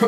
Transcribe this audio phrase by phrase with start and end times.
[0.00, 0.06] TBO.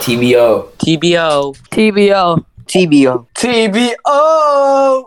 [0.00, 0.72] TBO.
[0.78, 1.54] TBO.
[1.70, 2.44] TBO.
[2.66, 3.26] TBO.
[3.36, 5.04] TBO.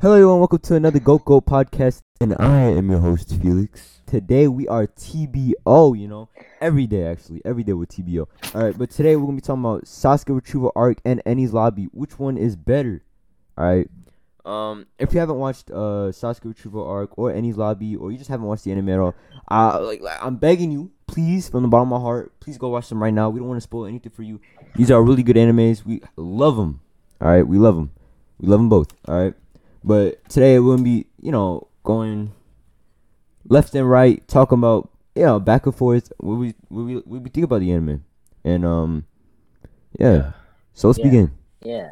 [0.00, 0.38] Hello, everyone.
[0.38, 4.00] Welcome to another Go Go podcast, and I am your host Felix.
[4.06, 5.98] Today we are TBO.
[5.98, 6.28] You know,
[6.60, 8.28] every day actually, every day with TBO.
[8.54, 11.88] All right, but today we're gonna be talking about Sasuke Retrieval Arc and Enies Lobby.
[11.92, 13.02] Which one is better?
[13.58, 13.90] All right.
[14.44, 18.30] Um, if you haven't watched uh Sasuke Retrieval Arc or Enies Lobby, or you just
[18.30, 19.14] haven't watched the anime at all,
[19.50, 22.68] uh, like, like, I'm begging you, please, from the bottom of my heart, please go
[22.68, 23.28] watch them right now.
[23.28, 24.40] We don't want to spoil anything for you.
[24.76, 25.84] These are really good animes.
[25.84, 26.80] We love them.
[27.20, 27.90] All right, we love them.
[28.38, 28.94] We love them both.
[29.08, 29.34] All right.
[29.82, 32.32] But today we're gonna be, you know, going
[33.48, 36.12] left and right, talking about, you know, back and forth.
[36.18, 38.04] What we what we what we think about the anime,
[38.44, 39.06] and um,
[39.98, 40.32] yeah.
[40.72, 41.04] So let's Yeah.
[41.04, 41.32] begin.
[41.62, 41.90] Yeah.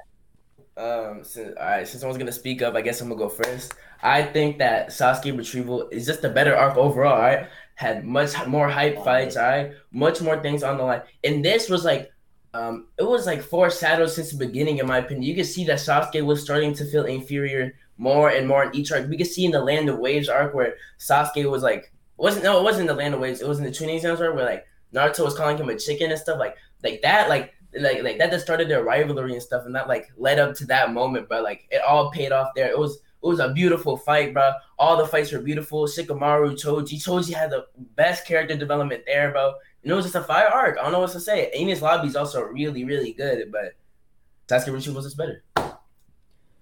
[0.76, 1.22] Um.
[1.24, 1.86] Since, all right.
[1.86, 3.74] Since I was gonna speak up, I guess I'm gonna go first.
[4.02, 7.14] I think that Sasuke Retrieval is just a better arc overall.
[7.14, 7.48] All right.
[7.74, 9.36] Had much more hype fights.
[9.36, 9.72] All right.
[9.92, 11.02] Much more things on the line.
[11.24, 12.10] And this was like,
[12.54, 15.22] um, it was like foreshadowed since the beginning, in my opinion.
[15.22, 18.92] You could see that Sasuke was starting to feel inferior more and more in each
[18.92, 19.08] arc.
[19.08, 22.58] We could see in the Land of Waves arc where Sasuke was like, wasn't no,
[22.58, 23.40] it wasn't the Land of Waves.
[23.40, 26.10] It was in the Chunin Exams arc where like Naruto was calling him a chicken
[26.10, 27.28] and stuff like like that.
[27.28, 30.54] Like like like that just started their rivalry and stuff, and that like led up
[30.56, 31.28] to that moment.
[31.28, 32.70] But like it all paid off there.
[32.70, 34.52] It was it was a beautiful fight, bro.
[34.78, 35.86] All the fights were beautiful.
[35.86, 39.54] Shikamaru, Choji, Choji had the best character development there, bro.
[39.82, 40.76] And it was just a fire arc.
[40.78, 41.50] I don't know what to say.
[41.56, 43.74] Enies Lobby is also really really good, but
[44.48, 45.42] Sasuke Retrieval was just better.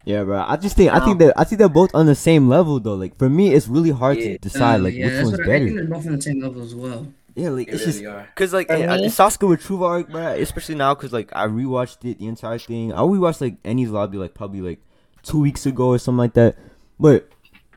[0.04, 0.44] Yeah, bro.
[0.46, 2.94] I just think I think that I think they're both on the same level though.
[2.94, 4.32] Like for me, it's really hard Yeah.
[4.32, 5.74] to decide Uh, like yeah, which one's what I, I think better.
[5.86, 7.06] they're both on the same level as well.
[7.34, 8.34] Yeah, like They it's really just.
[8.34, 12.18] Cause like For me- Sasuke Retrieval arc, bro, especially now, cause like I rewatched it
[12.18, 12.92] the entire thing.
[12.92, 14.80] I rewatched like Enies Lobby like probably like
[15.22, 16.56] two weeks ago or something like that.
[16.98, 17.28] But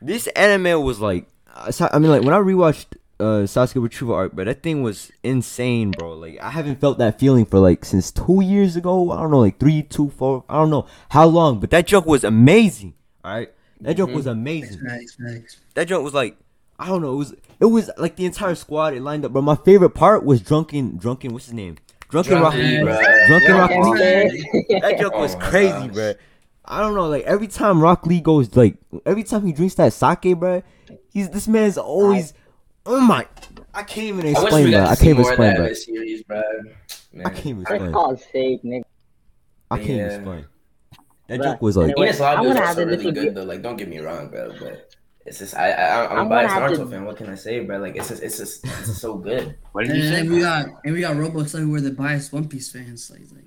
[0.02, 4.46] this anime was like, I mean, like when I rewatched uh Sasuke Retrieval arc, but
[4.46, 6.14] that thing was insane, bro.
[6.14, 9.10] Like I haven't felt that feeling for like since two years ago.
[9.12, 10.44] I don't know, like three, two, four.
[10.48, 12.94] I don't know how long, but that joke was amazing.
[13.24, 14.80] All right, that joke was amazing
[15.74, 16.36] that joke was like
[16.78, 17.12] I don't know.
[17.12, 18.94] It was it was like the entire squad.
[18.94, 19.32] It lined up.
[19.32, 21.32] But my favorite part was drunken drunken.
[21.32, 21.76] What's his name?
[22.08, 22.82] Drunken Rock Lee.
[22.82, 22.98] bro.
[23.28, 24.78] Drunken Rock Lee.
[24.80, 25.90] That joke Oh was my crazy, gosh.
[25.94, 26.14] bro.
[26.66, 27.06] I don't know.
[27.08, 28.76] Like every time Rock Lee goes, like
[29.06, 30.62] every time he drinks that sake, bro,
[31.12, 32.34] he's this man's always.
[32.86, 33.26] Oh my!
[33.72, 34.88] I can't even explain we that.
[34.88, 35.76] I can't even more of explain that that.
[35.76, 36.42] series, bro.
[37.12, 37.26] Man.
[37.26, 37.92] I can't even For explain.
[37.92, 38.82] God's sake, nigga.
[39.70, 40.06] I can't Yeah.
[40.16, 40.44] explain.
[41.28, 41.90] That Bruh, joke was like.
[41.92, 43.24] anyway, Lobby I'm was gonna have to really disagree.
[43.24, 43.44] good though.
[43.44, 44.52] Like, don't get me wrong, bro.
[44.60, 44.90] But
[45.24, 47.04] it's just I, I I'm a I'm biased Naruto to- fan.
[47.06, 47.78] What can I say, bro?
[47.78, 49.56] Like, it's just it's just it's just so good.
[49.72, 50.10] What And you say?
[50.10, 53.10] then we got and we got Roblox like we're the biased One Piece fans.
[53.10, 53.44] Like, like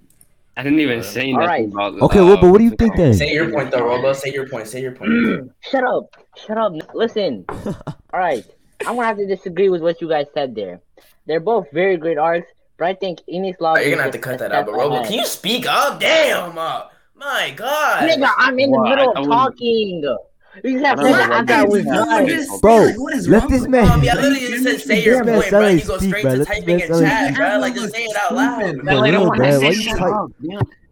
[0.58, 1.66] I didn't even say All nothing right.
[1.68, 2.02] about.
[2.02, 3.14] Okay, uh, well, but what do you think then?
[3.14, 4.12] Say your point though, Robo.
[4.14, 4.68] Say your point.
[4.68, 5.52] Say your point.
[5.70, 6.16] Shut up.
[6.36, 6.74] Shut up.
[6.96, 7.46] Listen.
[7.50, 7.76] All
[8.20, 8.44] right.
[8.86, 10.82] I'm gonna have to disagree with what you guys said there.
[11.26, 13.82] They're both very great arcs, but I think Enies Lobby.
[13.82, 16.00] You're gonna have to cut that out, step but Robo, can you speak up?
[16.00, 16.84] Damn, uh,
[17.16, 18.10] my God.
[18.10, 18.90] Nigga, I'm in the Why?
[18.90, 20.18] middle of talking.
[20.64, 22.60] You have I to don't know after what I was done.
[22.62, 23.92] Bro, like, what is let this man- you?
[23.92, 25.60] Um, yeah, literally just said say your This man point, bro.
[25.60, 26.32] selling You go speak, straight bro.
[26.32, 27.36] to Let typing in chat, speak.
[27.36, 27.58] bro.
[27.60, 28.62] Like just say it out loud.
[28.64, 28.80] Stupid.
[28.80, 29.60] For Like, I real, don't wanna bro.
[29.60, 30.32] say Why shut up.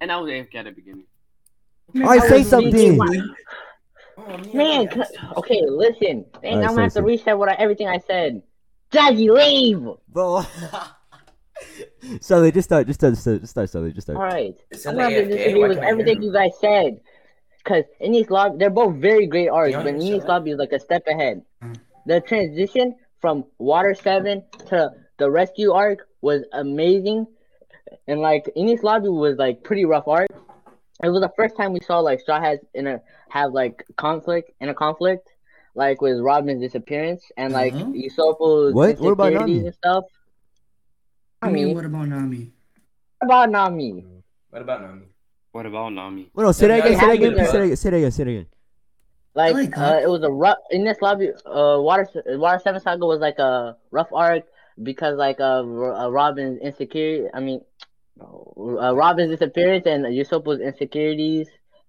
[0.01, 1.05] And I was AFK at the beginning.
[1.95, 2.99] All right, say something.
[4.27, 5.09] Oh, Man, yes.
[5.11, 6.25] c- okay, listen.
[6.41, 8.41] Dang, Alright, I'm gonna have to reset what I, everything I said.
[8.91, 9.87] Jazzy, leave.
[10.09, 10.43] Bro.
[12.01, 14.17] they just start, just start, just start, just start, Sully, just start.
[14.17, 14.55] All right.
[14.71, 15.37] It's I'm in gonna the have to AFK.
[15.37, 17.01] disagree Why with can't I hear everything you guys said.
[17.65, 20.27] Cause Enies Lobby, they're both very great arcs, Yeah, but shut Enies up.
[20.27, 21.41] Lobby is like a step ahead.
[21.63, 21.75] Mm.
[22.05, 27.25] The transition from Water Seven to the Rescue arc was amazing,
[28.07, 30.27] and like Enies Lobby was like pretty rough arc.
[31.03, 34.51] It was the first time we saw like Straw Hats in a have like conflict
[34.61, 35.29] in a conflict,
[35.75, 37.91] like with Robin's disappearance and like Uh-huh.
[37.91, 38.99] Usopp's What?
[38.99, 39.59] What about Nami?
[39.65, 40.05] and stuff.
[41.41, 42.51] I mean, what about Nami?
[43.19, 44.05] What about Nami?
[44.49, 45.05] What about Nami?
[45.51, 46.29] What about Nami?
[46.33, 47.45] Wait, no, say that again, say that again, yeah.
[47.45, 48.47] say that again, say that again, say that again.
[49.35, 51.29] Like, like uh, it was a rough in this lobby.
[51.45, 54.43] Uh, Water Water Seven Saga was like a rough arc
[54.81, 57.27] because like uh, R- uh Robin's insecurity.
[57.33, 57.61] I mean,
[58.21, 61.47] uh, Robin's disappearance and Usopp's insecurities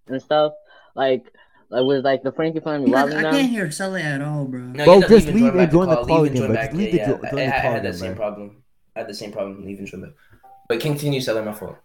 [0.08, 0.52] and stuff.
[0.94, 1.26] Like,
[1.70, 3.34] it was like the Franky family Like, robbing I them.
[3.34, 4.60] can't hear Sully at all, bro.
[4.60, 6.26] No, Bro, you have to just leave leave and and join the call Leave and
[6.26, 6.54] again, join bro.
[6.54, 6.70] back.
[6.70, 7.28] Just leave Yeah, the jo- yeah.
[7.28, 8.62] I, the I had that again, same problem.
[8.94, 9.64] I had the same problem.
[9.66, 10.10] Leave and join back.
[10.68, 11.76] But continue selling my fault.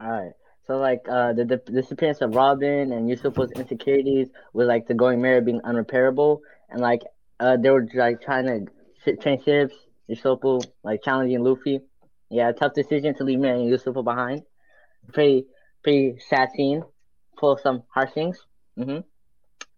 [0.00, 0.32] All right.
[0.66, 5.22] So like uh the, the disappearance of Robin and Usopp's insecurities with like the Going
[5.22, 6.40] Merry being unrepairable
[6.70, 7.02] and like
[7.40, 8.66] uh they were like trying to
[9.04, 9.74] sh- change ships
[10.10, 11.80] Usopp like challenging Luffy.
[12.30, 14.42] Yeah, tough decision to leave Merry and Usopp behind.
[15.12, 15.46] Pretty
[15.82, 16.82] pretty sad scene,
[17.38, 18.44] full of some harsh things.
[18.78, 18.98] Mm-hmm.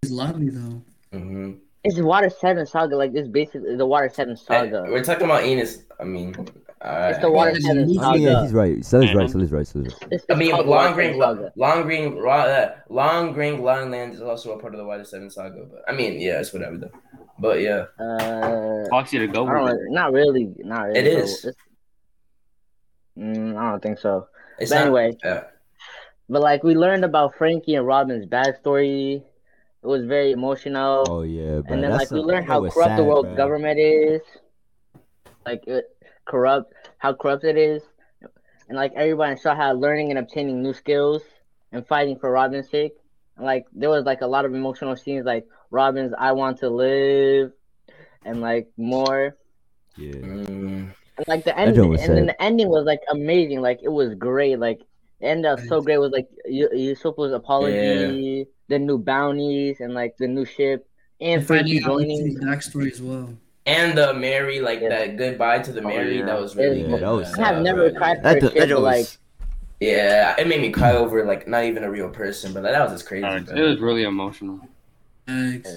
[0.02, 0.82] It's lovely though.
[1.12, 1.52] hmm
[1.84, 2.96] It's Water Seven Saga.
[2.96, 4.84] Like this, basically the Water Seven Saga.
[4.88, 5.82] we're talking about Enies.
[6.00, 6.34] I mean,
[6.82, 7.10] alright.
[7.12, 7.98] It's the Water It's Seven Luffy.
[8.08, 8.84] I mean, yeah, he's right.
[8.84, 9.28] Sully's right.
[9.30, 9.66] Sully's right.
[9.66, 10.12] Sully's right.
[10.12, 11.52] It's, I it's mean, Long Ring, Seven Saga.
[11.56, 15.28] Long Ring, uh, Long Ring Long Land is also a part of the Water Seven
[15.28, 15.64] Saga.
[15.70, 16.90] But I mean, yeah, it's whatever though.
[17.38, 19.90] But yeah, Uh, Foxy to go don't with it.
[19.90, 20.98] not really, not really.
[21.00, 21.22] It bro.
[21.24, 21.44] is.
[21.44, 21.64] It's-
[23.18, 24.28] Mm, I don't think so.
[24.58, 24.82] it's But not.
[24.86, 25.44] anyway, Yeah.
[26.28, 29.22] but like we learned about Franky and Robin's backstory.
[29.82, 31.04] It was very emotional.
[31.08, 31.74] Oh yeah, bro.
[31.74, 33.36] and then that's like we learned how was corrupt the world bro.
[33.36, 34.22] government is.
[35.46, 35.84] Like it,
[36.26, 37.82] corrupt, how corrupt it is,
[38.68, 41.22] and like everybody saw how learning and obtaining new skills
[41.72, 42.92] and fighting for Robin's sake.
[43.36, 46.68] And, like there was like a lot of emotional scenes, like Robin's "I want to
[46.68, 47.52] live,"
[48.24, 49.36] and like more.
[49.96, 50.12] Yeah.
[50.12, 53.60] Mm, And, like the That ending, and was then the ending was like amazing.
[53.60, 54.58] Like it was great.
[54.58, 54.80] Like
[55.20, 60.16] the end up so great was like Yu- Yusufu's apology, the new bounties, and like
[60.18, 60.88] the new ship,
[61.20, 62.36] and And finding out joining.
[62.40, 63.34] Backstory as well.
[63.66, 64.88] and the Merry, like Yeah.
[64.90, 66.26] that goodbye to the Oh, Merry, yeah.
[66.26, 67.02] that was really Yeah, good.
[67.02, 69.06] that was I have never cried for That, a that, ship, but like.
[69.80, 72.92] Yeah, it made me cry over like not even a real person, but that was
[72.92, 73.24] just crazy.
[73.24, 74.58] Uh, it was really emotional.
[75.26, 75.68] Thanks.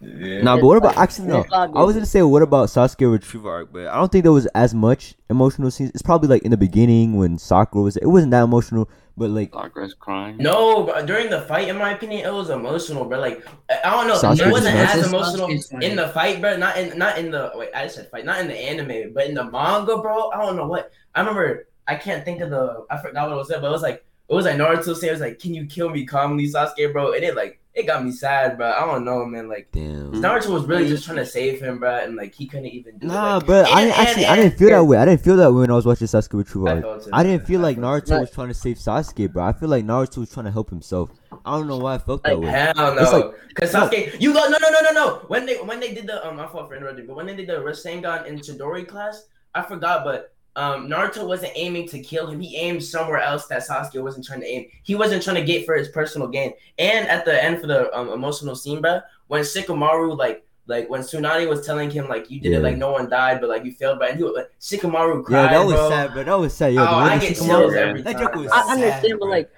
[0.00, 0.42] Yeah.
[0.42, 1.44] Nah, but what about actually no?
[1.52, 4.46] I was gonna say what about Sasuke retrieval arc, but I don't think there was
[4.54, 5.90] as much emotional scenes.
[5.90, 7.96] It's probably like in the beginning when Sakura was.
[7.96, 10.36] It wasn't that emotional, but like Sakura's crying.
[10.36, 13.18] No, but during the fight, in my opinion, it was emotional, bro.
[13.18, 15.50] Like I I don't know, Sasuke it wasn't as emotional
[15.80, 16.56] in the fight, bro.
[16.56, 19.26] Not in not in the wait, I just said fight, not in the anime, but
[19.26, 20.30] in the manga, bro.
[20.30, 20.92] I don't know what.
[21.14, 21.66] I remember.
[21.88, 22.84] I can't think of the.
[22.90, 25.12] I forgot what it was, but it was like it was like Naruto saying, "It
[25.12, 28.10] was like, can you kill me calmly, Sasuke, bro?" And it like it got me
[28.12, 28.70] sad, bro.
[28.70, 29.48] I don't know, man.
[29.48, 30.12] Like damn.
[30.12, 33.06] Naruto was really just trying to save him, bro, and like he couldn't even do
[33.06, 33.10] it.
[33.10, 34.24] Nah, Like, but I and- didn't actually.
[34.24, 34.96] and- I didn't feel that way.
[34.98, 37.46] I didn't feel that way when I was watching Sasuke retrieval I it, I didn't
[37.46, 38.06] feel I like felt it.
[38.12, 39.44] Naruto was trying to save Sasuke, bro.
[39.44, 41.10] I feel like Naruto was trying to help himself.
[41.44, 42.50] I don't know why I felt that Like, way.
[42.50, 43.88] Hell It's no, like- because no.
[43.88, 45.14] Sasuke, you go no no no no no.
[45.28, 47.48] When they when they did the um, my fault for interrupting, but when they did
[47.48, 49.24] the Rasengan in Chidori class,
[49.54, 52.40] I forgot, but um, Naruto wasn't aiming to kill him.
[52.40, 54.66] He aimed somewhere else that Sasuke wasn't trying to aim.
[54.82, 56.50] He wasn't trying to get for his personal gain.
[56.78, 61.00] And at the end for the um, emotional scene, bro, when Shikamaru like like when
[61.00, 62.58] Tsunade was telling him like you did Yeah.
[62.58, 65.16] it like no one died, but like you failed, but and he was like Shikamaru
[65.18, 65.88] Yeah, cried, that was bro.
[65.88, 66.24] sad, bro.
[66.24, 66.74] That was sad.
[66.74, 69.48] Yo, Oh, I get Shikamaru- chills every That joke was I sad, understand, but like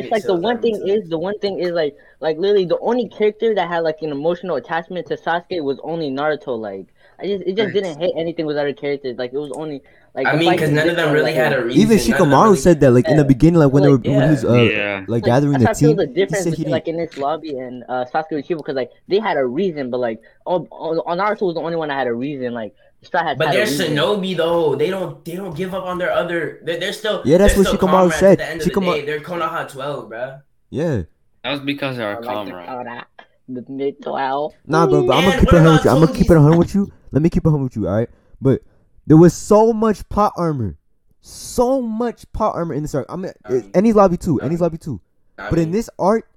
[0.00, 0.88] it's like the one thing time.
[0.88, 4.10] is the one thing is like like literally the only character that had like an
[4.10, 6.58] emotional attachment to Sasuke was only Naruto.
[6.58, 6.86] Like
[7.22, 7.74] I just it just Right.
[7.74, 9.16] didn't hit anything with other characters.
[9.18, 9.82] Like it was only
[10.14, 11.80] like I mean, because none of them really had a reason.
[11.80, 14.02] Even None of them Shikamaru really- said that, like in the beginning, like when Like,
[14.02, 15.04] they were when he was uh, yeah.
[15.08, 15.96] like gathering That's the how I feel team.
[15.96, 18.90] the difference said he between like in this lobby and uh, Sasuke Uchiha because like
[19.08, 20.60] they had a reason, but like oh,
[21.06, 22.52] Naruto was the only one that had a reason.
[22.54, 22.74] Like
[23.04, 23.92] Strat But had they're reason.
[23.96, 24.74] Shinobi though.
[24.74, 25.24] They don't.
[25.24, 26.60] They don't give up on their other.
[26.64, 27.22] They're, they're still.
[27.24, 28.32] Yeah, that's what Shikamaru said.
[28.32, 30.38] At the end of Shikama- the day, they're Konoha twelve, bro.
[30.70, 31.02] Yeah.
[31.44, 33.04] That was because they I were like to comrades.
[33.48, 34.52] the mid twelve.
[34.66, 35.90] Nah, bro, but I'm gonna keep it 100 with you.
[35.90, 36.92] I'm gonna keep it Togeki's- 100 with you.
[37.12, 38.10] Let me keep it 100 with you, all right?
[38.40, 38.62] But
[39.06, 40.76] there was so much plot armor,
[41.20, 43.06] so much plot armor in this arc.
[43.08, 45.00] I mean, I mean- lobby too, I mean- lobby too.
[45.38, 46.28] I But in this arc,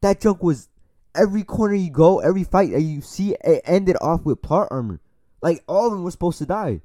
[0.00, 0.68] that junk was
[1.14, 5.00] every corner you go, every fight that you see, it ended off with plot armor.
[5.42, 6.82] Like all of them were supposed to die,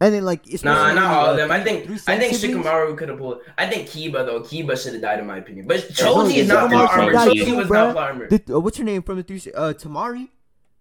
[0.00, 1.50] and then like it's Nah, not all of them.
[1.50, 2.34] I think I think?
[2.34, 3.40] Shikamaru could have pulled.
[3.58, 4.40] I think Kiba though.
[4.40, 5.66] Kiba should have died in my opinion.
[5.66, 7.12] But Yeah, Choji is not plot armor.
[7.12, 7.70] Choji was bruh.
[7.72, 8.28] not plot armor.
[8.28, 9.42] The, uh, what's your name from the three?
[9.52, 10.28] Uh, Temari.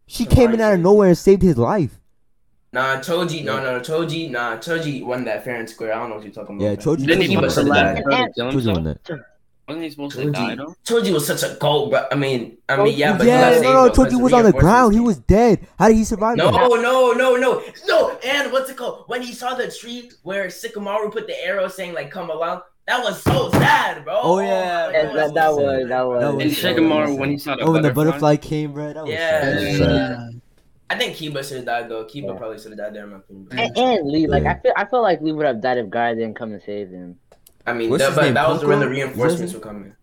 [0.09, 1.99] She came in out of nowhere and saved his life.
[2.73, 3.43] Nah, Choji.
[3.43, 3.79] No, no, no.
[3.79, 4.29] Choji.
[4.31, 5.93] Nah, Choji won that fair and square.
[5.93, 6.63] I don't know what you're talking about.
[6.65, 6.77] Yeah, man.
[6.77, 7.95] Choji Didn't he Kiba supposed to should die?
[7.95, 8.31] have died.
[8.35, 9.19] Supposed to kill Choji won that.
[9.67, 10.75] Wasn't he supposed to die though?
[10.83, 12.05] Choji was such a goat, bro.
[12.11, 14.33] I mean, I mean, yeah, but he yeah, saved, no, no, though, 'cause Choji was
[14.33, 14.95] on the ground.
[14.95, 15.67] He was dead.
[15.77, 16.37] How did he survive?
[16.37, 16.81] No, that?
[16.81, 18.17] no, no, no, no.
[18.23, 19.03] And what's it called?
[19.05, 23.03] When he saw the tree where Shikamaru put the arrow saying like "come along," that
[23.03, 24.19] was so sad, bro.
[24.21, 24.45] Oh, yeah.
[24.45, 25.89] my Yeah, God, that, that so was sad.
[25.91, 26.21] that was.
[26.21, 26.51] That was And.
[26.77, 28.93] Shikamaru, when he saw the Oh, when the butterfly, butterfly came, bro.
[28.93, 29.41] That was Yeah.
[29.41, 29.61] sad.
[29.61, 29.77] Yeah.
[29.77, 30.41] sad.
[30.91, 32.03] I think Kiba should have died though.
[32.05, 32.33] Kiba Yeah.
[32.33, 33.47] probably should have died there in my opinion.
[33.51, 34.53] And, and Lee, like Yeah.
[34.53, 36.89] I feel, I feel like Lee would have died if Guy didn't come and save
[36.89, 37.15] him.
[37.67, 39.93] I mean, What's that, but name, that was when the reinforcements were coming.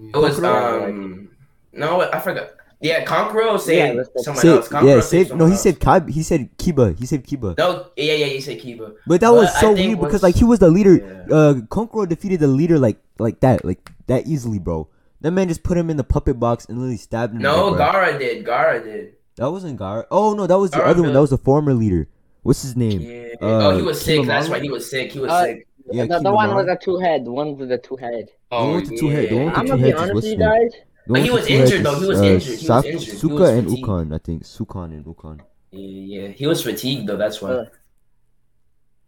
[0.00, 0.88] It was Kankuro?
[0.88, 1.28] um,
[1.72, 2.50] no, I forgot.
[2.82, 4.68] Yeah, Kankuro Yeah, saved that's someone Say- else.
[4.68, 5.36] Kankuro yeah, saved save.
[5.38, 5.62] No, he else.
[5.62, 6.10] said Kib.
[6.10, 6.98] He said Kiba.
[6.98, 7.56] He said Kiba.
[7.56, 8.94] No, yeah, yeah, he said Kiba.
[9.06, 10.96] But that But was so think weird because like he was the leader.
[11.28, 11.34] Yeah.
[11.36, 14.88] Uh, Kankuro defeated the leader like like that, like that easily, bro.
[15.20, 17.42] That man just put him in the puppet box and literally stabbed him.
[17.42, 17.80] No, to.
[17.80, 18.44] Gaara did.
[18.44, 19.14] Gaara did.
[19.36, 20.06] That wasn't Gaara.
[20.10, 21.12] Oh no, that was the Gaara other one.
[21.12, 22.08] That was the former leader.
[22.42, 23.00] What's his name?
[23.00, 23.28] Yeah.
[23.40, 24.26] Uh, oh, he was sick.
[24.26, 24.50] That's Kimimaro?
[24.50, 25.12] why he was sick.
[25.12, 25.68] He was Uh, sick.
[25.92, 28.26] Yeah, the, the one with the two head, the one with the two head.
[28.50, 29.28] The one Oh, with the two head.
[29.30, 30.70] The one with the I'm two gonna be honest what's with you guys.
[31.06, 32.00] The one he was the two heads injured, though.
[32.00, 32.58] He was uh, injured.
[32.58, 33.18] He was injured.
[33.18, 33.80] Suka was and fatigued.
[33.80, 34.44] Ukon, I think.
[34.44, 35.42] Sakon and Ukon.
[35.70, 36.28] Yeah, yeah.
[36.28, 37.16] He was fatigued though.
[37.16, 37.50] That's why.
[37.50, 37.64] Uh,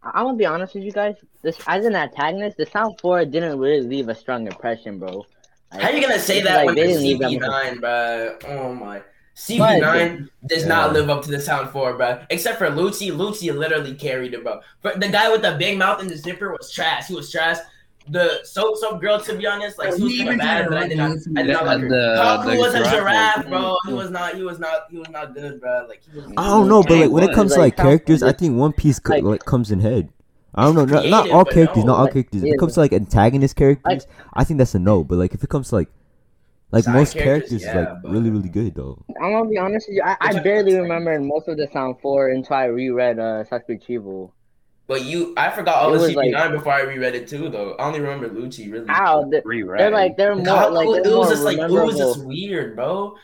[0.03, 1.15] I'm gonna be honest with you guys.
[1.41, 5.25] This as an antagonist, the Sound Four didn't really leave a strong impression, bro.
[5.71, 8.37] Like, How you gonna say that like when they didn't leave that much- CP9, bro?
[8.47, 9.01] Oh my.
[9.35, 10.67] CP9 does Yeah.
[10.69, 12.21] not live up to the Sound 4, bro.
[12.29, 13.11] Except for Lucci.
[13.11, 14.61] Lucci literally carried it, bro.
[14.81, 17.07] But the guy with the big mouth and the zipper was trash.
[17.07, 17.57] He was trash.
[18.07, 20.61] The soap soap girl, to be honest, like she was He kind of even bad,
[20.63, 21.11] had but I a did not.
[21.35, 22.17] I did not The- like her.
[22.53, 23.49] Kaku was a giraffe giraffe, one.
[23.49, 23.77] bro.
[23.87, 24.35] He was not.
[24.35, 24.79] He was not.
[24.91, 25.85] He was not good, bro.
[25.89, 26.31] Like he was.
[26.37, 28.73] I don't know, but like when it comes to Like, like characters, I think One
[28.73, 30.09] Piece co- like- like comes in head.
[30.53, 32.43] I don't know, not, not all characters, no, not all like, characters.
[32.43, 35.03] If it comes to like antagonist characters, I think that's a no.
[35.03, 35.89] But like if it comes to like
[36.71, 39.03] like Side most characters, characters, yeah, is like but- really really good though.
[39.21, 40.03] I'm gonna be honest with you.
[40.03, 44.31] I, I barely remember most of the Sound Four until I reread uh Sasuke Chivo.
[44.87, 47.49] But you, I forgot all It the was, CP9 like- before I reread it too,
[47.49, 47.73] though.
[47.79, 48.85] I only remember Lucci really.
[48.89, 49.79] Ow, they're, Reread.
[49.79, 52.75] they're like they're more How like they're it was just like it was just weird,
[52.75, 53.15] bro.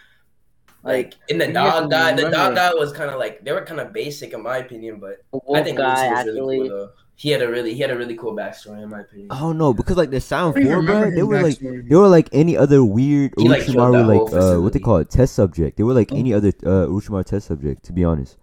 [0.83, 3.51] Like Like in the dog just guy, the dog guy was kind of like they
[3.51, 6.33] were kind of basic in my opinion, but I think guy Lucci was actually.
[6.39, 6.89] really cool though.
[7.15, 9.27] He had a really he had a really cool backstory in my opinion.
[9.29, 11.95] I don't know because like the Sound I Four, bro, they his were like they
[11.95, 14.79] were like any other weird He, like, killed that Orochimaru whole like uh what they
[14.79, 15.77] call it test subject.
[15.77, 16.15] They were like Oh.
[16.17, 17.83] any other uh Orochimaru test subject.
[17.85, 18.37] To be honest,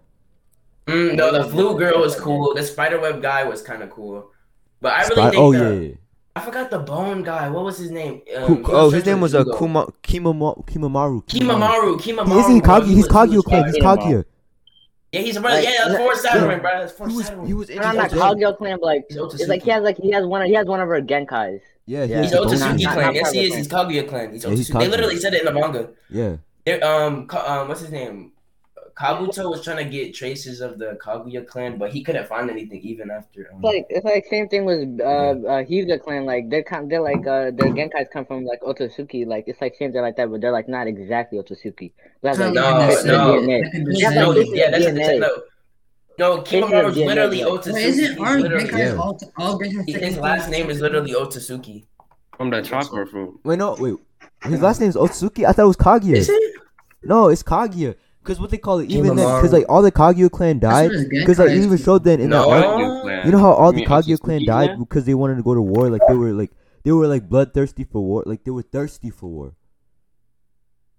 [0.88, 2.54] Mm, no, the flu girl was cool.
[2.54, 4.30] The spiderweb guy was kind of cool,
[4.80, 5.94] but I really Spy- think oh the, yeah, yeah.
[6.36, 7.48] I forgot the bone guy.
[7.50, 8.22] What was his name?
[8.36, 9.58] Um, Ku- was oh his name with was uh Hugo.
[9.58, 11.24] Kuma Kimamo- Kimimaro.
[11.26, 12.00] Kimimaro.
[12.00, 12.40] He Kimimaro.
[12.40, 12.80] isn't bro.
[12.80, 12.86] Kagi.
[12.86, 13.64] He's was- he was Kaguya clan.
[13.66, 14.24] He's Kaguya.
[15.12, 15.56] Yeah, he's a brother.
[15.56, 16.70] Like, Yeah, that's four Saturn, bro.
[16.80, 17.46] That's four He was Saturn.
[17.46, 20.10] he was No, not introduced- Kaguya clan, but like it's like he has like he
[20.12, 21.60] has one of, he has one of her Genkais.
[21.86, 22.16] Yeah, Yeah.
[22.18, 22.82] has He's the bone Otsutsuki hand.
[22.82, 23.06] not- clan.
[23.06, 23.52] not Yes, he is.
[23.52, 24.32] Kaguya He's Kaguya clan.
[24.32, 24.80] He's Yeah, he's Otsutsuki.
[24.80, 25.88] They literally said it in the manga.
[26.10, 26.36] Yeah.
[26.66, 28.32] They're, um, um, what's his name?
[28.98, 32.80] Kabuto was trying to get traces of the Kaguya clan, but he couldn't find anything
[32.82, 33.48] even after.
[33.54, 36.24] Um, like it's like same thing with uh uh Hyuga clan.
[36.26, 39.26] Like they're kind they're like uh their Genkais come from like Otsutsuki.
[39.26, 41.92] Like it's like same thing like that, but they're like not exactly Otsutsuki.
[42.22, 43.40] That's like Kinda No, like traces no.
[43.40, 43.62] DNA.
[43.62, 45.20] That could Yeah, be- like, no, yeah, that's what they DNA.
[45.20, 45.42] No,
[46.18, 47.44] no, This is literally yeah.
[47.46, 47.72] Otsutsuki.
[47.74, 48.96] Wait, isn't He's aren't literally- Genkais Yeah.
[48.96, 51.84] all all Genkais his technically- last name is literally Otsutsuki.
[52.36, 53.38] From the chakra fruit.
[53.44, 53.94] Wait, no, wait.
[54.42, 55.44] His last name is Otsuki.
[55.44, 56.16] I thought it was Kaguya.
[56.16, 56.52] Is it?
[57.02, 57.94] No, it's Kaguya.
[58.28, 60.90] Cause what they call it, even then, cause like all the Kaguya clan died.
[60.90, 62.50] Cause like Genkais even showed that in No.
[62.50, 63.24] that arc.
[63.24, 64.78] You know how all the mean Kaguya clan died clan?
[64.80, 65.88] because they wanted to go to war.
[65.88, 66.50] Like they were like
[66.84, 68.22] they were like bloodthirsty for war.
[68.26, 69.54] Like they were thirsty for war.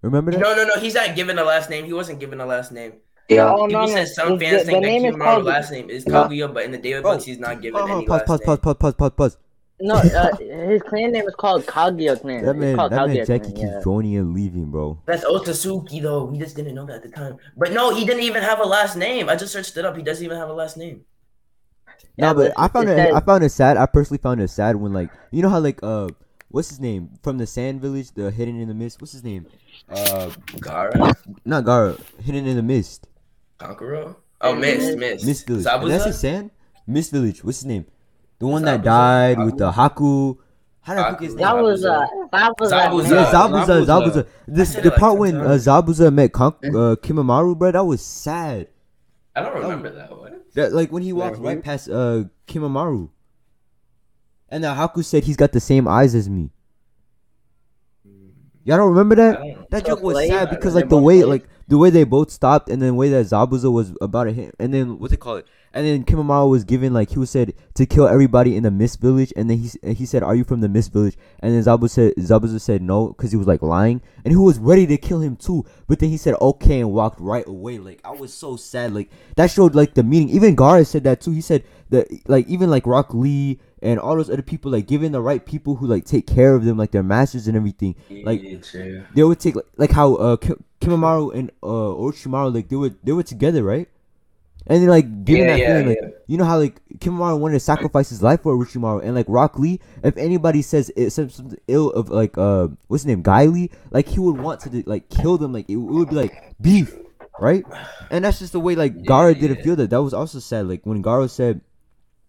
[0.02, 0.40] Remember that?
[0.40, 0.80] No, no, no.
[0.80, 1.84] He's not given a last name.
[1.84, 2.94] He wasn't given a last name.
[2.94, 3.86] Oh People no no.
[3.86, 6.24] said some The- fans the, think the name that is Kimimaro's last name is No.
[6.24, 8.40] Kaguya, but in the data books he's not given Hold on, any pause, last pause,
[8.40, 8.46] name.
[8.46, 9.38] pause, pause, pause, pause, pause.
[9.80, 9.94] No.
[9.94, 10.36] Uh,
[10.68, 12.44] his clan name is called Kaguya clan.
[12.44, 13.80] That It's man, called that man Kaguya Jackie clan, keeps yeah.
[13.82, 14.98] joining and leaving, bro.
[15.06, 16.24] That's Otsutsuki though.
[16.24, 17.38] We just didn't know that at the time.
[17.56, 19.28] But no, he didn't even have a last name.
[19.28, 19.96] I just searched it up.
[19.96, 21.02] He doesn't even have a last name.
[22.18, 22.96] No, Yeah, but but I found it it.
[23.06, 23.76] says- I found it sad.
[23.76, 26.08] I personally found it sad when like you know how like uh
[26.48, 29.00] what's his name from the Sand Village, the Hidden in the Mist.
[29.00, 29.46] What's his name?
[29.88, 31.98] Uh, Gaara, not Gaara.
[32.20, 33.06] Hidden in the Mist.
[33.58, 34.16] Kankuro.
[34.42, 35.24] Oh, Mist, Mist.
[35.26, 35.64] Mist Village.
[35.64, 36.06] That's Zabuza?
[36.06, 36.50] his sand.
[36.86, 37.44] Mist Village.
[37.44, 37.86] What's his name?
[38.40, 38.84] The one that Zabuza?
[38.84, 40.38] died with the Haku.
[40.80, 41.44] How did I forget his name?
[41.44, 43.10] That was uh that was Zabuza.
[43.10, 43.66] Yeah, Zabuza.
[43.66, 44.12] Zabuza, Zabuza.
[44.12, 44.26] Zabuza.
[44.48, 45.48] The, said like part when uh.
[45.50, 48.68] Zabuza met Kon- uh, Kimimaro, bro, that was sad.
[49.36, 50.40] I don't remember that one.
[50.54, 53.10] That like when he walked right past uh Kimimaro,
[54.48, 56.50] and the Haku said he's got the same eyes as me.
[58.64, 59.38] Y'all don't remember that?
[59.38, 59.70] don't.
[59.70, 61.28] That joke was Slade- sad because like the way Slade?
[61.28, 64.32] like the way they both stopped and then the way that Zabuza was about to
[64.32, 67.30] hit and then what they call it and then Kimimaro was given like he was
[67.30, 70.44] said to kill everybody in the Mist Village and then he he said are you
[70.44, 71.16] from the Mist Village?
[71.38, 74.00] And then Zabuza said Zabuza said no because he was like lying.
[74.24, 75.64] And he was ready to kill him too.
[75.86, 77.78] But then he said okay and walked right away.
[77.78, 78.92] Like I was so sad.
[78.94, 80.30] Like that showed like the meaning.
[80.30, 81.30] Even Gaara said that too.
[81.30, 85.12] He said that like even like Rock Lee and all those other people like giving
[85.12, 88.42] the right people who like take care of them like their masters and everything Like,
[88.42, 92.76] Yeah, they would take like, like how uh Ki- Kimimaro and uh Orochimaru like they
[92.76, 93.88] were they were together right
[94.66, 96.08] and then like given Yeah, that yeah, feeling like yeah.
[96.26, 99.58] you know how like Kimimaro wanted to sacrifice his life for Orochimaru and like Rock
[99.58, 103.46] Lee if anybody says it says something ill of like uh what's his name Guy
[103.46, 106.54] Lee like he would want to like kill them like it, it would be like
[106.60, 106.94] beef
[107.40, 107.64] right
[108.10, 109.64] and that's just the way like Gaara didn't yeah.
[109.64, 111.62] feel that that was also sad like when Gaara said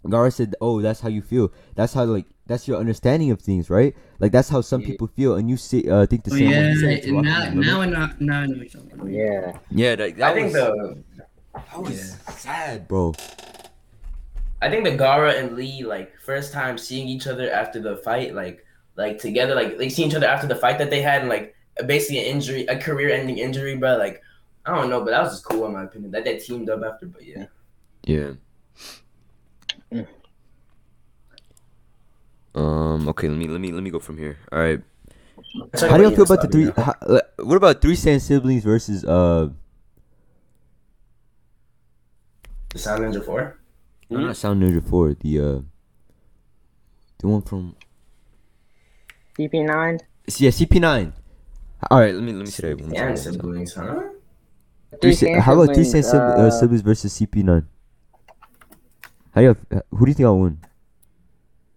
[0.06, 3.70] Gaara said oh that's how you feel that's how like that's your understanding of things
[3.70, 4.88] right like that's how some Yeah.
[4.88, 7.12] people feel and you say uh think the Oh same way yeah, you said it
[7.12, 7.86] now Lee, remember?
[7.86, 9.12] now now I know what you're talking about.
[9.12, 9.58] Yeah.
[9.70, 11.04] Yeah, that, I think the
[11.54, 13.14] that was sad, bro.
[14.62, 18.36] I think the Gaara and Lee like first time seeing each other after the fight,
[18.36, 18.66] like
[18.96, 21.56] like together, like like seeing each other after the fight that they had, and like
[21.86, 24.22] basically an injury, a career-ending injury, but like
[24.66, 26.84] I don't know, but that was just cool in my opinion that they teamed up
[26.84, 27.08] after.
[27.08, 27.46] But yeah,
[28.06, 28.34] Yeah.
[29.92, 30.08] Mm.
[32.54, 33.10] Um.
[33.10, 33.28] Okay.
[33.28, 34.38] Let me let me let me go from here.
[34.52, 34.82] All right.
[35.80, 36.72] How do you feel about the three?
[36.76, 36.94] How,
[37.44, 39.50] what about three Sand siblings versus uh?
[42.74, 43.58] The Sound Ninja Four?
[44.10, 44.26] No, Hmm?
[44.28, 45.14] not Sound Ninja Four.
[45.20, 45.60] The uh,
[47.20, 47.76] the one from
[49.38, 50.00] CP9.
[50.38, 51.14] yeah CP9.
[51.90, 52.90] All right, let me let me say that one.
[52.90, 54.02] more And siblings, huh?
[55.02, 57.66] Three Three Sa- how about three Sand Siblings, Sib- uh, uh, siblings versus CP9?
[59.34, 60.60] How do you have, who do you think I won?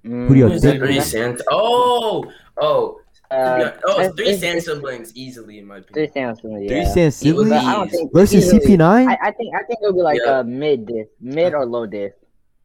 [0.04, 1.42] Mm, Who do you Who's think- the three Sand?
[1.50, 3.00] Oh, oh,
[3.34, 6.12] Uh, oh, it's- three it's- Sand siblings easily in my Three opinion.
[6.12, 6.68] Sand Siblings.
[6.68, 6.84] Three Yeah.
[6.84, 9.08] Sand It would siblings be- I don't think versus easily- CP9?
[9.08, 10.40] I, I think I think it'll be like Yeah.
[10.40, 12.12] a mid diff, mid or low diff,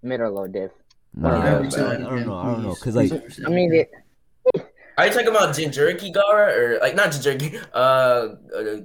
[0.04, 0.72] mid or low diff.
[1.16, 2.34] Nah, Yeah, I, but- don't know.
[2.36, 2.76] I don't know.
[2.76, 3.12] Cause like
[3.46, 3.90] I mean, it,
[4.98, 8.36] Are you talking about Jinchuriki Gaara or like not Jinchuriki, uh, uh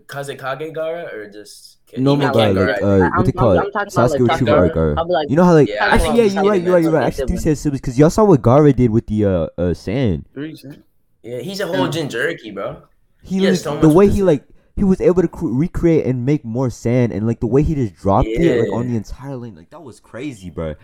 [0.07, 2.83] Kazekage Gaara or just normal even guy, like Gaara?
[2.83, 4.71] uh, what I'm- they call I'm- it, I'm talking about, Sasuke like, Uchiwa Sakura.
[4.71, 4.99] Gaara.
[4.99, 7.05] I'll like, You know how like Yeah, actually yeah, you're right, you're right, you're right.
[7.07, 9.75] Actually, three about Sand siblings, cause y'all saw what Gaara did with the uh uh
[9.75, 10.25] sand.
[10.35, 10.83] Three Sand.
[11.25, 12.83] Yeah, he's a whole Jinchuriki, bro.
[13.23, 14.45] He He so the way he like
[14.77, 17.75] he was able to cr- recreate and make more sand and like the way he
[17.75, 20.75] just dropped it like on the entire lane like that was crazy, bro.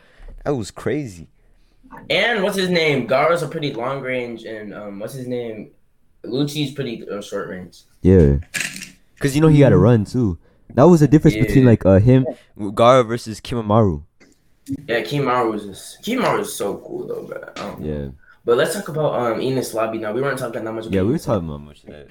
[0.44, 1.28] That was crazy.
[2.08, 3.06] And what's his name?
[3.06, 5.72] Gaara's a pretty long range, and um, what's his name?
[6.24, 7.82] Lucci's pretty uh, short range.
[8.00, 8.36] Yeah,
[9.18, 10.38] cause you know he got to run too.
[10.74, 14.04] That was the difference between like uh him, Gaara versus Kimimaro.
[14.86, 17.64] Yeah, Kimaru was just Kimaru is so cool though, bro.
[17.64, 18.08] Um, Yeah,
[18.44, 20.12] But let's talk about um Enies Lobby now.
[20.12, 20.84] We weren't talking that much.
[20.86, 22.06] About yeah, we were talking about much of that.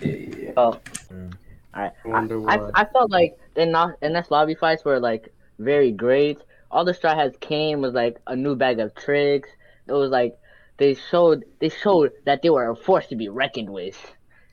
[0.00, 0.52] Yeah, yeah.
[0.56, 0.78] oh,
[1.10, 1.32] Mm.
[1.74, 1.92] alright.
[2.04, 2.70] Wonder I.
[2.74, 6.38] I felt like the no- Enies lobby fights were like very great.
[6.70, 9.48] All the Straw Hats came was like a new bag of tricks.
[9.86, 10.38] It was like
[10.76, 13.96] they showed they showed that they were a force to be reckoned with.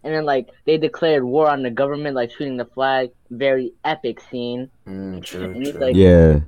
[0.03, 3.11] And then like they declared war on the government, like shooting the flag.
[3.31, 4.69] Very epic scene.
[4.87, 5.71] Mm, true, true.
[5.81, 6.39] like- Yeah,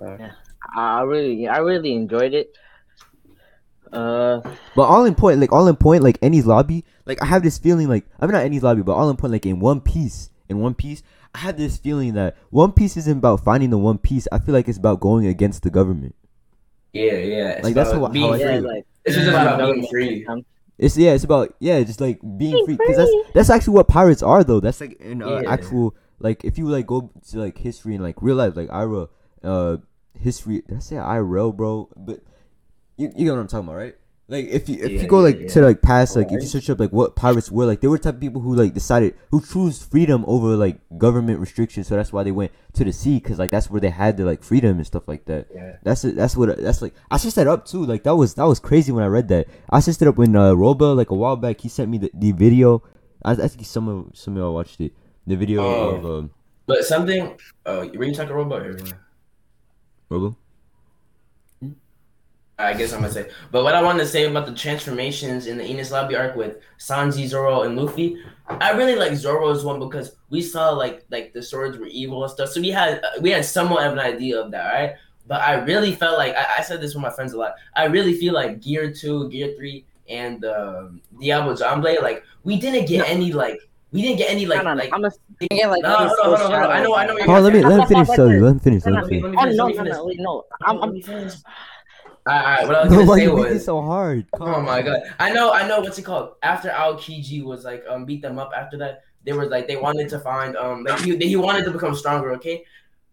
[0.00, 0.30] I
[0.76, 2.56] I really I really enjoyed it.
[3.92, 4.40] Uh,
[4.74, 7.58] but all in point, like all in point, like Enies lobby, like I have this
[7.58, 10.30] feeling, like I mean not Enies lobby, but all in point, like in One Piece,
[10.48, 11.02] in One Piece,
[11.34, 14.26] I have this feeling that One Piece isn't about finding the One Piece.
[14.32, 16.14] I feel like it's about going against the government.
[16.92, 17.48] yeah, yeah.
[17.50, 18.60] It's Like, that's about how- how being I yeah, feel.
[18.62, 18.68] free.
[18.70, 20.26] like This is about being free.
[20.78, 22.76] It's yeah, it's about yeah, just like being Being free.
[22.76, 24.60] Cause that's that's actually what pirates are though.
[24.60, 25.50] That's like an uh, Yeah.
[25.50, 29.08] actual like if you like go to like history and like real life like Ira
[29.42, 29.76] uh
[30.18, 30.62] history.
[30.68, 31.88] Did I say IRL, bro?
[31.96, 32.20] But
[32.96, 33.94] you you get what I'm talking about, right?
[34.28, 35.48] Like if you if Yeah, you go yeah, like yeah.
[35.48, 37.96] to like past like if you search up like what pirates were like they were
[37.96, 41.94] the type of people who like decided who chose freedom over like government restrictions so
[41.94, 44.42] that's why they went to the sea because like that's where they had their like
[44.42, 45.76] freedom and stuff like that Yeah.
[45.84, 46.16] that's it.
[46.16, 46.60] That's what.
[46.60, 46.94] That's like.
[47.08, 47.86] I searched that up too.
[47.86, 49.46] Like that was that was crazy when I read that.
[49.70, 51.60] I searched it up when uh, Roba like a while back.
[51.60, 52.82] He sent me the, the video.
[53.24, 54.92] I, I think some of some of y'all watched it.
[55.24, 55.90] The video Oh.
[55.94, 56.30] of um,
[56.66, 57.38] But something.
[57.64, 58.62] Uh, were you talking about robot?
[60.10, 60.36] Or...
[62.58, 62.68] Roba.
[62.68, 63.30] I guess I'm gonna say.
[63.50, 66.58] But what I wanted to say about the transformations in the Enies Lobby arc with
[66.78, 68.16] Sanji, Zoro, and Luffy,
[68.48, 72.32] I really like Zoro's one because we saw like like the swords were evil and
[72.32, 72.50] stuff.
[72.50, 74.94] So we had we had somewhat of an idea of that, right?
[75.28, 77.54] But I really felt like I, I said this with my friends a lot.
[77.74, 82.86] I really feel like Gear Two, Gear Three, and um, Diablo Jamblade, like we didn't
[82.86, 83.58] get any like
[83.92, 84.92] we didn't get any like no, no, no, like.
[84.92, 85.10] I'm a,
[85.50, 86.70] Yeah, like No, hold on, hold on, hold on.
[86.70, 87.14] I know, I know.
[87.14, 88.08] what Hold on, let me you're let him finish.
[88.08, 88.84] Let me- let him finish.
[88.84, 89.22] no, Let no, him finish.
[89.22, 89.96] Let me oh finish, no let me no finish.
[89.96, 91.02] no wait no I'm, I'm
[92.26, 93.64] All right, what I was gonna Why say it was.
[93.64, 94.26] so hard?
[94.36, 95.00] Come Oh my god.
[95.18, 96.34] I know I know what's it called.
[96.42, 100.08] After Aokiji was like um beat them up after that, they were like they wanted
[100.10, 102.64] to find um like he, he wanted to become stronger, okay?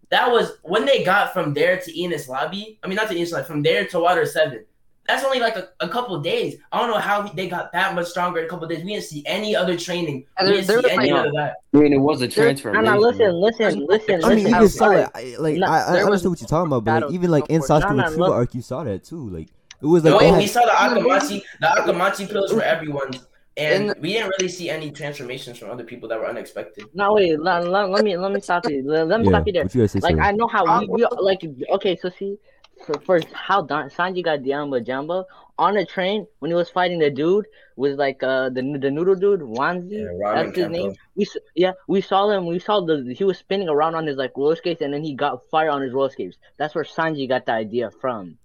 [0.10, 2.80] That was when they got from there to Enies Lobby.
[2.84, 4.66] I mean not to Enies Lobby, from there to Water 7.
[5.08, 6.58] That's only like a, a couple days.
[6.72, 8.84] I don't know how they got that much stronger in a couple days.
[8.86, 10.26] We didn't see any other training.
[10.42, 11.56] We didn't there see any like, of that.
[11.74, 12.86] I mean, it was a no transformation.
[12.86, 15.10] no listen listen listen I mean, you listen can saw it.
[15.14, 17.32] I- Like No, I, I there was understand what you're talking about, but like, even
[17.32, 17.84] like in of course.
[17.84, 19.30] Sasuke No, no, Retrieval arc, you saw that too.
[19.30, 19.50] Like
[19.82, 21.42] it was like no, they we saw the Akimichi.
[21.60, 23.20] The Akimichi pills were everyone's.
[23.58, 26.86] And In- we didn't really see any transformations from other people that were unexpected.
[26.94, 29.32] no wait let, let, let me let me stop you let, let me yeah.
[29.32, 30.00] stop you there you guys say?
[30.00, 30.18] like?
[30.18, 32.40] I know how we, we like okay so see
[32.86, 35.26] for, for how Don, Sanji got Diamba Jamba
[35.58, 39.16] on a train when he was fighting the dude was like uh the the noodle
[39.16, 40.96] dude Wanze Yeah, that's his name.
[41.16, 44.32] We yeah we saw him we saw the he was spinning around on his like
[44.36, 46.38] roller skates and then he got fire on his roller skates.
[46.58, 48.38] That's where Sanji got the idea from.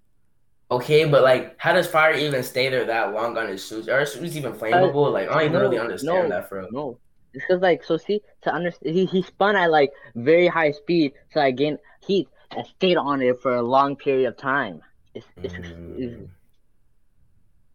[0.70, 3.88] Okay, but like, how does fire even stay there that long on his suits?
[3.88, 5.10] Are his suits even flammable?
[5.10, 6.68] Like, I don't even no, really understand no, that, bro.
[6.70, 6.98] no.
[7.32, 11.12] It's because like so see to understand he, he spun at like very high speed
[11.32, 14.80] so I gained heat and stayed on it for a long period of time
[15.14, 16.28] it's, it's, it's Mm,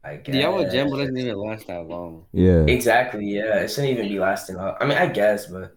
[0.06, 0.34] I guess.
[0.36, 2.26] Diablo Jumbo doesn't even last that long.
[2.34, 2.66] yeah.
[2.68, 3.26] Exactly.
[3.26, 4.58] Yeah, it shouldn't even be lasting.
[4.58, 4.76] long.
[4.80, 5.76] I mean, I guess, but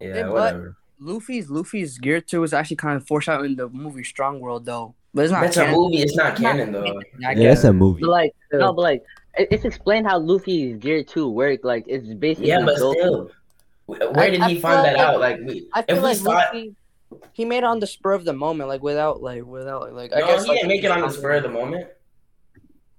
[0.00, 0.76] yeah, Yeah, but- whatever.
[0.98, 4.94] Luffy's Luffy's Gear Two was actually kind of foreshadowed in the movie Strong World though,
[5.12, 5.42] but it's not.
[5.42, 5.98] That's a movie.
[5.98, 6.84] It's not canon though.
[6.84, 7.56] canon, I Yeah, guess.
[7.58, 8.00] that's a movie.
[8.00, 9.04] But like no, but like
[9.36, 11.64] it's explained how Luffy's gear two work.
[11.64, 13.30] Like it's basically Yeah, but still,
[13.84, 15.20] where did I he feel find that like- out?
[15.20, 16.74] Like, we, I if feel we like saw, Luffy.
[17.32, 20.12] He made it on the spur of the moment, like without like without like.
[20.12, 21.88] I no, guess he like, didn't make it on the spur of the moment.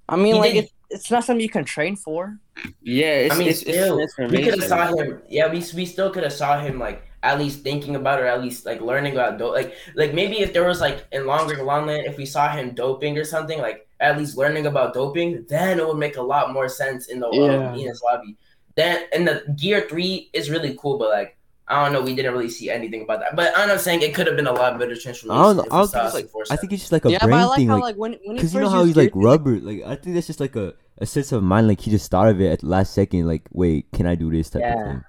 [0.09, 2.37] I mean, He like did- it's, it's not something you can train for.
[2.81, 5.21] Yeah, it's, I mean, it's, still, it's we could have saw him.
[5.27, 8.27] Yeah, we we still could have saw him like at least thinking about it, or
[8.27, 9.53] at least like learning about dope.
[9.53, 13.17] Like like maybe if there was like in longer Longland, if we saw him doping
[13.17, 16.69] or something, like at least learning about doping, then it would make a lot more
[16.69, 17.71] sense in the Yeah.
[17.71, 18.37] um, Enies lobby.
[18.75, 21.36] Then and the gear three is really cool, but like.
[21.69, 22.01] I don't know.
[22.01, 24.47] We didn't really see anything about that, but I'm not saying it could have been
[24.47, 25.31] a lot better transformation.
[25.31, 25.65] I don't know.
[25.69, 26.29] I don't think it's like.
[26.29, 27.83] force I think it's just like a yeah, but I brain like thing, how like
[27.83, 29.59] like when when he because you know how he's like rubber.
[29.59, 31.67] Like I think that's just like a a sense of mind.
[31.67, 33.27] Like he just thought of it at the last second.
[33.27, 35.03] Like wait, can I do this type of thing?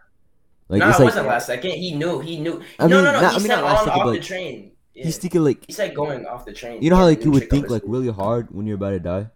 [0.69, 1.71] Like no, it's it like wasn't last second.
[1.71, 2.19] He knew.
[2.21, 2.61] He knew.
[2.79, 3.21] I no, mean, no, no.
[3.21, 4.73] not- he I mean, said not last on second, off but, the train.
[4.95, 5.05] Yeah.
[5.05, 6.83] he's thinking like He said going off the train.
[6.83, 9.31] you know how like you would think like really hard when you're about to die.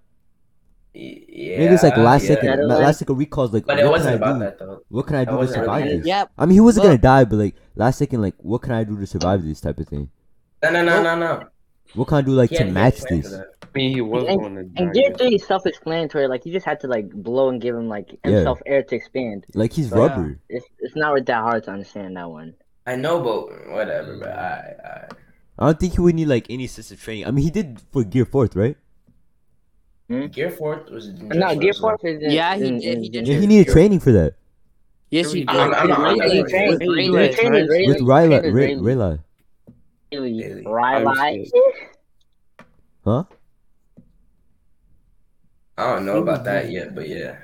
[0.95, 2.35] Y- Yeah, Maybe it's like last yeah.
[2.35, 2.69] second.
[2.69, 4.45] Like- last second recalls like But it what wasn't can I about do?
[4.45, 4.83] that though.
[4.89, 6.07] What can I do to survive really this?
[6.07, 8.85] Yeah, I mean, he wasn't gonna die, but like last second, like what can I
[8.85, 10.11] do to survive this type of thing?
[10.63, 11.45] No, no, no, no, no.
[11.95, 13.33] What can I do like to had- he had match this?
[13.35, 13.43] I
[13.75, 14.93] mean, he was And- going to And.
[14.93, 16.29] Gear Three is self-explanatory.
[16.29, 19.47] Like he just had to like blow and give him like himself air to expand.
[19.55, 19.97] Like he's Yeah.
[19.99, 20.39] rubber.
[20.51, 22.55] It's it's not that hard to understand that one.
[22.87, 24.19] I know, but whatever.
[24.19, 25.09] But I, I,
[25.59, 27.27] I don't think he would need like any system training.
[27.27, 28.77] I mean, he did for Gear Fourth, right?
[30.13, 30.27] Hmm?
[30.27, 33.27] Gear Fourth was No, Gear Fourth is in, Yeah, he in- did, he did.
[33.27, 34.35] Yeah, he needed training for that
[35.11, 35.49] yes, he did.
[35.51, 37.29] I'm- I'm- I'm- I'm- He trained- With he- Rayleigh.
[37.29, 37.87] he trained with Rayleigh.
[37.89, 38.41] with He Rayleigh.
[38.41, 39.19] trained with Ray, Rayleigh.
[40.65, 41.51] Rayla.
[43.05, 43.25] Huh?
[45.79, 47.37] I don't know about that yet, but yeah.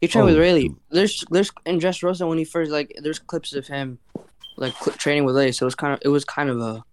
[0.00, 0.62] He trained with Oh, Rayleigh.
[0.62, 0.80] shoot.
[0.90, 3.98] There's there's in Dressrosa when he first like there's clips of him
[4.56, 5.52] like cl- training with Rayleigh.
[5.52, 6.84] So it was kind of it was kind of a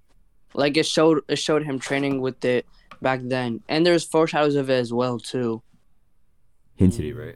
[0.54, 2.66] like it showed it showed him training with it
[3.02, 5.62] back then, and there's foreshadows of it as well too.
[6.76, 7.36] Hinted it, right?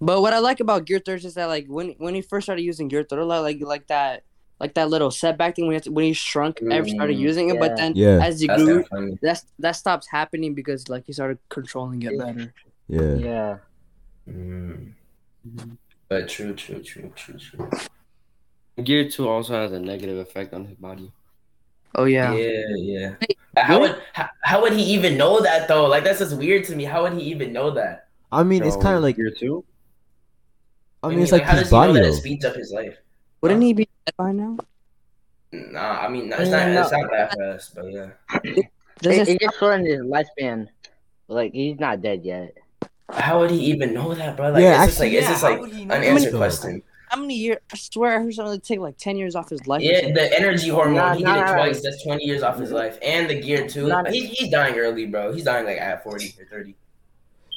[0.00, 2.62] But what I like about Gear Third is that like when when he first started
[2.62, 4.24] using Gear Third, like like that
[4.58, 7.54] like that little setback thing when he, when he shrunk ever started Mm, using it,
[7.54, 7.60] yeah.
[7.60, 11.04] but then Yeah, as you That's grew, kind of that's that stops happening because like
[11.06, 12.52] he started controlling it better.
[12.88, 13.14] yeah.
[13.16, 13.58] Yeah.
[14.28, 14.92] Mm.
[16.08, 17.70] But true, true, true, true, true.
[18.82, 21.12] Gear two also has a negative effect on his body.
[21.94, 22.34] Oh yeah.
[22.34, 23.14] Yeah, yeah.
[23.56, 25.86] How would how, how would he even know that though?
[25.86, 26.84] Like that's just weird to me.
[26.84, 28.08] How would he even know that?
[28.30, 29.16] I mean, it's kind of like.
[29.16, 29.64] Gear two.
[31.02, 32.72] I mean, it's like how his does he know body that it speeds up his
[32.72, 32.96] life?
[33.40, 34.56] Wouldn't he be dead by now?
[35.52, 38.10] Nah, I mean it's not it's not that fast, but yeah.
[39.00, 40.68] Does It, it it just shortened his lifespan.
[41.28, 42.56] Like he's not dead yet.
[43.10, 44.50] How would he even know that, bro?
[44.50, 46.82] Like Yeah, it's just like actually, it's just like would he know unanswered question.
[47.12, 47.58] How many years?
[47.70, 49.82] I swear, I heard something that take like ten years off his life.
[49.82, 50.94] Yeah, the energy hormone.
[50.94, 51.54] Nah, he nah, did it nah.
[51.56, 51.82] twice.
[51.82, 52.78] That's twenty years off his mm-hmm.
[52.78, 53.88] life, and the gear too.
[53.88, 54.04] Nah.
[54.04, 55.30] He, he's dying early, bro.
[55.30, 56.74] He's dying like at forty or thirty.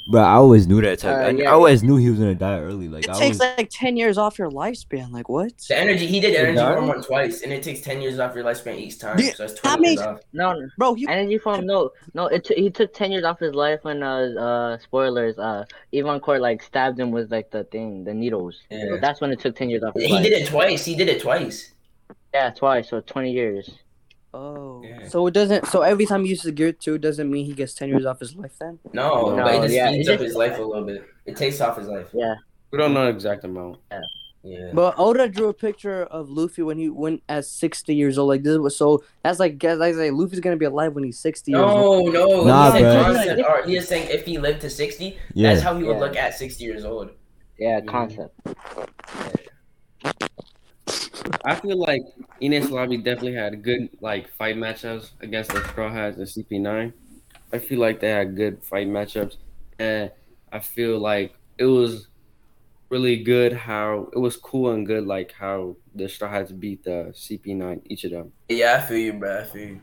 [0.07, 1.15] But I always knew that type.
[1.15, 1.49] Uh, I, yeah.
[1.49, 2.87] I always knew he was gonna die early.
[2.87, 3.39] Like it I takes was.
[3.57, 5.11] like ten years off your lifespan.
[5.11, 5.57] Like what?
[5.67, 6.77] The energy he did energy dying?
[6.77, 9.17] hormone twice, and it takes ten years off your lifespan each time.
[9.17, 10.19] Dude, so that's that twenty years off.
[10.31, 11.65] No, Bro, he energy form.
[11.65, 12.27] No, no.
[12.27, 16.39] It t- he took ten years off his life when uh uh spoilers uh Ivankov
[16.39, 18.61] like stabbed him with like the thing the needles.
[18.69, 18.97] Yeah.
[19.01, 20.23] That's when it took ten years off his He life.
[20.23, 20.85] did it twice.
[20.85, 21.73] He did it twice.
[22.33, 22.89] Yeah, twice.
[22.89, 23.71] So twenty years.
[24.37, 25.07] Oh, Yeah.
[25.07, 25.65] so it doesn't.
[25.67, 28.35] So every time he uses gear two, doesn't mean he gets ten years off his
[28.35, 28.51] life.
[28.59, 30.83] Then No, No, but it just yeah, speeds it up just- his life a little
[30.83, 31.03] bit.
[31.25, 32.07] It takes off his life.
[32.13, 32.35] Yeah.
[32.71, 33.77] We don't know the exact amount.
[34.43, 34.71] Yeah.
[34.73, 38.27] But Oda drew a picture of Luffy when he went at sixty years old.
[38.29, 39.03] Like this was so.
[39.23, 42.13] That's like guys like say Luffy's gonna be alive when he's sixty years old.
[42.13, 42.43] No, no.
[42.43, 43.45] Nah, he said bro.
[43.45, 43.67] concept.
[43.69, 45.49] He is saying if he lived to sixty, Yeah.
[45.53, 45.99] that's how he would Yeah.
[45.99, 47.09] look at sixty years old.
[47.57, 48.37] Yeah, concept.
[51.43, 52.03] I feel like
[52.41, 56.93] Enies Lobby definitely had good like fight matchups against the Straw Hats and CP9.
[57.53, 59.37] I feel like they had good fight matchups,
[59.79, 60.11] and
[60.51, 62.07] I feel like it was
[62.89, 67.11] really good how it was cool and good like how the Straw Hats beat the
[67.13, 68.33] CP9 each of them.
[68.49, 69.39] Yeah, I feel you, bro.
[69.39, 69.79] I feel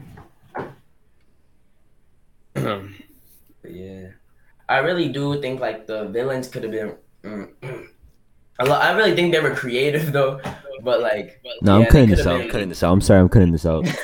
[2.54, 2.88] you.
[3.64, 4.08] Yeah,
[4.68, 6.96] I really do think like the villains could have been.
[7.22, 7.52] Mm,
[8.68, 10.40] A I really think they were creative though,
[10.82, 11.40] but like.
[11.62, 12.34] No, yeah, I'm cutting this could've out.
[12.34, 12.92] I'm been- cutting this out.
[12.92, 13.20] I'm sorry.
[13.20, 13.86] I'm cutting this out.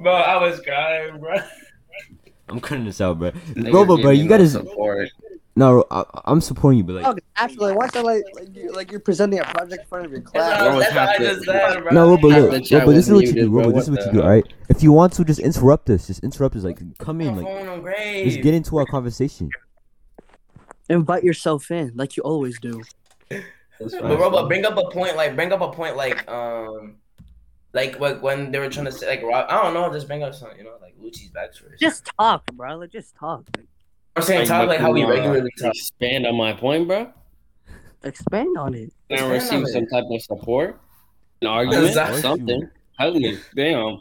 [0.00, 1.36] Bro, I was crying, bro.
[2.50, 3.30] I'm cutting this out, bro.
[3.30, 4.42] Niggas Robo, bro, gave you gotta.
[4.42, 5.08] no support.
[5.56, 7.06] No, I, I'm supporting you, but like.
[7.06, 10.12] Oh, actually, why that like like you're, like you're presenting a project in front of
[10.12, 10.60] your class?
[10.60, 11.92] what, Bro, that's what I to- just said, bro.
[11.92, 13.70] No, but Half look, the chat this is what you do, muted, bro.
[13.72, 14.52] This is What what you do, alright?
[14.68, 16.06] If you want to, just interrupt us.
[16.08, 16.64] Just interrupt us.
[16.64, 18.26] Like, come in, like, phone on grave.
[18.26, 19.48] just get into our conversation.
[20.88, 22.82] Invite yourself in, like you always do.
[23.28, 24.02] But fine.
[24.02, 26.96] Robo, bring up a point, like bring up a point, like um,
[27.72, 30.22] like like when they were trying to say, like Rob, I don't know, just bring
[30.22, 31.78] up something, you know, like Lucci's backstory.
[31.80, 32.76] Just talk, bro.
[32.76, 33.44] Like just talk.
[34.16, 35.72] I'm saying talk like how we regularly talk.
[35.74, 37.12] Expand on my point, bro.
[38.04, 38.92] Expand on it.
[39.10, 39.72] Can I Expand on receive it.
[39.72, 40.80] some type of support,
[41.40, 42.20] an argument, Exactly.
[42.20, 42.70] something.
[42.98, 44.00] Helly, damn.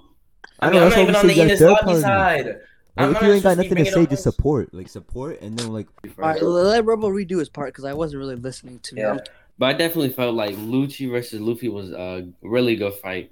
[0.59, 2.59] I I mean, I'm not even we on say the that Enies Lobby side.
[2.95, 4.73] Like, I'm if you ain't got supposed to be nothing to say, just support.
[4.73, 8.19] Like support, and then like All right, let Robo redo his part because I wasn't
[8.19, 9.13] really listening to Yeah.
[9.13, 9.19] him.
[9.57, 13.31] But I definitely felt like Lucci versus Luffy was a really good fight.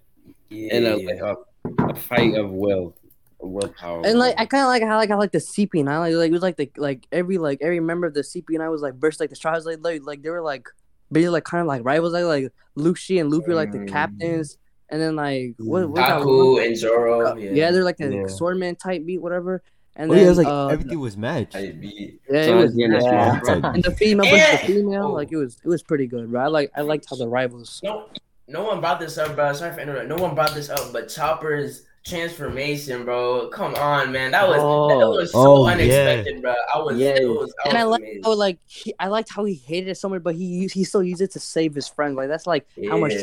[0.49, 1.07] Yeah, And a, yeah.
[1.07, 2.95] like a, a fight of will,
[3.39, 4.05] willpower.
[4.05, 6.33] And like I kind of like how like I like the CP9 like like it
[6.33, 9.29] was like the like every like every member of the CP9 was like burst like
[9.29, 10.67] the straws like like, like they were like
[11.11, 13.87] basically like kind of like rivals like like Lucci and Luffy were like the Mm.
[13.89, 14.57] captains
[14.91, 17.35] and then like what what's that Haku and Zoro.
[17.35, 17.51] yeah.
[17.51, 18.23] Yeah, they're like a Yeah.
[18.23, 19.63] swordman type beat whatever
[19.95, 21.55] and oh then yeah, it was like uh, everything was matched.
[21.55, 23.25] Yeah, So it was at the end, it's Yeah.
[23.25, 23.75] more It's like- fun.
[23.75, 25.11] and the female versus the female Oh.
[25.13, 27.79] like it was it was pretty good bro I like I liked how the rivals
[27.83, 28.07] No,
[28.47, 29.53] no one brought this up, bro.
[29.53, 30.09] Sorry for interrupting.
[30.09, 33.47] No one brought this up, but Chopper's transformation, bro.
[33.49, 34.31] Come on, man.
[34.31, 35.11] That was that Oh.
[35.11, 35.73] was so Oh, yeah.
[35.73, 36.53] unexpected, bro.
[36.73, 37.19] I was, Yes.
[37.19, 38.25] it was, I and I was like amazed.
[38.25, 41.03] how like he, I liked how he hated it so much but he he still
[41.03, 43.13] used it to save his friend like that's like how much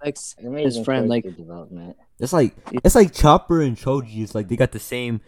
[0.00, 0.06] Yeah.
[0.06, 1.96] likes Amazing friend, like- development.
[2.20, 4.22] It's like it's like Chopper and Choji.
[4.22, 5.20] It's like they got the same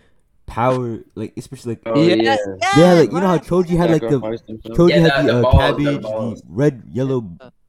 [0.47, 1.01] power.
[1.15, 2.37] Like especially like Oh, yeah.
[2.77, 5.39] yeah, like you know how Choji had like the Choji Yeah, had the- the, the
[5.39, 6.43] uh, balls, the cabbage, the, balls.
[6.49, 7.19] red, yellow.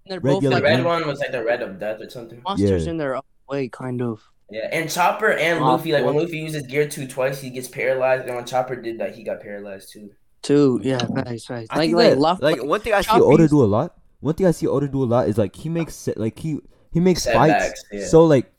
[0.08, 2.42] And Red, yellow, The red one was like the red of death or something.
[2.44, 2.92] monsters Yeah.
[2.92, 6.24] in their own way kind of Yeah, and Chopper and Oh, Luffy, like when cool.
[6.24, 9.40] Luffy uses Gear Two twice, he gets paralyzed, and when Chopper did that, he got
[9.42, 10.10] paralyzed too.
[10.42, 13.24] too yeah nice right I like like, that, Luff- like one thing I see Chopper
[13.24, 13.96] Oda do a lot.
[14.22, 16.60] One thing I see Oda do a lot is like he makes like he
[16.92, 18.06] he makes fights Setbacks, yeah.
[18.06, 18.52] so like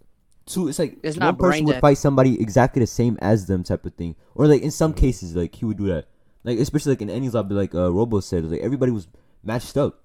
[0.47, 0.69] two.
[0.69, 3.85] It's like It's one not person would fight somebody exactly the same as them type
[3.87, 6.07] of thing, or like in some cases like he would do that.
[6.45, 9.07] Like especially like in any lobby, like uh, Robo said, like everybody was
[9.45, 10.01] matched up.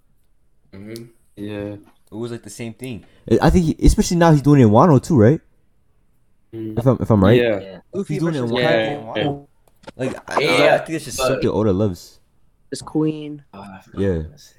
[0.74, 0.94] hmm
[1.36, 1.78] Yeah.
[2.10, 3.04] It was like the same thing.
[3.32, 5.42] I I think, he, especially now he's doing it in Wano too, right?
[6.54, 6.78] Mm.
[6.80, 7.60] If I'm if I'm right, Yeah.
[7.60, 7.80] Yeah.
[7.94, 8.60] Luffy he's doing it in Wano.
[8.60, 9.24] Yeah.
[9.24, 9.48] Wano
[9.98, 12.20] Like I, Yeah, I think it's just but- something Oda loves.
[12.72, 13.44] is Queen.
[13.54, 13.68] Oh, Yeah.
[13.68, 14.54] what I was gonna say.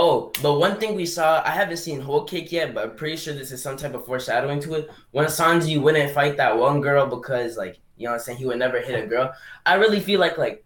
[0.00, 3.16] Oh, but one thing we saw, I haven't seen Whole Cake yet, but I'm pretty
[3.16, 4.90] sure this is some type of foreshadowing to it.
[5.10, 8.46] When Sanji wouldn't fight that one girl because, like, you know what I'm saying, he
[8.46, 9.34] would never hit a girl.
[9.66, 10.64] I really feel like, like,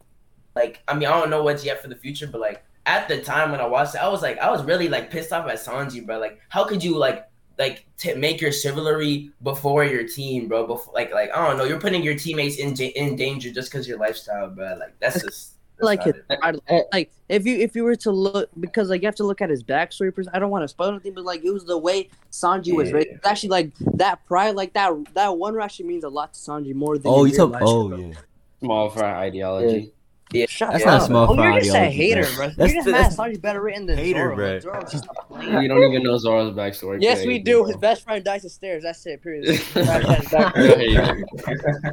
[0.54, 3.22] like, I mean, I don't know what's yet for the future, but like, at the
[3.22, 5.56] time when I watched it, I was like, I was really like pissed off at
[5.56, 6.18] Sanji, bro.
[6.18, 7.26] Like, how could you like,
[7.58, 10.66] like, t- make your chivalry before your team, bro?
[10.66, 13.88] Before, like, like, I don't know, you're putting your teammates in in danger just because
[13.88, 14.76] your lifestyle, bro.
[14.78, 16.38] Like, that's just like it, it.
[16.42, 16.54] I,
[16.92, 19.50] like if you if you were to look because like you have to look at
[19.50, 20.14] his backstory.
[20.14, 22.92] pers- I don't want to spoil anything, but like it was the way Sanji was
[22.92, 23.08] raised.
[23.08, 26.74] It's actually like that pride, like that that one actually means a lot to Sanji
[26.74, 27.10] more than.
[27.10, 27.52] Oh, you real talk.
[27.52, 27.62] life.
[27.64, 28.14] Oh yeah.
[28.60, 29.92] Small fry ideology.
[30.32, 30.46] Yeah.
[30.48, 30.88] Shut That's up.
[30.88, 32.34] not small Oh, you're just a hater, bro.
[32.36, 32.48] bro.
[32.56, 34.36] That's You're just the- mad that's- Sanji's better written than Hater, Zoro.
[34.36, 34.52] bro.
[34.52, 35.06] Like, Zoro's just.
[35.30, 36.98] We don't even know Zoro's backstory.
[37.00, 37.64] Yes, we do.
[37.64, 38.82] His best friend dies upstairs.
[38.82, 39.22] That's it.
[39.22, 39.60] Period.
[39.72, 40.94] Hey.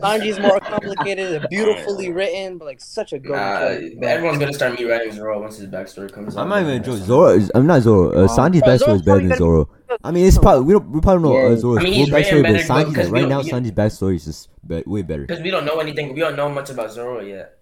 [0.02, 3.32] Sanji's more complicated and beautifully written, but like such a good.
[3.32, 6.42] Nah, everyone's gonna start me writing Zoro once his backstory comes out.
[6.44, 7.40] I'm not even enjoying Zoro.
[7.56, 8.12] I'm not Zoro.
[8.12, 8.28] Uh.
[8.28, 9.70] Sanji's Bro, backstory is better than Zoro.
[10.04, 11.56] I mean, it's probably we don't we probably don't know uh, Yeah.
[11.58, 14.16] Zoro's I mean, full he's written backstory, but better, Sanji's right now don't- Sanji's backstory
[14.16, 14.50] is just
[14.88, 15.22] way better.
[15.26, 16.14] because we don't know anything.
[16.14, 17.58] We don't know much about Zoro yet.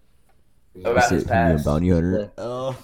[0.81, 1.27] About That's his it.
[1.27, 1.65] He a past.
[1.65, 2.31] bounty hunter.
[2.37, 2.77] Oh,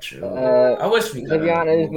[0.00, 0.24] True.
[0.24, 1.42] Uh, I wish we to could.
[1.42, 1.92] be honest,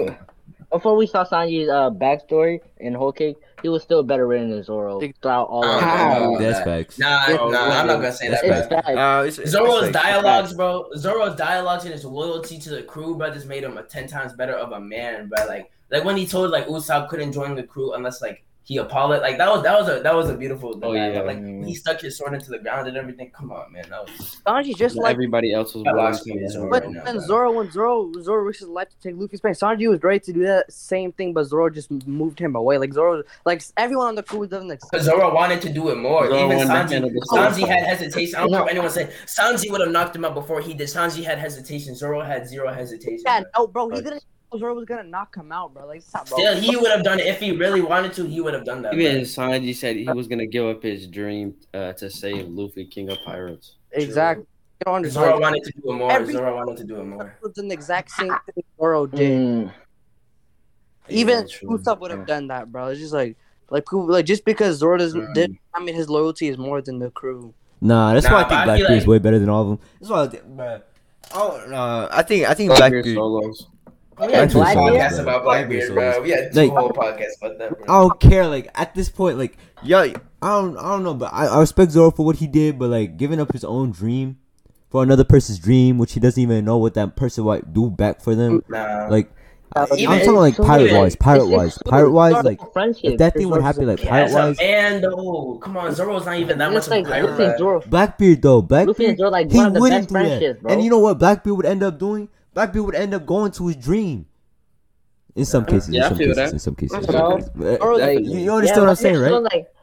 [0.72, 4.64] before we saw Sanji's uh, backstory in Whole Cake, he was still better written than
[4.64, 6.36] Zoro throughout all of How?
[6.36, 6.40] it.
[6.40, 6.98] that's that- facts.
[7.00, 8.44] Nah, nah, I'm not gonna say that.
[8.44, 8.78] It's bro.
[8.98, 10.90] Uh, it's, it's, Zoro's it's like- dialogues, bro.
[10.98, 14.34] Zoro's dialogues and his loyalty to the crew, bro, just made him a ten times
[14.34, 15.46] better of a man, bro.
[15.46, 19.24] Like, like when he told like Usopp couldn't join the crew unless like he apologized.
[19.24, 20.70] Like that was that was a that was a beautiful.
[20.82, 21.14] Oh, dialogue.
[21.14, 21.22] yeah.
[21.24, 23.30] Like when he stuck his sword into the ground and everything.
[23.32, 23.84] Come on, man.
[23.90, 24.38] That was.
[24.48, 26.50] Sanji's just like everybody else was I willing lost me, to.
[26.50, 26.70] Zoro.
[26.70, 27.26] But right then bro.
[27.26, 30.32] Zoro, when Zoro Zoro risks his life to take Luffy's place, Sanji was ready to
[30.32, 32.78] do that same thing, but Zoro just moved him away.
[32.78, 34.80] Like Zoro, like everyone on the crew doesn't like.
[34.90, 36.28] But Zoro wanted to do it more.
[36.30, 38.36] Zoro Even Sanji, Sanji had hesitation.
[38.36, 40.88] I don't know if anyone said Sanji would have knocked him out before he did.
[40.88, 41.94] Sanji had hesitation.
[41.94, 43.24] Zoro had zero hesitation.
[43.26, 43.50] Yeah, bro.
[43.58, 44.24] no, bro, he Like- didn't.
[44.52, 45.88] Know Zoro was gonna knock him out, bro.
[45.88, 46.38] Like, stop, bro.
[46.38, 48.26] Still, he would have done it if he really wanted to.
[48.26, 48.92] He would have done that.
[48.94, 49.00] bro.
[49.02, 53.10] Even Sanji said he was gonna give up his dream uh, to save Luffy, King
[53.10, 53.76] of Pirates.
[53.92, 54.46] exactly.
[54.82, 56.12] You don't Zoro wanted to do it more.
[56.12, 57.38] Every- Zoro wanted to do it more.
[57.44, 59.32] was the exact same thing Zoro did.
[59.32, 59.74] Mm.
[61.10, 61.70] Even Yeah, true.
[61.78, 62.88] Usopp would have done that, bro.
[62.88, 63.38] It's just like,
[63.70, 65.34] like, like just because Zoro doesn't, Mm.
[65.36, 67.54] did, I mean, his loyalty is more than the crew.
[67.80, 69.68] Nah, that's Nah, why I think I feel Blackbeard is way better than all of
[69.70, 69.80] them.
[70.00, 70.82] That's why I think, bruh.
[71.34, 73.16] Oh, no, I think I think Blackbeard Blackbeard.
[73.16, 73.68] solos.
[74.20, 74.94] We had two Blackbeard.
[74.94, 76.22] podcasts about Blackbeard, bro.
[76.22, 77.84] We had two Like- whole podcasts about that, bro.
[77.84, 78.48] I don't care.
[78.48, 81.92] Like at this point, like yeah, I don't, I don't know, but I, I respect
[81.92, 82.78] Zoro for what he did.
[82.78, 84.38] But like giving up his own dream
[84.90, 88.22] for another person's dream, which he doesn't even know what that person might do back
[88.22, 88.64] for them.
[88.70, 89.08] Nah.
[89.10, 89.32] Like
[89.74, 92.44] Uh, Even- I'm talking like pirate wise, pirate wise, pirate wise.
[92.44, 92.60] Like
[93.04, 95.60] if that thing would happen, like pirate as a wise, man though.
[95.64, 97.30] Come on, Zoro's not even that much It's of a like pirate.
[97.32, 100.40] Luffy and Blackbeard though, Luffy and Blackbeard, Zoro like he one of the wouldn't best
[100.42, 100.62] do that.
[100.62, 100.72] bro.
[100.74, 102.28] And you know what Blackbeard would end up doing?
[102.54, 104.26] black people would end up going to his dream.
[105.36, 107.50] In some cases, yeah, in, some cases in some cases, in some cases.
[107.56, 109.32] You, understand yeah, what I'm saying, right?
[109.42, 109.74] Like,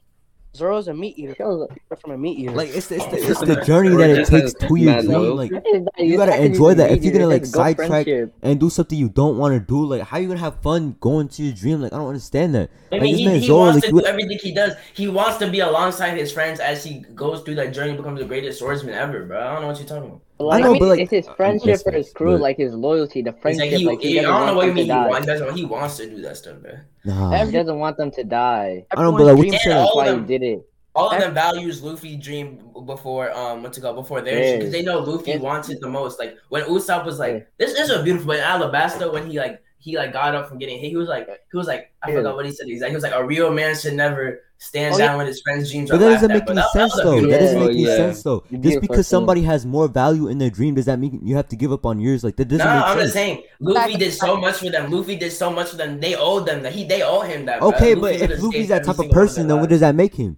[0.57, 1.35] Zoro's a meat eater.
[1.35, 2.53] From a meat eater.
[2.53, 5.35] Like it's the, it's the, it's the journey that it takes to you.
[5.35, 5.51] Like
[5.99, 6.91] you gotta enjoy that.
[6.91, 8.07] If you're gonna like sidetrack
[8.43, 11.29] and do something you don't want to do, like how you gonna have fun going
[11.29, 11.81] to your dream?
[11.83, 12.71] Like I don't understand that.
[12.91, 14.75] Like, I mean, he, he Zoro, wants like, to do everything he does.
[14.95, 18.27] He wants to be alongside his friends as he goes through that journey, becomes the
[18.27, 19.39] greatest swordsman ever, bro.
[19.39, 20.23] I don't know what you're talking about.
[20.41, 22.41] Like, I know, I mean, but like, it's his friendship for his crew, but...
[22.41, 23.73] like his loyalty, the friendship.
[23.73, 24.87] Like he, like, he, he I don't know what you mean.
[24.87, 26.85] He, he wants to do that stuff, man.
[27.09, 27.45] Nah.
[27.47, 28.85] He doesn't want them to die.
[28.91, 29.51] I don't believe.
[29.51, 30.61] That's why you did it.
[30.95, 34.83] All of them values Luffy dream before um what's it called before theirs because they
[34.83, 36.19] know Luffy wants it the most.
[36.19, 39.97] Like when Usopp was like, "This is a beautiful." In Alabasta, when he like he
[39.97, 40.91] like got up from getting hit.
[40.91, 42.17] He was like, he was like, I yeah.
[42.17, 42.91] forgot what he said exactly.
[42.91, 45.17] He was like, a real man should never stand oh, down yeah.
[45.17, 47.21] when his friend's dreams but that doesn't make any sense though.
[47.21, 48.45] That doesn't make any sense though.
[48.61, 51.57] Just because somebody has more value in their dream, does that mean you have to
[51.57, 52.25] give up on yours?
[52.25, 52.67] Like that doesn't.
[52.67, 53.03] No, nah, I'm sense.
[53.03, 53.43] just saying.
[53.61, 54.91] Luffy did so much for them.
[54.91, 56.01] Luffy did so much for them.
[56.01, 56.73] They owe them that.
[56.73, 57.63] He they owe him that.
[57.63, 58.03] Okay, bro.
[58.03, 60.37] but Luffy if Luffy's that type of person, then what does that make him?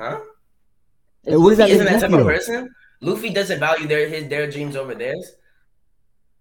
[0.00, 0.20] Huh?
[1.22, 2.74] If what Luffy does that isn't that type of person?
[3.00, 5.36] Luffy doesn't value their his their dreams over theirs.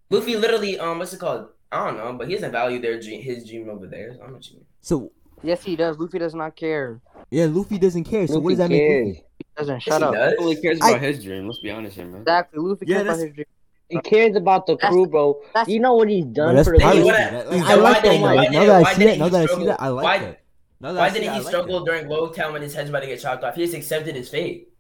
[0.09, 1.49] Luffy literally, um, what's it called?
[1.73, 4.17] I don't know, but he doesn't value their dream, his dream over theirs.
[4.17, 4.59] So I'm a sure.
[4.81, 5.97] So yes, he does.
[5.97, 7.01] Luffy does not care.
[7.31, 8.27] Yeah, Luffy doesn't care.
[8.27, 9.07] So Luffy what does that cares.
[9.07, 9.23] Luffy?
[9.37, 10.13] He doesn't shut yes, he up.
[10.13, 10.31] Does.
[10.31, 11.47] He only cares about I, his dream.
[11.47, 12.21] Let's be honest here, man.
[12.21, 12.59] Exactly.
[12.59, 13.45] Luffy yeah, cares about his dream.
[13.89, 15.41] He cares about the crew, bro.
[15.67, 16.87] you know what he's done for the crew.
[16.87, 18.21] I like that.
[18.21, 20.39] Like, now that I see that, now that I see that, I like that.
[20.79, 23.55] Why didn't he struggle during Woe Town when his head's about to get chopped off?
[23.55, 24.72] He just accepted his fate.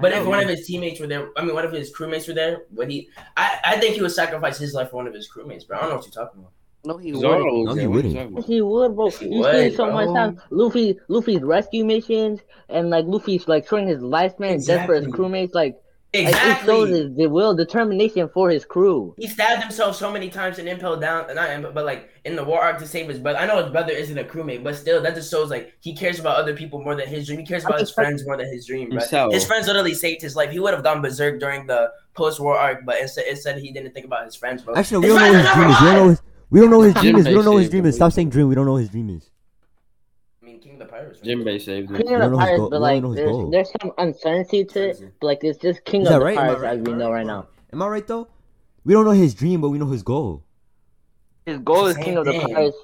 [0.00, 0.44] But know, if one man.
[0.44, 3.08] of his teammates were there, I mean, one of his crewmates were there, would he?
[3.36, 5.78] I, I think he would sacrifice his life for one of his crewmates, bro.
[5.78, 6.52] I don't know what you're talking about.
[6.84, 7.22] No, he would.
[7.22, 8.46] No, he wouldn't.
[8.46, 9.10] He would, bro.
[9.10, 10.40] He you would, so much time.
[10.50, 15.06] Luffy, Luffy's rescue missions and like Luffy's like showing his last man, death for his
[15.06, 15.54] crewmates.
[15.54, 15.76] Like
[16.14, 17.02] Exactly.
[17.02, 19.14] Like, the will, determination for his crew.
[19.18, 22.42] He stabbed himself so many times and Impel Down, not Impel, but like in the
[22.42, 23.38] war arc to save his brother.
[23.38, 26.18] I know his brother isn't a crewmate, but still, that just shows like he cares
[26.18, 27.40] about other people more than his dream.
[27.40, 28.90] He cares about his friends more than his dream.
[28.90, 30.50] His friends literally saved his life.
[30.50, 33.92] He would have gone berserk during the post war arc, but it said, he didn't
[33.92, 34.76] think about his friends, bro.
[34.76, 36.18] Actually, we don't, we don't know his dream is.
[36.50, 37.26] We don't know his dream is.
[37.26, 37.96] We don't know his dream is.
[37.96, 38.48] Stop saying dream.
[38.48, 39.30] We don't know his dream is.
[40.88, 41.20] Pirates.
[41.20, 41.96] Jinbei saved him.
[41.96, 45.00] King of the Pirates, but like, there's, there's some uncertainty to it.
[45.20, 46.36] But, like, it's just King of the right?
[46.36, 46.78] Pirates right?
[46.78, 47.46] as we know right now.
[47.72, 48.28] Am I right though?
[48.84, 50.44] We don't know his dream, but we know his goal.
[51.46, 52.76] His goal is King of the Pirates.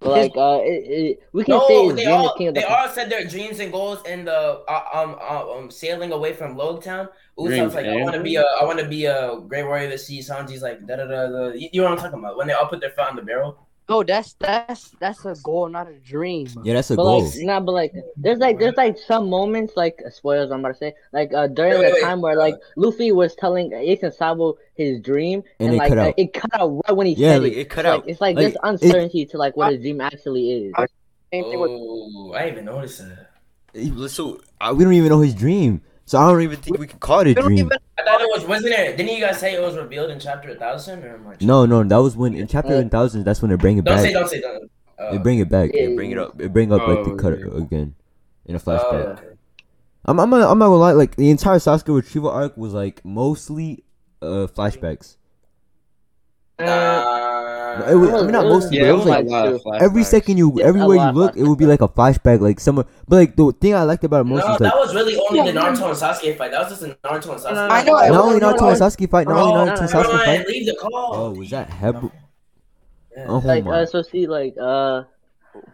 [0.00, 2.54] Like uh, it, it, we can no, say his they dream all, is King of
[2.54, 2.60] the.
[2.60, 6.34] They all said their dreams and goals in the uh, um, uh, um sailing away
[6.34, 7.08] from Logtown.
[7.38, 9.92] Usopp's like, I want to be a, I want to be a great warrior of
[9.92, 10.18] the sea.
[10.18, 11.52] Sanji's like, da da da da.
[11.52, 12.36] You know what I'm talking about?
[12.36, 13.63] When they all put their foot on the barrel.
[13.86, 16.48] Oh, that's that's that's a goal, not a dream.
[16.62, 17.22] Yeah, that's a but goal.
[17.22, 20.50] Like, nah, but like, there's like there's like some moments like spoilers.
[20.50, 24.02] I'm about to say like uh, during the time where like Luffy was telling Ace
[24.02, 26.14] and Sabo his dream, and, and it like cut uh, out.
[26.16, 27.58] it cut out right when he yeah, said like, it.
[27.58, 28.08] it cut like, out.
[28.08, 30.72] It's like, like this uncertainty it, to like what his dream actually is.
[30.76, 30.86] I,
[31.34, 34.10] oh, I didn't even notice that.
[34.10, 35.82] So uh, we don't even know his dream.
[36.06, 37.70] So I don't even think we can call it a dream.
[37.98, 38.96] I thought it was wasn't it?
[38.96, 41.36] Didn't you guys say it was revealed in chapter thousand or am I?
[41.40, 43.24] No, no, that was when in chapter one thousand.
[43.24, 44.04] That's when they bring it don't back.
[44.04, 45.70] Say, don't say, don't uh, they bring it back.
[45.72, 46.36] Yeah, they bring it up.
[46.36, 47.62] They bring up oh, like the cut yeah.
[47.62, 47.94] again
[48.46, 48.92] in a flashback.
[48.92, 49.26] Oh, okay.
[50.04, 50.92] I'm, I'm, not, I'm not gonna lie.
[50.92, 53.84] Like the entire Sasuke retrieval arc was like mostly
[54.20, 55.16] uh flashbacks.
[57.78, 60.38] No, it was, I mean, not mostly, yeah, but it was, like, like every second
[60.38, 62.86] you, everywhere you look, it would be like a flashback, like someone.
[63.08, 65.16] But like the thing I liked about it most no, was like that was really
[65.16, 66.50] only the Naruto and Sasuke fight.
[66.50, 67.70] That was just a Naruto and Sasuke.
[67.70, 67.92] I know.
[67.92, 69.26] Not only Naruto and Sasuke fight.
[69.26, 70.46] Not only Naruto and Sasuke fight.
[70.46, 71.14] Leave the call.
[71.14, 72.10] Oh, was that Hebrew?
[73.16, 75.04] Oh like I uh, So see like uh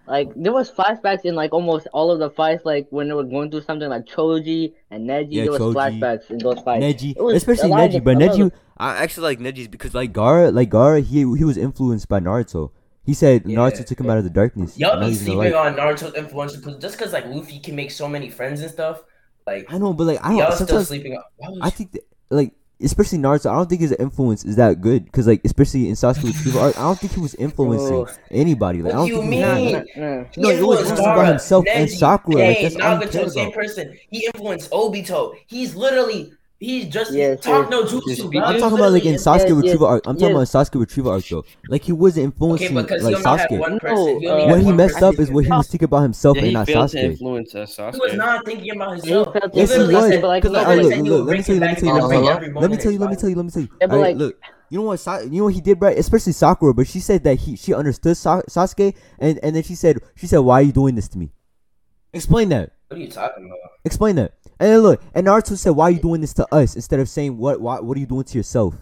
[0.07, 3.25] like there was flashbacks in like almost all of the fights, like when they were
[3.25, 5.75] going through something like Choji and Neji, yeah, there was Choji.
[5.75, 6.85] flashbacks in those fights.
[6.85, 11.19] Neji, especially Neji, but Neji, I actually like Neji's because like Gaara, like Gaara, he
[11.19, 12.71] he was influenced by Naruto.
[13.05, 13.59] He said yeah.
[13.59, 14.79] Naruto took him out of the darkness.
[14.79, 18.63] Y'all be sleeping on Naruto's influence just because like Luffy can make so many friends
[18.63, 19.03] and stuff.
[19.47, 20.53] Like I know, but like I don't.
[20.67, 21.21] Still sleeping.
[21.61, 23.51] I think that, like especially Naruto.
[23.51, 26.79] I don't think his influence is that good because like especially in Sasuke's True Art,
[26.79, 28.81] I don't think he was influencing anybody.
[28.81, 29.57] Like what do you mean?
[29.57, 30.25] He, nah, nah.
[30.39, 32.45] No, it was Gaara, by himself Neji, and Sakura.
[32.47, 33.99] Like, that's Nagato, same person.
[34.09, 35.35] He influenced Obito.
[35.49, 38.27] He's literally He's just yeah, talk no jutsu.
[38.45, 40.07] I'm talking about like in Sasuke yeah, Retrieval yeah, arc.
[40.07, 41.43] I'm talking about Sasuke Retrieval arc though.
[41.69, 43.81] Like he wasn't influencing okay, like Sasuke.
[43.81, 46.53] Person, no, uh, what he messed up is what he was thinking about himself and
[46.53, 47.03] not Sasuke.
[47.03, 47.95] Influence Sasuke.
[47.95, 49.35] He was not thinking about himself.
[49.55, 49.91] Yes, he was.
[49.91, 51.61] Like, like, look, look, let me tell you.
[51.63, 52.51] Let me tell you.
[52.61, 52.99] Let me tell you.
[52.99, 53.37] Let me tell you.
[53.37, 53.51] Let me
[53.89, 54.15] tell you.
[54.17, 54.37] Look.
[54.69, 55.01] You know what?
[55.01, 55.99] Sa- you know what he did, right?
[55.99, 59.75] Especially Sakura, but she said that he she understood Sa- Sasuke, and and then she
[59.75, 61.33] said she said, "Why are you doing this to me?"
[62.13, 62.71] Explain that.
[62.91, 63.59] What are you talking about?
[63.85, 64.33] Explain that.
[64.59, 67.09] And then look, and Naruto said, "Why are you doing this to us?" Instead of
[67.09, 67.61] saying, "What?
[67.61, 68.75] Why, what are you doing to yourself?"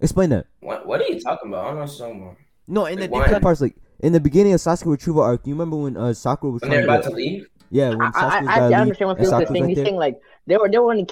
[0.00, 0.46] Explain that.
[0.60, 1.64] What What are you talking about?
[1.64, 2.36] I don't know what.
[2.68, 5.54] No, in like, the different parts, like in the beginning of Sasuke retrieval arc, you
[5.54, 7.48] remember when uh, Sakura was when trying about to leave?
[7.72, 9.68] Yeah, when Sasuke I, I, I, I understand what you're saying.
[9.68, 11.08] He's saying like they were they were only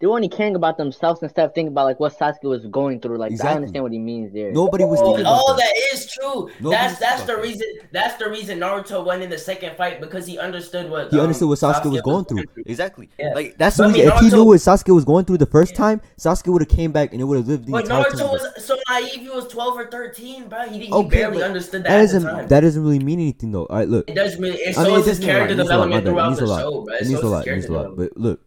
[0.00, 3.00] they were only caring about themselves instead of thinking about like what Sasuke was going
[3.00, 3.18] through.
[3.18, 4.52] Like I understand what he means there.
[4.52, 5.62] Nobody was Oh, thinking about oh, that.
[5.62, 6.48] that is true.
[6.60, 7.48] Nobody that's that's the about that.
[7.48, 7.66] reason.
[7.90, 11.24] That's the reason Naruto went in the second fight because he understood what He um,
[11.24, 12.44] understood what Sasuke, was going through.
[12.44, 12.62] through.
[12.66, 13.10] Exactly.
[13.18, 13.32] Yeah.
[13.34, 14.16] Like that's But the I mean, reason.
[14.26, 16.92] If he knew what Sasuke was going through the first time, Sasuke would have came
[16.92, 18.28] back and it would have lived the But entire Naruto time.
[18.28, 19.10] was so naive.
[19.20, 20.68] He was twelve or thirteen, bro.
[20.68, 23.66] He, he Okay, barely understood that, that doesn't that doesn't really mean anything though.
[23.66, 24.08] All right, look.
[24.08, 24.58] it does really.
[24.58, 25.48] It I shows mean, it his does mean a lot.
[25.48, 25.88] character It means a lot.
[25.88, 26.94] My development throughout the show, bro.
[26.94, 27.46] It It means a lot.
[27.48, 27.96] It means a lot.
[27.96, 28.40] But look,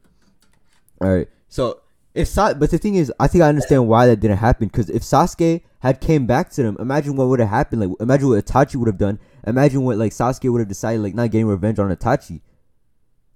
[1.02, 1.28] all right.
[1.52, 1.82] So
[2.16, 4.68] if Sa- but the thing is, I think I understand why that didn't happen.
[4.68, 7.82] Because if Sasuke had came back to them, imagine what would have happened.
[7.82, 9.20] Like imagine what Itachi would have done.
[9.46, 12.42] Imagine what like Sasuke would have decided, like not getting revenge on Itachi.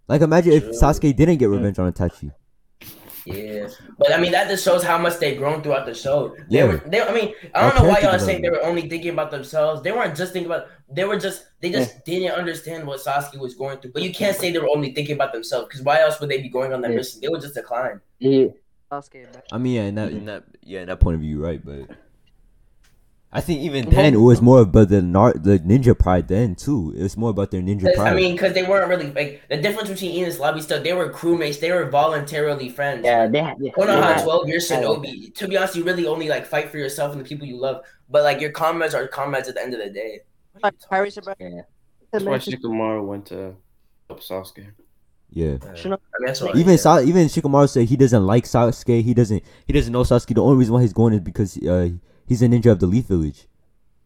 [0.07, 0.63] Like imagine if.
[0.72, 2.32] Sasuke didn't get revenge on Itachi.
[3.26, 3.67] Yeah,
[3.97, 6.36] but I mean that just shows how much they've grown throughout the show.
[6.49, 6.65] They Yeah.
[6.65, 9.32] were, they, I mean, I don't know why y'all saying they were only thinking about
[9.32, 9.82] themselves.
[9.82, 10.67] They weren't just thinking about.
[10.91, 11.45] They were just.
[11.59, 13.93] They just didn't understand what Sasuke was going through.
[13.93, 16.39] But you can't say they were only thinking about themselves because why else would they
[16.39, 16.97] be going on that Yeah.
[16.97, 17.21] mission?
[17.21, 17.99] They would just decline.
[18.19, 18.51] He,
[18.91, 19.45] Sasuke back.
[19.51, 21.59] I mean, yeah, in that, in that, yeah, in that point of view, right?
[21.65, 21.89] But
[23.38, 26.93] I think even then it was more about the nar- the ninja pride then too.
[26.97, 28.13] It was more about their ninja pride.
[28.13, 30.83] I mean, because they weren't really like the difference between Enies Lobby stuff.
[30.83, 31.59] They were crewmates.
[31.59, 33.03] They were voluntarily friends.
[33.03, 33.59] yeah, they had.
[33.59, 34.81] They, Konoha had- 12, you're Yeah.
[34.81, 35.36] Shinobi.
[35.36, 37.83] To be honest, you really only like fight for yourself and the people you love.
[38.09, 40.21] But like your comrades are comrades at the end of the day.
[40.53, 41.61] What are you Pirates about Yeah.
[42.11, 43.55] That's why Shikamaru went to
[44.07, 44.67] help Sasuke.
[45.29, 45.55] yeah.
[45.55, 45.77] about?
[45.86, 46.77] I mean, Even.
[46.77, 49.03] Sa- even Shikamaru said he doesn't like Sasuke.
[49.03, 50.33] He doesn't he doesn't know Sasuke.
[50.36, 51.89] The only reason why he's going is because uh,
[52.28, 53.47] he's a ninja of the Leaf Village.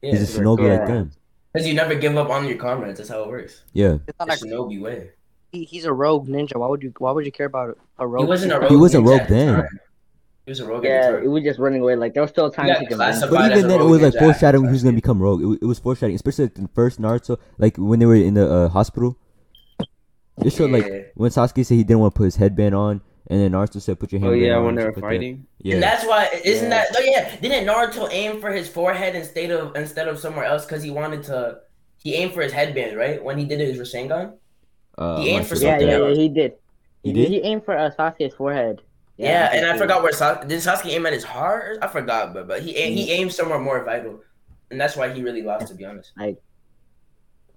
[0.02, 0.80] Yeah, he's a shinobi Yeah.
[0.80, 1.12] like them.
[1.54, 2.98] because you never give up on your comrades.
[3.00, 3.64] That's how it works.
[3.74, 5.10] Yeah, It's not The like shinobi way.
[5.52, 6.56] he, he's a rogue ninja.
[6.58, 6.94] Why would you?
[7.00, 8.24] Why would you care about a rogue?
[8.26, 8.70] He wasn't a rogue.
[8.72, 9.68] He wasn't rogue then.
[10.46, 11.96] He was a rogue Yeah, the it was just running away.
[11.96, 13.20] Like there was still time Yeah, to convince.
[13.20, 15.42] classified but even then it was like foreshadowing at who's gonna become rogue.
[15.42, 18.34] It, was- it was foreshadowing, especially like the first Naruto, like when they were in
[18.34, 19.16] the uh, hospital.
[20.44, 23.40] It showed like when Sasuke said he didn't want to put his headband on, and
[23.40, 25.08] then Naruto said, "Put your hand." Oh yeah, on." when and they were put that-
[25.08, 25.46] fighting.
[25.62, 26.86] Yeah, And that's why isn't Yeah.
[26.86, 26.96] that?
[26.98, 30.82] Oh yeah, didn't Naruto aim for his forehead instead of instead of somewhere else because
[30.84, 31.60] he wanted to?
[32.02, 33.22] He aimed for his headband, right?
[33.24, 34.34] When he did his Rasengan.
[34.98, 36.18] uh, he aimed for sure Yeah, something yeah, else.
[36.18, 36.52] yeah, he did.
[37.04, 37.28] He He, did?
[37.30, 38.82] he aimed for uh, Sasuke's forehead.
[39.18, 41.80] Yeah, and I think forgot where Sasuke did Sasuke aim at his heart.
[41.82, 44.22] I forgot, but but he aim, he aimed somewhere more vital,
[44.72, 45.68] and that's why he really lost.
[45.68, 46.38] To be honest, I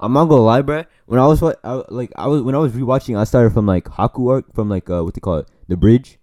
[0.00, 0.84] I'm not gonna lie, bro.
[1.06, 3.66] When I was wa- I, like I was when I was rewatching, I started from
[3.66, 6.18] like Haku arc, from like uh what they call it, the bridge.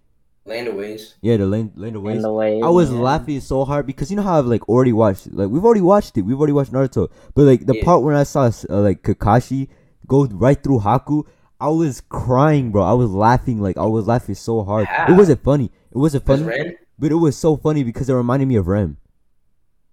[0.46, 1.14] Land of Waves.
[1.20, 2.22] Yeah, the land land of In ways.
[2.22, 2.60] the way.
[2.62, 2.98] I was yeah.
[2.98, 6.16] laughing so hard because you know how I've like already watched like we've already watched
[6.16, 6.22] it.
[6.22, 7.84] We've already watched Naruto, but like the Yeah.
[7.84, 9.68] part when I saw uh, like Kakashi
[10.06, 11.24] go right through Haku,
[11.60, 12.82] I was crying, bro.
[12.82, 14.88] I was laughing like I was laughing so hard.
[15.08, 15.70] It wasn't funny.
[15.92, 18.96] It wasn't Because funny, but it was so funny because it reminded me of Rem.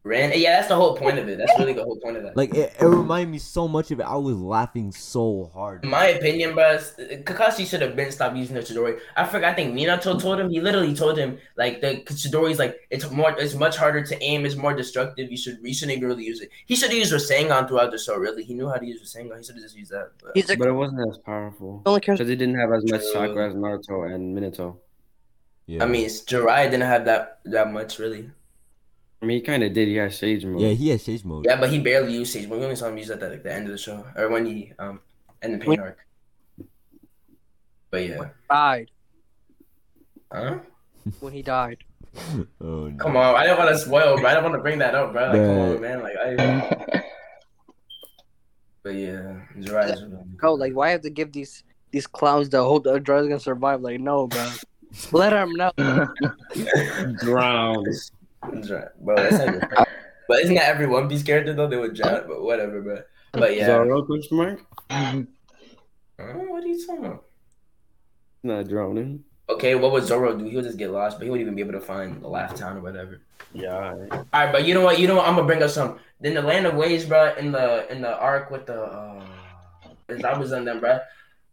[0.07, 1.37] Ren, yeah, that's the whole point of it.
[1.37, 2.37] That's really the whole point of that.
[2.37, 4.03] Like it, it reminded me so much of it.
[4.03, 5.83] I was laughing so hard.
[5.83, 8.99] In my opinion, bro, Kakashi should have been stopped using the Chidori.
[9.15, 9.51] I forgot.
[9.51, 10.49] I think Minato told him.
[10.49, 14.45] He literally told him like the Chidori's like it's more, it's much harder to aim.
[14.45, 15.29] It's more destructive.
[15.29, 16.49] You should, you shouldn't really use it.
[16.65, 18.15] He should have used Rasengan throughout the show.
[18.15, 19.37] Really, he knew how to use Rasengan.
[19.37, 20.11] He should have just used that.
[20.23, 23.01] But, He's like But it wasn't as powerful only because he didn't have as much
[23.01, 23.13] True.
[23.13, 24.77] chakra as Naruto and Minato.
[25.65, 25.83] Yeah.
[25.83, 28.29] I mean, Jiraiya didn't have that that much really.
[29.21, 29.87] I mean, he kind of did.
[29.87, 30.61] He had Sage mode.
[30.61, 31.45] yeah, he had Sage mode.
[31.45, 32.47] Yeah, but he barely used Sage.
[32.47, 32.59] mode.
[32.59, 34.45] we only saw him use that at like, the end of the show or when
[34.45, 34.99] he um
[35.41, 35.79] end the pain Wait.
[35.79, 35.97] arc.
[37.89, 38.91] But yeah, died
[40.31, 40.59] huh?
[41.19, 41.83] when he died.
[42.59, 42.97] Oh, no.
[42.97, 44.27] Come on, I didn't want to spoil, bro.
[44.27, 45.27] I didn't want to bring that up, bro.
[45.27, 45.75] Like, come Bruh.
[45.75, 46.01] on, man.
[46.01, 47.03] Like, I.
[48.83, 50.01] But yeah, Jiraiya's.
[50.39, 53.81] Bro, like why have to give these these clowns the hope the drugs gonna survive?
[53.81, 54.49] Like no, bro.
[55.11, 55.73] Let him know.
[58.51, 58.63] Drowned.
[58.63, 59.15] Jiraiya, bro.
[59.15, 59.69] That's not even
[60.27, 61.67] But isn't that every One Piece character though?
[61.67, 63.01] They would drown, but whatever, bro.
[63.33, 63.67] But yeah.
[63.67, 64.59] Zoro question mark?
[66.17, 67.25] What are you talking about?
[68.43, 69.23] Not drowning.
[69.49, 70.45] Okay, what would Zoro do?
[70.45, 72.57] He would just get lost, but he wouldn't even be able to find the last
[72.57, 73.21] Town or whatever.
[73.53, 73.73] Yeah.
[73.73, 74.11] alright.
[74.11, 74.99] All right, but you know what?
[74.99, 75.27] You know what?
[75.27, 75.99] I'm gonna bring up some.
[76.19, 79.23] Then the Land of Waves, bro, in the in the arc with the uh,
[80.09, 80.99] Zabuza and them, bro.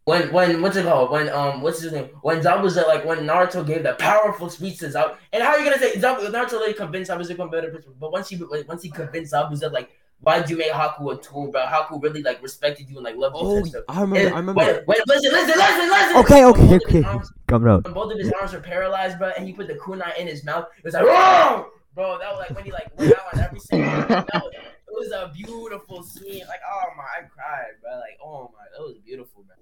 [0.07, 1.11] When when what's it called?
[1.11, 2.11] When um what's his name?
[2.21, 5.65] When Zabuza like when Naruto gave that powerful speech to Zabuza, and how are you
[5.65, 7.95] gonna say Zabuza, Naruto really convinced Zabuza to become better person?
[7.99, 8.37] But once he
[8.69, 9.91] once he convinced Zabuza like,
[10.21, 11.63] why'd you make Haku a tool, bro?
[11.65, 13.43] Haku really like respected you and like loved you.
[13.47, 13.85] Oh, and stuff.
[13.89, 14.27] I remember.
[14.27, 14.61] And I remember.
[14.61, 16.17] Wait, wait, listen, listen, listen, listen.
[16.19, 17.03] Okay, okay, both okay.
[17.03, 17.85] arms- Coming out.
[17.95, 20.67] both of his arms were paralyzed, bro, and he put the kunai in his mouth.
[20.77, 22.19] It was like, whoa, bro.
[22.19, 23.91] That was like when he like went out on every single.
[24.09, 26.45] That was, it was a beautiful scene.
[26.47, 27.93] Like, oh my, I cried, bro.
[27.93, 29.57] Like, oh my, that was beautiful, bro.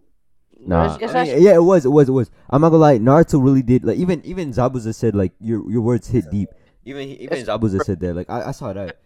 [0.60, 2.30] Nah, It's- it's I mean, yeah, it was, it was, it was.
[2.50, 3.84] I'm not gonna lie, Naruto really did.
[3.84, 6.50] Like even even Zabuza said like your your words hit deep.
[6.84, 8.14] Even even It's- Zabuza said that.
[8.14, 8.98] Like I, I saw that.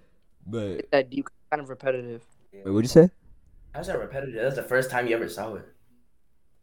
[0.46, 2.22] But that deep, kind of repetitive.
[2.52, 3.10] wait, what'd you say?
[3.74, 4.40] How's that repetitive?
[4.42, 5.66] That's the first time you ever saw it.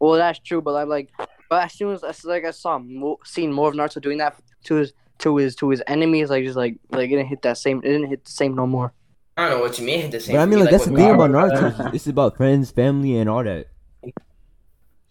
[0.00, 1.10] Well, that's true, but I'm like,
[1.48, 4.36] but as soon as as like I saw mo- seen more of Naruto doing that
[4.64, 7.58] to his to his to his enemies, like just like like it didn't hit that
[7.58, 7.78] same.
[7.78, 8.92] It didn't hit the same no more.
[9.36, 10.00] I don't know what you mean.
[10.02, 10.36] Hit the same.
[10.36, 11.86] But I mean, for me, like that's the thing about Naruto, Naruto.
[11.86, 13.66] It's, it's about friends, family, and all that.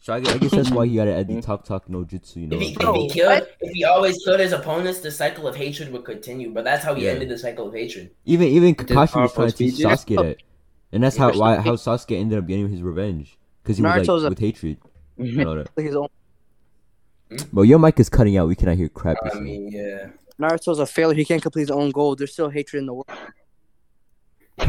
[0.03, 1.39] So I guess, I guess that's why he got to add the mm-hmm.
[1.39, 2.35] talk talk no jutsu.
[2.35, 2.57] You know.
[2.57, 5.47] If he, what I'm if he killed, if he always killed his opponents, the cycle
[5.47, 6.51] of hatred would continue.
[6.51, 7.11] But that's how he Yeah.
[7.11, 8.11] ended the cycle of hatred.
[8.25, 9.87] Even even Did Kakashi was trying to teach teach it?
[9.87, 10.37] Sasuke that,
[10.91, 14.29] and that's how why how Sasuke ended up getting his revenge because he was like
[14.31, 14.77] with hatred
[15.17, 15.69] and all that.
[15.77, 16.09] Like his own
[17.29, 17.37] hmm?
[17.53, 18.49] But your mic is cutting out.
[18.49, 19.15] We cannot hear crap.
[19.23, 20.09] you're I mean, yeah.
[20.37, 21.15] Naruto's a failure.
[21.15, 22.17] He can't complete his own goal.
[22.17, 23.09] There's still hatred in the world.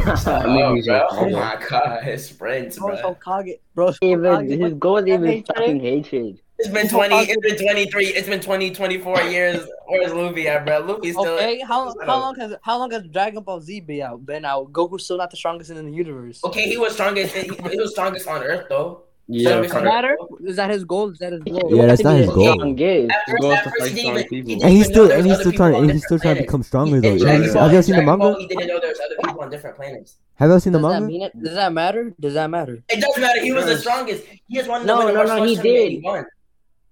[0.05, 1.07] Oh, he's bro.
[1.11, 3.15] oh my god, his friends, Bro, bro.
[3.15, 3.93] Hokage, bro.
[4.01, 6.39] even his goal is even fucking hatred.
[6.57, 7.15] It's been twenty.
[7.15, 8.07] It's been twenty three.
[8.07, 9.67] It's been 20, 24 years.
[9.87, 10.79] Where's Luffy at, bro?
[10.79, 11.33] Luffy's still.
[11.33, 14.25] Okay, how how long has how long has Dragon Ball Z been out?
[14.25, 14.71] Been out.
[14.71, 16.41] Goku's still not the strongest in the universe.
[16.43, 17.35] Okay, he was strongest.
[17.35, 19.03] He, he was strongest on Earth though.
[19.27, 20.17] Yeah, Does that matter?
[20.45, 21.09] Is that his goal?
[21.09, 21.75] Is that his goal?
[21.75, 22.53] Yeah, that's not his goal.
[22.53, 23.09] Strongest.
[23.11, 24.49] At His goal is to fight strong people.
[24.49, 26.97] he And he's still and he's still trying and he's still trying to become stronger
[26.97, 27.25] In though.
[27.25, 28.39] Have you, Ball- have ever seen the Dragon Ball, manga?
[28.41, 30.17] He didn't know there was other people on different planets.
[30.35, 31.07] Have you ever seen the Does that manga?
[31.07, 31.43] mean it?
[31.43, 32.13] Does that matter?
[32.19, 32.83] Does that matter?
[32.87, 33.41] It doesn't matter.
[33.41, 34.23] He was the strongest.
[34.47, 34.85] He just won.
[34.85, 35.91] No, the no, martial no, arts he did.
[35.93, 36.25] He won.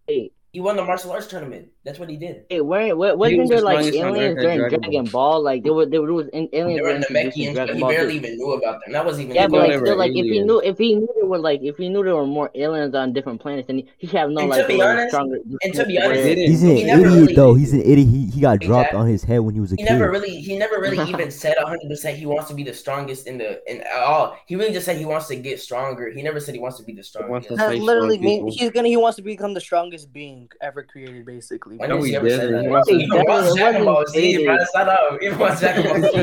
[0.08, 1.68] Hey, He won the martial arts tournament.
[1.86, 2.46] That's what he did.
[2.50, 5.42] hey, where, where He wasn't was there like aliens Earth at during Dragon Dragon Ball?
[5.44, 7.76] Like there was there was in, aliens were were in the introduced Meki in Dragon
[7.76, 7.90] he Ball.
[7.90, 8.18] barely too.
[8.26, 8.94] even knew about them.
[8.94, 9.36] That wasn't even.
[9.36, 9.80] Yeah, but like they goal.
[9.82, 12.02] were still, like if he knew if he knew there were like if he knew
[12.04, 14.68] there were more aliens on different planets, then he, he have known And to like
[14.70, 15.38] be honest- stronger.
[15.62, 17.54] and to be honest, where- He's an He idiot really- though.
[17.54, 18.08] He's an idiot.
[18.08, 19.00] He he got dropped Exactly.
[19.02, 19.92] on his head when he was a He kid.
[19.92, 23.28] never really, he never really even said hundred percent he wants to be the strongest
[23.28, 24.38] in the in all.
[24.46, 26.10] He really just said he wants to get stronger.
[26.12, 27.50] He never said he wants to be the strongest.
[27.58, 28.88] That literally means he's gonna.
[28.88, 31.73] He wants to become the strongest being ever created, basically.
[31.78, 32.54] When No, has he he ever said didn't.
[32.56, 32.64] that?
[32.64, 34.58] He wants to- He even Dragon Ball Z, bro.
[34.74, 35.22] Shut up.
[35.22, 36.18] He watched Dragon Ball Z.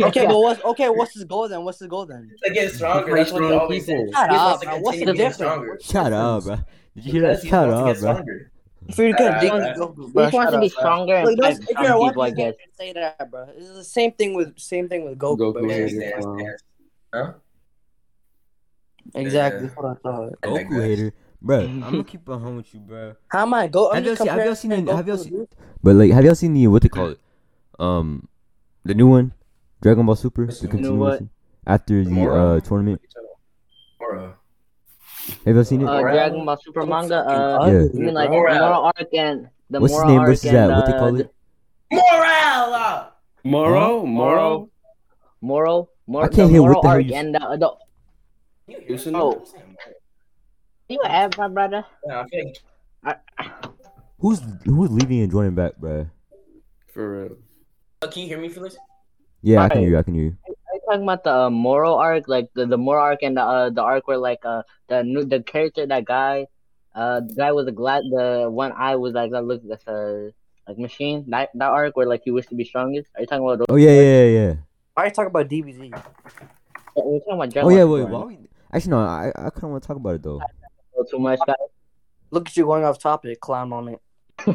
[0.00, 0.88] Okay, but what's okay?
[0.88, 1.64] What's his goal then?
[1.64, 2.30] What's his goal then?
[2.44, 3.14] to get stronger.
[3.14, 4.06] fight That's what he always said.
[4.06, 4.12] people.
[4.12, 4.78] Shut wants up, bro.
[4.80, 5.34] What's the difference?
[5.36, 5.78] stronger.
[5.82, 6.56] Shut up, bro.
[6.96, 7.28] Did you hear that?
[7.28, 8.24] Because he Shut wants to up, bro.
[8.24, 8.52] stronger.
[8.88, 9.76] If you're gonna Alright, dig alright.
[9.76, 11.98] Goku, He just wants to be stronger and Like, don't- fight if you're strong a
[11.98, 12.54] One people, I guess.
[12.78, 13.46] say that, bro.
[13.56, 15.38] It's the same thing with same thing with Goku.
[15.54, 15.86] Goku hater.
[15.88, 16.36] Dance, dance, Wow.
[16.36, 16.62] dance.
[17.14, 17.32] Huh?
[19.14, 19.66] Exactly.
[19.68, 19.72] Yeah.
[19.74, 20.32] What I thought.
[20.42, 21.12] I Goku hater,
[21.42, 21.60] bro.
[21.60, 23.14] I'm gonna keep it home with you, bro.
[23.28, 23.90] How am I go?
[23.90, 24.26] I'm Have y'all seen?
[24.28, 24.70] Have y'all seen?
[24.70, 25.38] comparing The, have y'all seen?
[25.40, 25.48] with-
[25.82, 27.18] But like, have y'all seen the what they call it?
[27.78, 28.28] Um,
[28.84, 29.32] the new one,
[29.80, 31.30] Dragon Ball Super, the the continuation
[31.66, 33.00] after the uh tournament.
[34.00, 34.34] Moro.
[35.46, 35.86] Have y'all seen it?
[35.88, 37.18] Uh, Dragon Ball Super manga.
[37.26, 37.72] Uh, Yeah.
[37.92, 38.54] you mean like Moral.
[38.58, 40.76] Moral Arc and the What's his name Arc versus and that?
[40.76, 41.34] What they call it?
[41.92, 43.12] Morale!
[43.44, 44.68] Moro, Moro.
[45.40, 46.26] Moral, Moral.
[46.26, 47.40] I can't hear what Moral the hell Arc you- and the,
[48.68, 49.42] the Listen Oh.
[50.90, 51.84] You have my brother.
[52.06, 52.24] Yeah,
[53.04, 53.14] I
[54.18, 56.06] Who's who's leaving and joining back, bro?
[56.92, 57.36] For real.
[58.02, 58.76] Uh, Can you hear me, Felix?
[59.40, 59.80] Yeah, I can Alright.
[59.80, 59.98] hear you.
[59.98, 60.36] I can hear you.
[60.46, 63.42] Are you talking about the uh, Moral Arc, like the, the Moral Arc and the
[63.42, 66.46] uh, the arc where like uh the new the character that guy,
[66.94, 70.32] uh the guy with the glass the one eye was like that looked like a
[70.68, 73.08] like machine that that arc where like he wished to be strongest.
[73.14, 73.58] Are you talking about?
[73.58, 73.66] Those?
[73.70, 74.26] Oh yeah, yeah, yeah.
[74.26, 74.54] yeah.
[74.92, 75.78] Why are you talking about DBZ?
[76.96, 78.00] We're talking about Oh Dragon yeah, Ball wait.
[78.02, 78.12] Super.
[78.12, 78.38] Why we...
[78.72, 78.98] Actually, no.
[78.98, 80.40] I I kind of want to talk about it though.
[81.08, 81.56] Too much, guys.
[82.30, 84.00] Look at you going off topic, clown moment.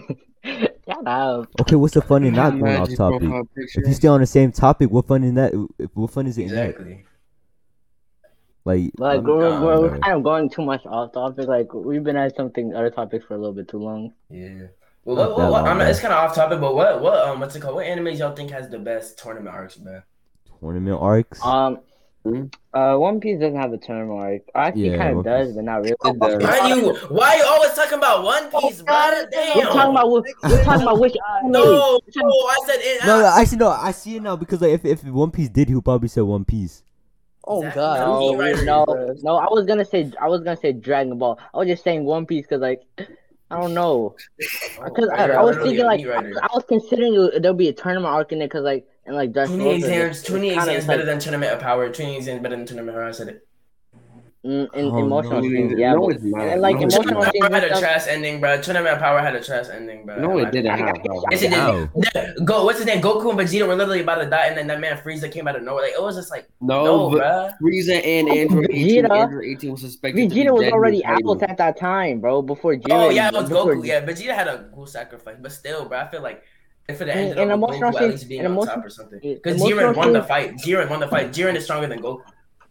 [0.45, 1.47] Shut up.
[1.61, 3.29] Okay, what's the fun in not going off topic?
[3.55, 5.51] If you stay on the same topic, what fun in that?
[5.93, 6.69] What fun is it in that?
[6.69, 7.05] Exactly.
[8.63, 11.47] Like, Like we're, God, we're, we're kind of going too much off topic.
[11.47, 14.13] Like we've been at something other topics for a little bit too long.
[14.29, 14.67] Yeah.
[15.03, 17.27] Well, what, what, what, long, I'm not, it's kind of off topic, but what, what,
[17.27, 17.75] um, what's it called?
[17.75, 20.01] What animes y'all think has the best tournament arcs, man?
[20.59, 21.43] tournament arcs.
[21.43, 21.79] Um,
[22.26, 22.45] Hmm?
[22.73, 24.41] uh, One Piece doesn't have a term arc.
[24.55, 25.55] Actually, Yeah, kind of does, Piece.
[25.57, 25.91] but not really.
[25.91, 26.43] It does.
[26.43, 29.30] Why you, why you always talking about One Piece, brother?
[29.32, 29.57] Damn.
[29.57, 31.51] We're talking about we're, we're talking about which anime.
[31.51, 33.05] no, no, I said it.
[33.05, 33.69] no, no, actually, no.
[33.69, 36.21] I see it now because like if if One Piece did, he would probably say
[36.21, 36.82] One Piece.
[37.47, 37.80] Oh Exactly.
[37.80, 38.65] god.
[38.65, 41.38] No, No, no, I was gonna say I was gonna say Dragon Ball.
[41.53, 42.82] I was just saying One Piece because like
[43.51, 44.15] I don't know
[44.84, 48.32] because I, I was thinking like I, I was considering there'll be a tournament arc
[48.32, 51.05] in it because like and like Dress Twenty Rosa, exams, it's twenty exams like, better
[51.05, 51.89] than Tournament of Power.
[51.89, 53.09] Twenty exams better than Tournament of Power.
[53.09, 53.47] I said it.
[54.45, 55.49] mm, in, Oh, emotional no.
[55.49, 55.73] scenes.
[55.77, 57.33] Yeah, No, but, it's and like No, it's emotional not.
[57.33, 58.61] Power and had a trash ending, bro.
[58.61, 60.19] Tournament of Power had a trash ending, bro.
[60.19, 60.97] No, it didn't I- have.
[61.31, 62.45] Yes, it did.
[62.45, 63.01] Go, what's his name?
[63.01, 65.55] Goku and Vegeta were literally about to die, and then that man Frieza came out
[65.55, 65.83] of nowhere.
[65.83, 67.49] Like it was just like, No, no, bro.
[67.61, 71.27] Frieza and Android 18, Vegeta- Android 18 was suspected Vegeta was already in hiding.
[71.29, 72.41] out at that time, bro.
[72.41, 72.91] Before Jiren.
[72.91, 73.85] Oh yeah, it was before- Goku.
[73.87, 76.43] Yeah, Vegeta had a cool sacrifice, but still, bro, I feel like
[76.88, 78.75] if it In- ended in up with emotional Goku at least being in on emotion-
[78.75, 79.19] top or something.
[79.21, 80.55] Because emotional Jiren won the fight.
[80.57, 81.31] Jiren won the fight.
[81.31, 82.21] Jiren is stronger than Goku.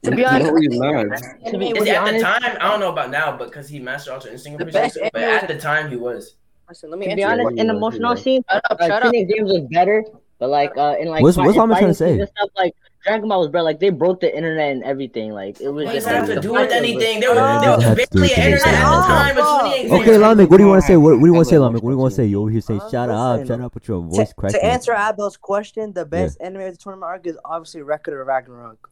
[0.04, 1.50] To be No, honest, he's not.
[1.50, 2.56] To be, Is to at honest, the time?
[2.60, 4.94] I don't know about now, but because he mastered Ultra Instinct, The I'm pretty best
[4.98, 6.34] sure, but at the time he was.
[6.68, 8.22] listen, let me to be honest, in Yeah, emotional yeah.
[8.22, 9.10] scenes, Shut up, like shut up.
[9.12, 10.04] Phoenix Games was better.
[10.38, 12.20] But like uh in like What's- fi- what's in Lama trying to fighting scenes say?
[12.20, 12.74] and Stuff like
[13.04, 15.32] Dragon Ball was bro, like they broke the internet and everything.
[15.32, 17.20] Like it was What just have like, to do with anything?
[17.20, 19.36] There was, Yeah, there was to do with barely internet at the time.
[19.36, 19.58] It's Oh,
[19.90, 20.00] 2018.
[20.00, 20.96] Okay, Lamek, what do you want to say?
[20.96, 21.72] What, what do you want to say, Lamek?
[21.74, 22.24] What do you want to say?
[22.26, 23.46] You over here saying shut up, listen.
[23.56, 24.58] shut up with your To, voice cracking.
[24.60, 28.26] to answer Abel's question, the best anime of the tournament arc is obviously Record of
[28.26, 28.90] Ragnarok.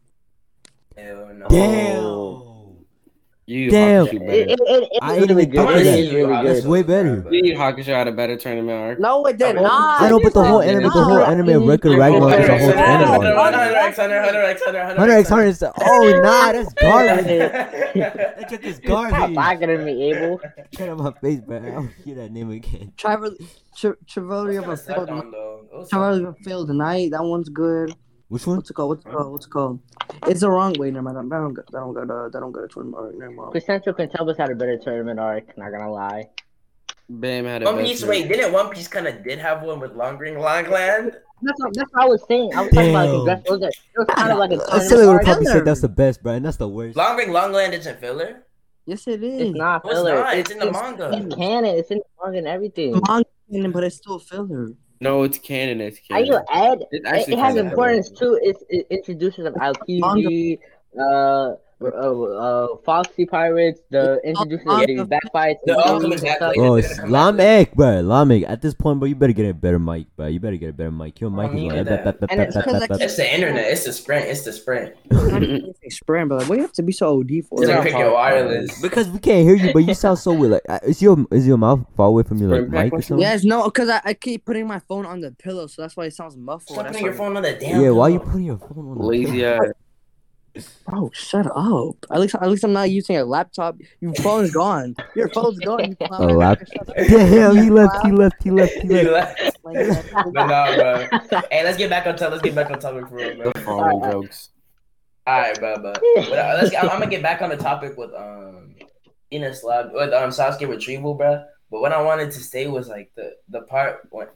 [0.96, 1.48] Hell no.
[1.48, 2.51] Damn.
[3.52, 4.06] You Damn.
[4.06, 4.32] Hakusho It, better.
[4.32, 5.68] it, it, it's I ain't really even good.
[5.68, 6.16] think It of is that.
[6.16, 6.70] really That's good.
[6.70, 7.26] way better.
[7.30, 8.98] You Hakusho had a better tournament arc.
[9.00, 10.00] No, it did not.
[10.02, 11.28] I know, but the whole It did anime, the whole not.
[11.28, 13.10] anime of Record Ragnarok is a whole Hunter X tournament.
[13.12, 17.14] Hunter, Hunter X Hunter, Hunter X Hunter, Hunter X Hunter is oh nah, that's garbage.
[17.16, 17.48] Hunter.
[17.94, 19.36] That joke is Stop garbage.
[19.36, 20.40] laughing at me, Abel.
[20.70, 21.56] Get out my face, bro.
[21.58, 22.92] I don't hear that name again.
[22.96, 23.30] Trevor,
[23.76, 25.10] Tra- Travolta of a Slept failed.
[25.10, 25.64] on, though.
[25.72, 27.10] It was Travolta of a failed tonight.
[27.10, 27.94] That one's good.
[28.32, 28.56] Which one?
[28.56, 28.88] What's it called?
[28.88, 29.32] What's it called?
[29.32, 29.80] What's it called?
[30.26, 30.90] It's the wrong way.
[30.90, 31.30] Never mind.
[31.30, 31.54] That don't.
[31.54, 32.30] That don't go to.
[32.32, 33.18] That don't go to tournament arc.
[33.18, 33.50] Never mind.
[33.50, 35.58] Quintessential Quintuplets had a better tournament arc.
[35.58, 36.30] Not gonna lie.
[37.10, 38.02] Bam had a One Piece.
[38.02, 41.18] Wait, didn't One Piece kind of did have one with Long Ring Long Land?
[41.42, 42.54] That's what, that's what I was saying.
[42.54, 43.24] I was talking about Damn.
[43.26, 45.60] like, it was, it was kind of like a I tournament still would probably say
[45.60, 46.96] that's the best, bro, and that's the worst.
[46.96, 48.44] Long Ring Long Land isn't filler.
[48.86, 49.52] Yes, it It's is.
[49.54, 50.14] not No, it's filler.
[50.14, 50.36] not.
[50.38, 51.10] It's in the manga.
[51.12, 51.76] It's canon.
[51.76, 52.98] It's in the manga and everything.
[53.06, 54.68] Manga, but it's still filler.
[55.02, 55.80] No, it's canon.
[55.80, 56.44] It's How you canon.
[56.50, 56.78] add?
[56.92, 58.38] It's It, actually it has kinda importance too.
[58.40, 60.58] It, it introduces of Aokiji,
[60.98, 65.56] uh, uh, uh, Foxy Pirates, the introduces of these backfights.
[65.64, 67.86] The and ultimate Oh, They it's didn't come out with Lamek, bro.
[68.02, 68.48] Lamek.
[68.48, 70.26] At this point, bro, you better get a better mic, bro.
[70.26, 71.20] You better get a better mic.
[71.20, 71.84] Your mic I is need like.
[71.86, 72.16] that.
[72.30, 73.70] And it's because I It's the internet.
[73.70, 74.26] It's the sprint.
[74.26, 74.94] It's the sprint.
[75.88, 77.62] Sprint, but like, what do you have to be so OD for?
[77.62, 78.80] It's like pick your wireless.
[78.80, 80.52] Because we can't hear you, but you sound so weird.
[80.52, 83.20] Like, uh, is your is your mouth far away from your like mic or something?
[83.20, 86.06] Yes, no, because I, I keep putting my phone on the pillow, so that's why
[86.06, 86.76] it sounds muffled.
[86.76, 87.80] Stop That's putting your phone on the damn.
[87.80, 89.60] Yeah, why are you putting your phone on the Lazy ass.
[90.86, 91.96] Bro, shut up.
[92.10, 93.76] At least, at least I'm not using a laptop.
[94.00, 94.94] Your phone's gone.
[95.16, 95.84] Your phone's gone.
[95.90, 96.36] You A clown.
[96.36, 96.60] lap.
[97.08, 98.04] Damn, he left.
[98.04, 98.42] He left.
[98.42, 98.72] He left.
[98.74, 99.40] He left.
[99.40, 99.54] laugh.
[99.64, 101.08] Like, But nah, bro.
[101.50, 102.32] Hey, let's get back on topic.
[102.32, 103.52] Let's get back on topic for real, bro.
[103.52, 104.50] The following jokes.
[105.26, 105.76] All right, bro.
[105.80, 106.70] But, but uh, let's.
[106.70, 108.74] Get, I'm, I'm gonna get back on the topic with um,
[109.32, 111.44] Enies Lobby with um Sasuke retrieval, bro.
[111.70, 114.28] But what I wanted to say was like the the part when.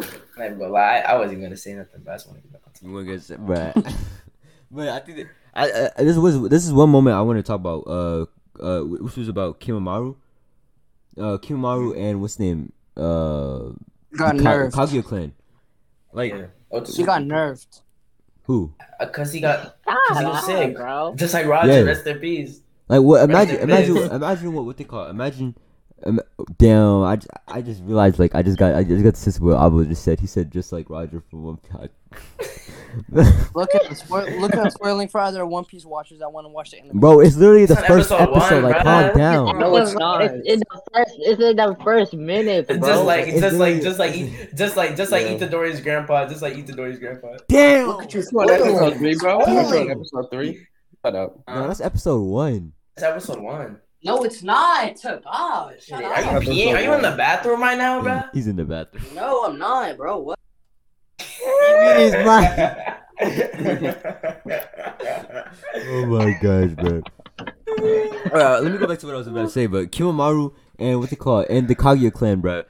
[0.00, 0.06] I'm
[0.36, 2.52] not even gonna lie, I wasn't gonna say nothing, but I just want to get
[2.52, 2.88] back on topic.
[2.88, 3.94] You want to get set, but
[4.70, 7.42] but I think that, I, I, this was this is one moment I want to
[7.42, 7.80] talk about.
[7.86, 8.26] Uh,
[8.62, 10.16] uh, which was about Kimimaro.
[11.16, 12.72] Uh, Kimimaro and what's his name?
[12.96, 13.70] Uh,
[14.16, 14.72] got Ka- nerfed.
[14.72, 15.32] Kaguya clan.
[16.12, 16.46] Like Yeah.
[16.70, 17.80] Oh, She got nerfed.
[18.44, 18.72] who?
[19.00, 20.76] Uh, Cause he got Stop, Cause he was sick.
[20.76, 21.14] bro.
[21.16, 21.72] just like Roger.
[21.72, 21.80] Yeah.
[21.80, 22.60] Rest in peace.
[22.88, 23.22] Like what?
[23.28, 25.06] Imagine, imagine, imagine what what they call.
[25.06, 25.10] It.
[25.10, 25.56] Imagine.
[26.04, 26.18] Um,
[26.58, 29.36] damn, I, just, I just realized like I just got I just got the sense
[29.36, 30.18] of what Abo just said.
[30.20, 32.70] He said just like Roger from One Piece.
[33.54, 36.48] Look at the spoil- look at spoiling for other One Piece watchers that want to
[36.48, 36.98] watch the anime.
[37.00, 38.62] Bro, it's literally the It's first episode episode.
[38.62, 38.82] one, like, bruh.
[39.12, 39.58] calm down.
[39.58, 40.22] No, it's not.
[40.22, 41.14] It's in the first.
[41.18, 42.88] It's in the first minutes, It's bro.
[42.88, 44.14] just like it's just like just like
[44.54, 45.36] just like just like Yeah.
[45.38, 47.36] Itadori's grandpa, just like Itadori's grandpa.
[47.48, 47.88] Damn.
[47.88, 49.38] Look at you You episode three, bro?
[49.40, 49.90] You on Spoiling.
[49.90, 50.66] episode three?
[51.04, 51.38] Shut up.
[51.48, 52.72] No, that's episode one.
[52.96, 53.78] It's episode one.
[54.02, 54.96] No, it's not.
[55.02, 56.74] God, ah, shut Are you peeing?
[56.74, 58.22] Are you in the bathroom right now, bro?
[58.32, 59.04] He's in the bathroom.
[59.14, 60.18] No, I'm not, bro.
[60.18, 60.38] What?
[61.20, 62.98] He's not.
[65.74, 67.02] Oh my gosh, bro.
[68.32, 71.00] Uh, let me go back to what I was about to say, but Kimimaro and
[71.00, 72.64] what they call and the Kaguya clan, bro.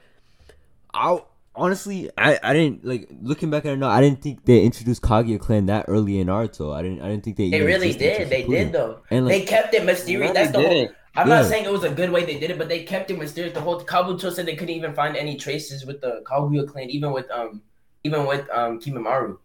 [0.95, 1.19] I
[1.55, 3.89] honestly, I, I didn't like looking back at it now.
[3.89, 6.75] I didn't think they introduced Kaguya clan that early in Naruto.
[6.75, 7.03] I didn't.
[7.03, 7.51] I didn't think they.
[7.51, 8.29] They really did.
[8.31, 9.01] They did though.
[9.11, 10.33] And They kept it mysterious.
[10.33, 10.89] That's the whole.
[11.17, 11.41] I'm Yeah.
[11.41, 13.53] not saying it was a good way they did it, but they kept it mysterious.
[13.53, 17.11] The whole Kabuto said they couldn't even find any traces with the Kaguya clan, even
[17.13, 17.63] with um,
[18.05, 19.39] even with um Kimimaro.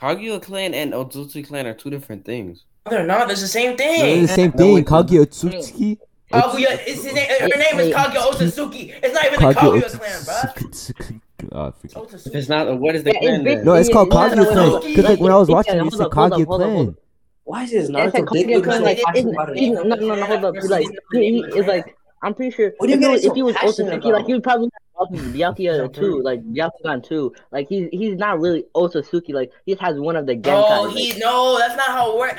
[0.00, 2.64] Kaguya clan and Otsutsu clan are two different things.
[2.86, 3.30] No, they're not.
[3.30, 4.22] It's the same they're thing.
[4.22, 4.78] the same thing.
[4.78, 5.98] it's- Kaguya Otsutsuki.
[6.32, 8.94] Kaguya, it's his name, her name is Kaguya Otsutsuki.
[9.02, 10.34] It's not even the Kaguya Kaguya clan, bro.
[10.52, 11.20] Otsutsuki.
[11.52, 12.26] I forget.
[12.26, 13.64] If it's not, what is the Yeah, clan it's then?
[13.64, 14.82] No, it's called No, no, Kaguya no, clan.
[14.94, 16.62] Because like when I was watching, it, hold it said up, hold up, Kaguya hold
[16.62, 16.96] up, hold clan.
[17.44, 18.82] Why is this Yeah, it's a Kaguya clan.
[18.82, 19.58] Like, talking it's, about it.
[19.62, 20.54] it's, no, no, no, hold up.
[20.70, 22.72] Like, he, he like, I'm pretty sure.
[22.78, 24.26] What are you if, he, was- if he was passionate Otsutsuki, like about?
[24.26, 24.68] he would probably
[25.08, 27.34] Byakuya too, like Byakugan too.
[27.50, 29.32] Like he's he's not really Otsutsuki.
[29.32, 30.86] Like he just has one of the Genkai.
[30.86, 32.34] Like, he no, that's not how it works.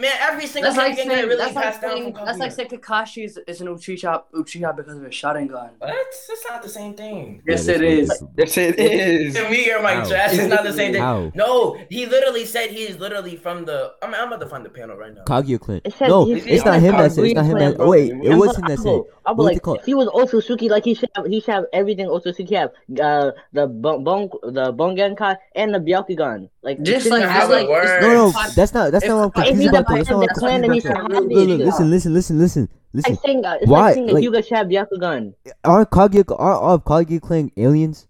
[0.00, 2.38] Man, every single That's like thing saying, really that's like passed down saying, from that's
[2.38, 2.54] like Kaguya.
[2.56, 5.70] saying Kakashi is, is an Uchiha, Uchiha because of his Sharingan.
[5.78, 5.94] What?
[6.28, 7.42] That's not the same thing.
[7.46, 8.24] Yes, Yeah, it that's is.
[8.38, 9.34] Yes, it is.
[9.34, 10.08] To me or my How?
[10.08, 11.02] trash, it's not the same thing.
[11.02, 11.30] How?
[11.34, 13.92] No, he literally said he's literally from the.
[14.02, 15.24] I'm, I'm about to find the panel right now.
[15.24, 15.80] Kaguya clan.
[15.84, 17.24] It No, he's- it's not him that said.
[17.24, 17.76] It's not him that.
[17.78, 18.84] Oh, wait, it I'm was gonna- him that I'm said.
[18.84, 21.52] gonna- I'm What like, call if he was Otsutsuki, like he should have, he should
[21.54, 22.70] have everything Otsutsuki have.
[22.98, 26.48] Uh, the bon, bon the Bongenkai and the Byakugan.
[26.62, 28.02] Like Just it like how it like, works.
[28.02, 28.92] No, no, that's not.
[28.92, 29.86] That's if- not what I'm confused about.
[29.88, 29.96] Though.
[29.96, 31.10] That's not what I'm the clan, then he confused about.
[31.10, 31.34] should though.
[31.34, 33.12] Look, look, listen, listen, listen, listen, listen.
[33.12, 33.80] like saying, uh, it's Why?
[33.80, 35.34] like saying that Like- Hyuga should have Byakugan.
[35.64, 38.06] Are Kaguya are all of Kaguya clan aliens,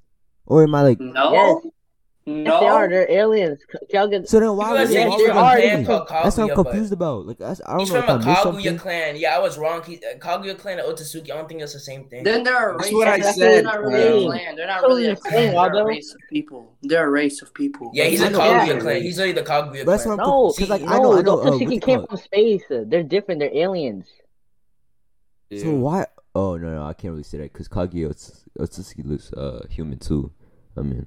[0.47, 0.99] or am I like?
[1.01, 1.63] No,
[2.37, 2.47] Yes.
[2.47, 2.89] Yes, they are.
[2.89, 3.61] They're aliens.
[3.93, 5.51] Kaguya, So then why You would guys they said why he's would from they a
[5.51, 5.87] do clan it?
[5.87, 7.27] called That's what I'm Kaguya, but confused about.
[7.27, 8.79] Like that's, I don't He's know from if I a missed Kaguya something.
[8.79, 9.17] clan.
[9.17, 9.83] Yeah, I was wrong.
[9.85, 11.31] He, uh, Kaguya clan and Otsutsuki.
[11.31, 12.23] I don't think it's the same thing.
[12.25, 12.95] Then they're a That's race.
[12.95, 13.35] what I said.
[13.37, 14.57] They're not really a clan.
[14.57, 15.55] They're not really a clan.
[15.55, 16.77] They're a race of people.
[16.83, 17.91] They're a race of people.
[17.95, 18.79] yeah, he's a Kaguya yeah.
[18.81, 19.03] clan.
[19.03, 20.19] He's really the Kaguya That's clan.
[20.19, 20.59] what I'm no, confused.
[20.59, 22.63] Cause like I no, know I the know uh, what's Otsutsuki it came from space.
[22.71, 23.41] They're different.
[23.41, 24.07] They're aliens.
[25.57, 26.07] So why?
[26.35, 29.99] Oh no no I can't really say that because Kaguya Ots- Otsutsuki looks uh human
[29.99, 30.31] too.
[30.77, 31.07] I mean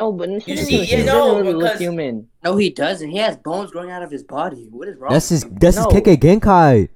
[0.00, 2.26] No, but see, she doesn't, doesn't look because- human.
[2.42, 3.10] No, he doesn't.
[3.10, 4.66] He has bones growing out of his body.
[4.70, 5.12] What is wrong?
[5.12, 5.88] that's his with that's No.
[5.90, 6.88] his Kekkei Genkai.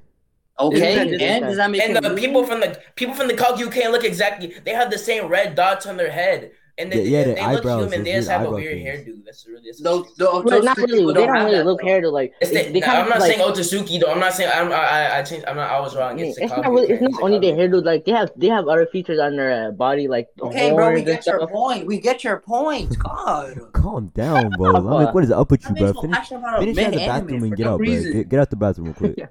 [0.59, 0.99] Okay,
[1.35, 2.17] and does that make And the human?
[2.17, 4.55] people from the people from the Kaguya clan look exactly.
[4.65, 7.41] They have the same red dots on their head, and they, Yeah, yeah, they, the
[7.41, 8.05] look eyebrows, human.
[8.05, 8.89] They those just have a weird things.
[8.89, 9.25] hairdo.
[9.25, 9.63] That's really.
[9.65, 10.91] That's The, the But not really.
[10.91, 11.87] They don't don't have really that, look though.
[11.87, 12.35] hair to like.
[12.41, 14.11] They- they no, I'm not like, saying Otsutsuki though.
[14.11, 15.47] I'm not saying I'm, I I I changed.
[15.47, 15.71] I'm not.
[15.71, 16.19] I was wrong.
[16.19, 16.89] It's, it's not really.
[16.91, 17.85] It's not only their Kaguya hairdo.
[17.85, 21.05] Like they have, they have other features on their uh, body, like Okay, bro, we
[21.05, 21.87] get your point.
[21.87, 22.97] We get your point.
[23.03, 23.73] God.
[23.73, 24.75] Calm down, bro.
[24.75, 25.93] I'm like, what is up with you, bro?
[25.93, 27.87] Finish, passionate about a finish out the bathroom and get out, bro.
[27.87, 29.19] Get, get out the bathroom real quick.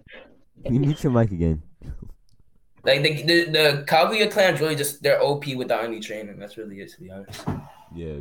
[0.70, 1.62] You mute your mic again.
[2.84, 6.38] Like the, the the Kaguya clan's really just they're OP without any training.
[6.38, 7.46] That's really it, to be honest.
[7.96, 8.20] Yeah.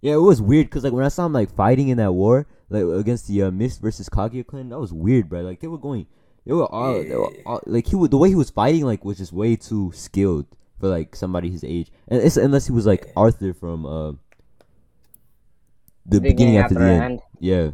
[0.00, 2.46] Yeah, it was weird because like when I saw him like fighting in that war,
[2.70, 5.42] like against the uh, Mist versus Kaguya clan, that was weird, bro.
[5.42, 6.06] Like they were going,
[6.46, 9.04] they were all, they were all like he would the way he was fighting like
[9.04, 10.46] was just way too skilled
[10.78, 14.12] for like somebody his age, and it's unless he was like Arthur from uh
[16.06, 17.20] the beginning after the end.
[17.38, 17.70] Yeah.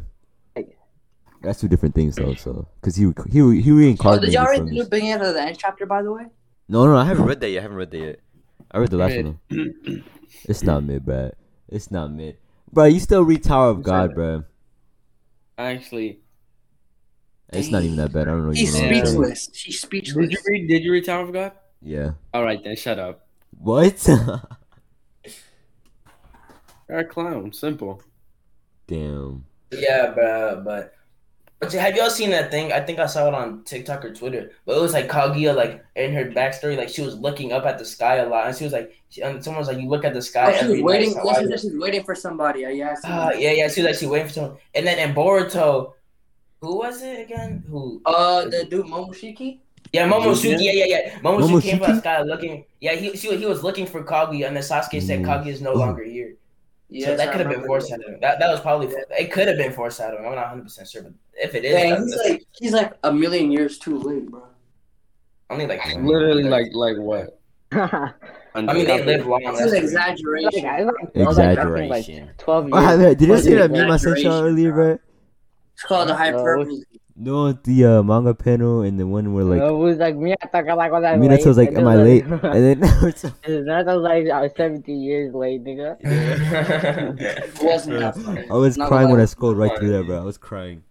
[1.41, 2.33] That's two different things though.
[2.35, 5.33] So, cause he he he Oh, reincarnated did y'all read from the new beginning of
[5.33, 6.25] the end chapter, by the way?
[6.67, 7.59] No, no, I haven't read that yet.
[7.59, 8.19] I haven't read that yet.
[8.71, 9.25] I read the last Mid.
[9.25, 9.39] one.
[10.43, 11.31] It's not mid, bro.
[11.69, 12.37] It's not mid,
[12.71, 12.85] bro.
[12.85, 14.15] You still read Tower of God, that?
[14.15, 14.43] bro.
[15.57, 16.19] Actually,
[17.51, 18.27] It's not even that bad.
[18.27, 18.51] I don't know.
[18.51, 19.63] He's even know what speechless.
[19.63, 20.15] He's speechless.
[20.15, 20.67] did you read?
[20.67, 21.53] Did you read Tower of God?
[21.81, 22.11] Yeah.
[22.33, 23.27] All right then, shut up.
[23.57, 24.05] What?
[26.89, 27.51] You're a clown.
[27.53, 28.01] Simple.
[28.87, 29.45] Damn.
[29.71, 30.93] Yeah, bro, but.
[31.59, 32.71] But have y'all seen that thing?
[32.71, 34.51] I think I saw it on TikTok or Twitter.
[34.65, 37.79] But it was like Kaguya, like in her backstory, like she was looking up at
[37.79, 40.05] the sky a lot, and she was like, she, and someone was like, "You look
[40.05, 41.13] at the sky Oh, she every was waiting.
[41.15, 42.65] night." Yeah, so she I- said she's waiting for somebody.
[42.65, 43.67] Uh, yeah, I see Ah, yeah, yeah.
[43.69, 44.57] She was like, she waiting for someone.
[44.75, 45.93] And then in Boruto,
[46.61, 47.63] who was it again?
[47.69, 48.01] Who?
[48.05, 49.57] Uh, the dude Momoshiki.
[49.93, 50.57] Yeah, Momoshiki.
[50.59, 51.19] Yeah, yeah, yeah.
[51.21, 52.65] Momoshiki, came from the sky looking.
[52.81, 55.25] Yeah, he she, he was looking for Kaguya, and then Sasuke said Mm.
[55.25, 55.77] Kaguya is no Oh.
[55.77, 56.35] longer here.
[56.89, 57.67] Yes, so that could have been remember.
[57.67, 58.19] foreshadowing.
[58.21, 59.31] That that was probably it.
[59.31, 60.25] Could have been foreshadowing.
[60.25, 62.93] I'm not 100 percent sure, but if it is, Dang, that- he's like he's like
[63.03, 64.43] a million years too late, bro.
[65.49, 67.39] only like Literally, like, like what?
[67.73, 69.41] I mean, they live long.
[69.43, 70.63] It's that's an the exaggeration.
[70.63, 72.29] Like, I like, I was like, I like, Exaggeration.
[72.37, 72.97] Twelve years.
[73.17, 74.85] Did you What's see that meme I sent y'all earlier, bro?
[74.95, 74.99] bro?
[75.73, 76.81] It's called the Uh, hyperbole.
[77.19, 80.35] No, the uh, manga panel and the one where like it was like me.
[80.39, 83.23] I thought like was I Minato was like, "Am I late?" like- And then it's-
[83.23, 83.63] was
[84.03, 85.97] like I was 17 years late, nigga.
[86.03, 88.47] It wasn't that funny.
[88.49, 90.21] I was Not crying when I scrolled right through that, bro.
[90.21, 90.83] I was crying.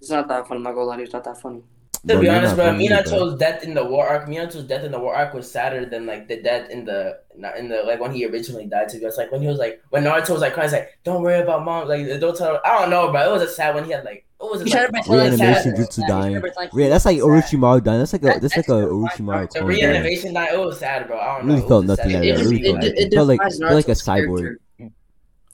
[0.00, 0.58] It's not that funny.
[0.58, 1.00] I'm not gonna lie.
[1.00, 1.62] It's not that funny.
[2.06, 3.12] To Bro, be honest, bro, funny either, bro.
[3.12, 6.06] Minato's death in the war arc, Minato's death in the war arc was sadder than
[6.06, 8.88] like the death in the not in the like when he originally died.
[8.90, 10.98] To be honest, like when he was like when Naruto was like crying, he's like,
[11.04, 12.54] "Don't worry about mom." Like don't tell.
[12.54, 12.66] Her.
[12.66, 13.28] I don't know, bro.
[13.28, 15.08] It was a sad when he had like it was He like, tried to pretend
[15.08, 15.86] like Reanimation sad.
[15.86, 16.40] jutsu Yeah, dying.
[16.40, 17.26] tried to Yeah, that's like sad.
[17.26, 17.98] Orochimaru dying.
[17.98, 19.66] That's like a That- that's like a the Orochimaru the clone dying.
[19.66, 20.52] reanimation night.
[20.52, 21.18] It was sad, bro.
[21.18, 21.54] I don't know.
[21.54, 23.74] Really felt nothing sad- like It, really it, it, like- it felt like- defines felt
[23.74, 24.38] like a Naruto's cyborg.
[24.38, 24.60] character.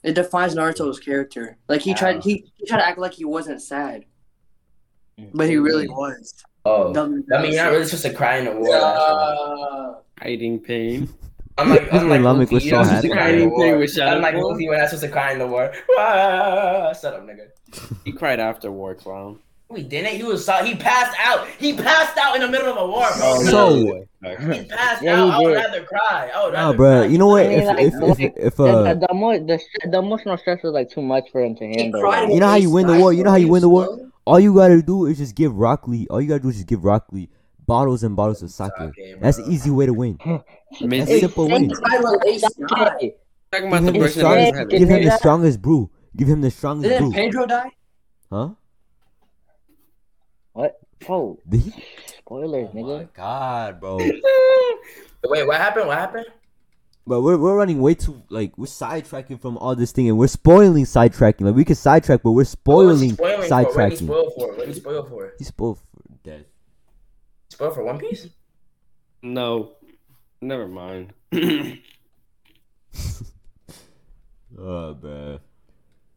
[0.03, 1.57] It defines Naruto's character.
[1.69, 4.03] Like he tried, he, he tried to act like he wasn't sad,
[5.17, 5.29] mm-hmm.
[5.37, 6.33] but he really was.
[6.65, 8.67] Oh, Dumb- I mean, you're not really supposed to cry in the war.
[8.69, 9.35] that's why.
[9.71, 9.93] Yeah.
[10.19, 11.07] Hiding pain.
[11.57, 13.19] I'm like, I'm like when Luffy, was you're not so supposed to happy.
[13.19, 13.77] cry in the war.
[13.77, 14.51] with I'm like Ball.
[14.51, 15.71] Luffy when I'm supposed to cry in the war.
[15.97, 17.47] Ah, Shut up, nigga.
[18.05, 19.39] He cried after war, clown.
[19.69, 20.15] We didn't.
[20.15, 21.47] He was so he passed out.
[21.57, 23.43] He passed out in the middle of a war, bro.
[23.43, 24.05] So-
[24.51, 25.25] he passed Yeah, out.
[25.25, 26.31] he I would rather cry.
[26.33, 26.99] I would Nah, bro.
[27.01, 27.05] cry.
[27.07, 27.45] You know what?
[27.45, 29.97] I mean, If like, if if like, if the, uh, the, the, mo- the, the
[29.97, 32.01] emotional stress was like too much for him to handle.
[32.01, 33.11] cried You know how you win the war?
[33.13, 33.97] You know how you win the war?
[34.25, 36.07] all you gotta do is just give Rock Lee.
[36.09, 37.29] All you gotta do is just give Rock Lee
[37.65, 38.71] bottles and bottles of sake.
[38.77, 39.45] Sake, That's bro.
[39.45, 40.17] the easy way to win.
[40.25, 40.43] Mint-
[41.07, 41.69] That's simple win.
[41.69, 43.11] cried when Ace died.
[43.51, 44.55] Talking Give about the him the strongest.
[44.55, 45.89] had Give him the strongest brew.
[46.15, 47.13] Give him the strongest Didn't brew.
[47.13, 47.71] Pedro die?
[48.31, 48.49] Huh?
[50.53, 50.79] What?
[51.05, 51.73] Bro, Did he?
[52.19, 53.13] spoilers, Oh my nigga.
[53.13, 53.97] god, bro.
[55.25, 55.87] Wait, what happened?
[55.87, 56.25] What happened?
[57.05, 60.27] But we're we're running way too like we're sidetracking from all this thing and we're
[60.27, 61.41] spoiling sidetracking.
[61.41, 63.55] Like we can sidetrack, but we're oh, What was he spoiling spoiling for?
[63.81, 64.07] What did he sidetracking.
[64.07, 64.47] spoil for?
[64.47, 65.33] What did he spoil for?
[65.37, 65.83] He spoiled for
[66.23, 66.45] death.
[67.53, 68.29] Spoil for One Piece?
[69.21, 69.73] No.
[70.41, 71.13] Never mind.
[74.55, 75.39] Oh, man.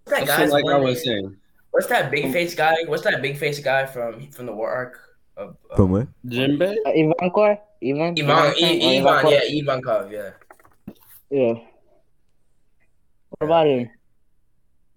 [0.05, 1.37] What's that So guy's like I was saying.
[1.71, 2.77] What's that big face guy?
[2.87, 5.01] What's that big face guy from from the war arc?
[5.39, 6.07] Of, of From where?
[6.27, 6.77] Jinbei?
[6.85, 7.59] Uh, Ivankov?
[7.83, 8.13] Ivan?
[8.13, 10.31] Ivan, Ivan, Ivan, yeah, Ivankov, yeah.
[11.31, 11.55] Yeah.
[13.31, 13.91] What about him?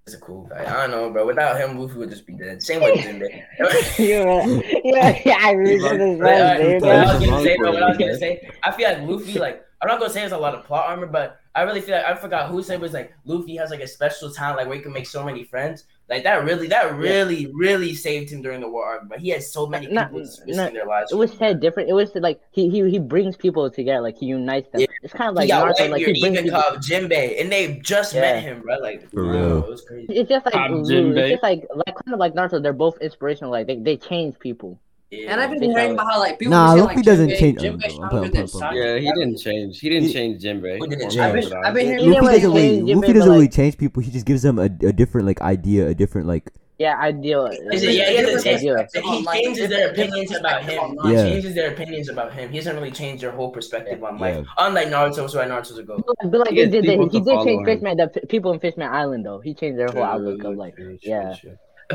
[0.09, 0.65] He's a cool guy.
[0.65, 1.27] I don't know, bro.
[1.27, 2.63] Without him, Luffy would just be dead.
[2.63, 3.43] Same with Jinbei.
[3.99, 7.71] yeah, yeah, yeah, I remember this But, uh, man, what I was gonna say, bro,
[7.71, 10.31] what I was gonna say, I feel like Luffy, like, I'm not gonna say there's
[10.31, 12.81] a lot of plot armor, but I really feel like I forgot who said it
[12.81, 15.43] was like Luffy has like a special talent, like where he can make so many
[15.43, 15.85] friends.
[16.07, 19.09] Like that really, that really, really saved him during the war arc.
[19.09, 21.11] But he had so many Not- people risking their lives.
[21.11, 21.89] It was said different.
[21.89, 24.81] It was like he he he brings people together, like he unites them.
[24.81, 24.87] Yeah.
[25.03, 26.61] It's kind of he like got Naruto, like Whitebeard, he brings even people.
[26.61, 28.21] Jinbei, and they just Yeah.
[28.21, 28.77] met him, bro.
[28.77, 29.63] Like For wow, real.
[29.63, 30.13] it was crazy.
[30.13, 31.17] It's just like I'm Lu- Jinbei.
[31.19, 32.61] it's just like like kind of like Naruto.
[32.61, 33.51] They're both inspirational.
[33.51, 34.79] Like they, they change people.
[35.11, 35.31] Yeah.
[35.31, 37.05] And I've been They hearing sound- about how like people Nah, were saying, Luffy like,
[37.05, 39.79] doesn't Jinbei- change- Jinbei I'm playing, stronger I'm than playing, I'm Yeah, he didn't change.
[39.79, 40.77] He didn't He- change Jinbei.
[40.79, 41.17] Who didn't change?
[41.17, 43.19] I've been- that I've been hearing- He didn't Luffy doesn't really really change Luffy doesn't
[43.19, 44.03] but, really like- change people.
[44.03, 47.47] He just gives them a, a different like idea, a different like Yeah, ideal.
[47.47, 48.59] Is it- yeah, he doesn't change.
[48.61, 48.85] Ideal.
[48.93, 50.97] He changes their opinions about him.
[51.03, 51.25] He Yeah.
[51.29, 52.49] changes their opinions about him.
[52.51, 54.35] He doesn't really change their whole perspective on life.
[54.37, 54.43] Yeah.
[54.65, 56.01] Unlike Naruto, so Naruto's a go.
[56.23, 57.65] But like He did, he did change.
[57.65, 57.97] Fishman.
[57.97, 60.75] The people in Fishman Island though, he changed their whole outlook of life.
[61.01, 61.33] yeah.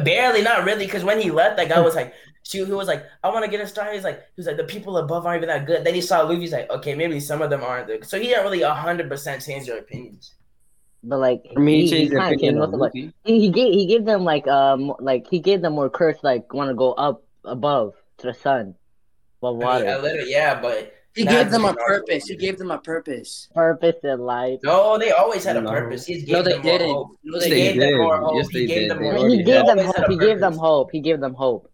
[0.03, 3.05] Barely, not really, because when he left, that guy was like, she, he was like,
[3.23, 3.93] I want to get a star.
[3.93, 5.85] He's like, he was like, the people above aren't even that good.
[5.85, 7.87] Then he saw Luffy's like, okay, maybe some of them aren't.
[7.87, 8.05] Good.
[8.05, 10.35] So he didn't really hundred percent change their opinions.
[11.03, 12.93] But like I mean, he he, he kind of opinion changed on most of like
[12.95, 16.53] he, he gave he gave them like um like he gave them more curse like
[16.53, 18.75] want to go up above to the sun,
[19.43, 21.77] above I mean, water, I literally, yeah, but He Nah, gave them a Naruto.
[21.87, 22.25] purpose.
[22.27, 23.49] He gave them a purpose.
[23.55, 24.59] purpose in life.
[24.65, 26.07] no, they always had a purpose.
[26.07, 26.89] He just No, gave they them didn't.
[26.89, 27.09] hope.
[27.23, 28.35] No, He they They gave them more hope.
[28.37, 28.91] Yes, he they gave did.
[28.91, 29.47] them They more I he hope.
[29.47, 30.09] gave them hope.
[30.09, 30.59] He gave them purpose.
[30.61, 30.91] hope.
[30.91, 31.71] He gave them hope.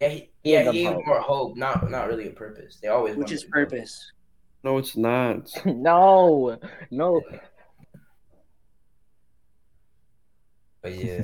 [0.00, 1.06] Yeah, he, Gave yeah, them he gave them hope.
[1.06, 1.56] more hope.
[1.56, 2.78] Not, not really a purpose.
[2.80, 3.52] They always Which is to go.
[3.52, 4.12] purpose.
[4.62, 5.50] No, it's not.
[5.66, 6.56] no,
[6.90, 7.22] no.
[10.82, 11.22] But yeah,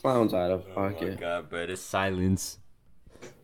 [0.00, 1.20] Clowns out of Oh my pocket.
[1.20, 2.58] god, bro, It's silence.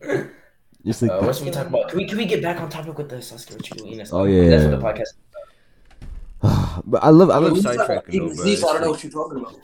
[0.85, 1.89] Just like uh, what should we talk about?
[1.89, 4.65] Can we, can we get back on topic with the Sasuke Uchiha Oh, yeah, that's
[4.65, 6.83] what the podcast.
[6.85, 8.45] but I love I love Even sidetracking though, bro.
[8.45, 9.57] It's I don't know what you're talking about.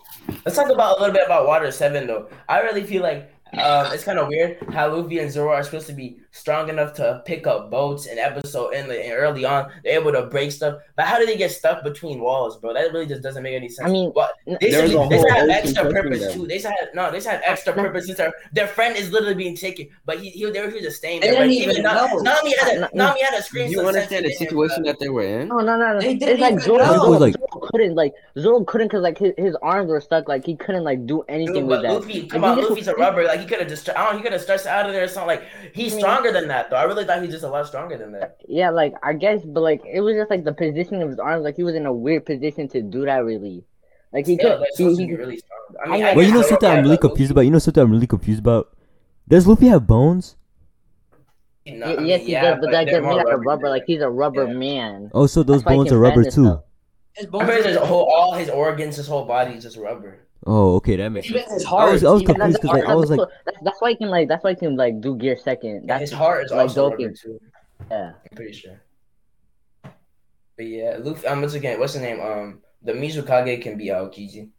[0.45, 2.29] Let's talk about a little bit about Water Seven though.
[2.47, 5.87] I really feel like um, it's kind of weird how Luffy and Zoro are supposed
[5.87, 9.71] to be strong enough to pick up boats and episode in the and early on.
[9.83, 12.73] They're able to break stuff, but how do they get stuck between walls, bro?
[12.73, 13.89] That really just doesn't make any sense.
[13.89, 16.33] I mean, what they There was should, a they should have extra purpose them.
[16.33, 16.47] too.
[16.47, 19.35] They should have no, they should have extra purpose since their their friend is literally
[19.35, 21.39] being taken, but he, he they were just staying They there.
[21.39, 21.83] But didn't even even
[22.23, 23.71] Nami had a No, Nami had a scream.
[23.71, 24.67] You understand the sense in him, bro.
[24.67, 25.47] situation that they were in?
[25.47, 25.99] No, no, no, no.
[26.01, 26.93] They didn't like Zoro, know.
[27.05, 30.27] Zoro, Like- Zoro couldn't like Zoro couldn't because like his, his arms were stuck.
[30.27, 31.93] Like he couldn't like do anything Dude, with but that.
[31.93, 33.23] Luffy, come on, just- Luffy's a rubber.
[33.23, 35.07] Like he could have just, I don't, he could have stretched out of there or
[35.07, 35.27] something.
[35.37, 36.75] Like he's stronger than that, though.
[36.77, 38.37] I really thought he's just a lot stronger than that.
[38.47, 41.43] Yeah, like I guess, but like it was just like the positioning of his arms.
[41.43, 43.17] Like he was in a weird position to do that.
[43.25, 43.63] Really,
[44.13, 44.61] like he Yeah, could.
[44.61, 45.59] that's He, he, be really strong.
[45.79, 47.41] I I mean, know- I Well, you know guess something I'm really had, confused about.
[47.41, 48.75] You know something I'm really confused about.
[49.27, 50.35] Does Luffy have bones?
[51.65, 53.25] Luffy- no, y- I mean, yes, he yeah, does, but that they're doesn't mean like
[53.27, 53.69] a rubber rubber.
[53.69, 54.53] Like he's a rubber Yeah.
[54.53, 55.11] man.
[55.13, 56.59] Oh, so those That's bones are rubber too.
[57.13, 59.77] His bones pretty sure are his whole, all his organs, his whole body is just
[59.77, 60.19] rubber.
[60.45, 61.63] Oh, okay, that makes even sense.
[61.63, 63.95] his I was I was confused because like I was like, that's, that's why he
[63.97, 64.27] can like.
[64.29, 65.83] That's why he can like do gear second.
[65.83, 67.07] Yeah, That's his heart is like also joking.
[67.07, 67.39] rubber too.
[67.91, 68.11] Yeah.
[68.31, 68.81] I'm pretty sure.
[69.83, 71.27] But yeah, Luffy.
[71.27, 72.21] Um, once again, what's the name?
[72.21, 74.49] Um, the Mizukage can be Aokiji.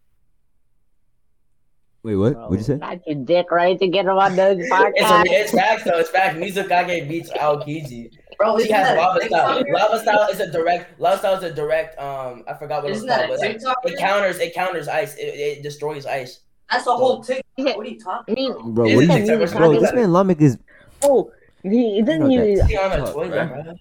[2.02, 2.32] Wait, what?
[2.34, 2.76] Bro, What'd you say?
[2.76, 3.78] Not your dick, right?
[3.78, 5.24] To get him on the It's, a, podcast.
[5.26, 5.98] it's fact though.
[5.98, 6.36] It's fact.
[6.36, 8.10] Mizukage beats Aokiji.
[8.38, 9.62] Bro, She has lava style.
[9.62, 9.72] TikToker?
[9.74, 10.98] Lava style is a direct.
[11.00, 11.98] Lava style is a direct.
[11.98, 14.38] Um, I forgot what it's called, but a like, it counters.
[14.38, 15.14] It counters ice.
[15.16, 15.22] It,
[15.58, 16.40] it destroys ice.
[16.70, 17.44] That's a whole TikTok.
[17.58, 17.76] Yeah.
[17.76, 19.58] What are you talking I mean, Bro, It what is do you TikTok, mean?
[19.58, 20.56] Bro, this man Lamek is
[21.02, 21.30] Oh,
[21.62, 22.58] he it doesn't You know even.
[22.58, 22.68] that.
[22.68, 23.62] See on a Fuck, Twitter, bro.
[23.64, 23.74] bro.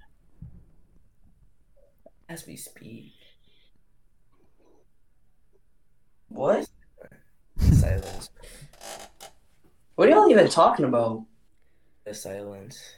[2.28, 3.14] As we speak.
[6.28, 6.68] What?
[7.60, 8.30] Silence.
[9.96, 11.26] What are y'all even talking about?
[12.06, 12.94] The silence.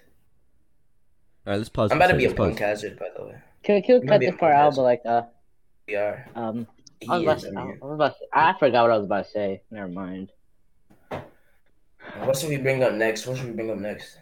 [1.45, 1.91] All right, let's pause.
[1.91, 2.59] I'm about to be a punk pause.
[2.59, 3.35] hazard, by the way.
[3.63, 4.75] Can we, can we cut this part out?
[4.75, 5.23] But like, uh,
[5.87, 6.27] We are.
[6.35, 6.67] um,
[7.09, 9.05] I was, about is, to, I I was about to, I forgot what I was
[9.05, 9.61] about to say.
[9.71, 10.31] Never mind.
[12.23, 13.25] What should we bring up next?
[13.25, 14.17] What should we bring up next?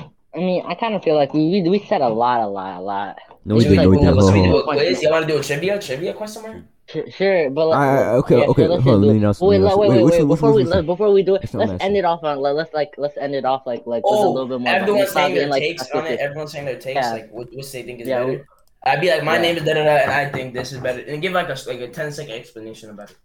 [0.00, 2.78] I mean, I kind of feel like we we, we said a lot, a lot,
[2.78, 3.18] a lot.
[3.46, 3.76] No, we didn't.
[3.84, 4.14] No, we do- didn't.
[4.14, 5.02] Should Hold we do hold a quiz?
[5.02, 5.78] You want to do a trivia?
[5.78, 6.56] Trivia question mark?
[6.88, 9.16] Sure, sure but like, Alright, well, okay, yeah, okay, sure, let's hold on, do let
[9.16, 9.18] it.
[9.20, 10.28] me ask- Wait, let me wait, wait, wait, wait, wait.
[10.28, 10.86] Before we let, this?
[10.86, 12.38] before we do it, That's not what let's I'm end it off on.
[12.40, 14.72] Let's like let's end it off like like with a Oh, little bit more.
[14.72, 16.18] everyone's saying their like, takes on it.
[16.20, 16.94] Everyone's saying their takes.
[16.96, 17.12] Yeah.
[17.12, 18.46] Like, what, which they think is Yeah, better.
[18.84, 19.42] I'd be like, my yeah.
[19.42, 21.56] name is da da da, and I think this is better, and give like a
[21.68, 23.16] like a 10 second explanation about it.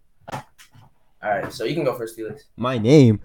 [1.22, 2.44] All right, so you can go first, Felix.
[2.56, 3.20] My name.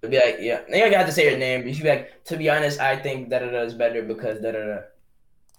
[0.00, 1.62] It'd be like, yeah, you don't have to say your name.
[1.62, 4.02] but You should be like, to be honest, I think da da da is better
[4.02, 4.78] because da da da.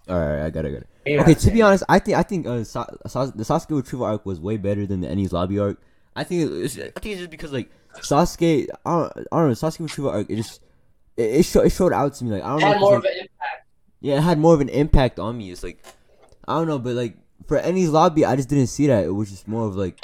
[0.10, 0.88] All right, I got it, I got it.
[1.06, 4.06] Don't Okay, to be honest, I think I think uh, Sa- Sa- the Sasuke retrieval
[4.06, 5.80] arc was way better than the Enies lobby arc.
[6.16, 9.54] I think it's, I think it's just because like Sasuke, I don't, I don't know,
[9.54, 10.30] Sasuke retrieval arc.
[10.30, 10.62] It just
[11.18, 12.66] it it, show, it showed out to me like I don't know.
[12.68, 13.68] Had if more it's, of like- an impact.
[14.02, 15.52] yeah, it had more of an impact on me.
[15.52, 15.84] It's like
[16.48, 17.16] I don't know, but like
[17.48, 19.06] for Enies lobby, I just didn't see that.
[19.06, 20.00] It was just more of like,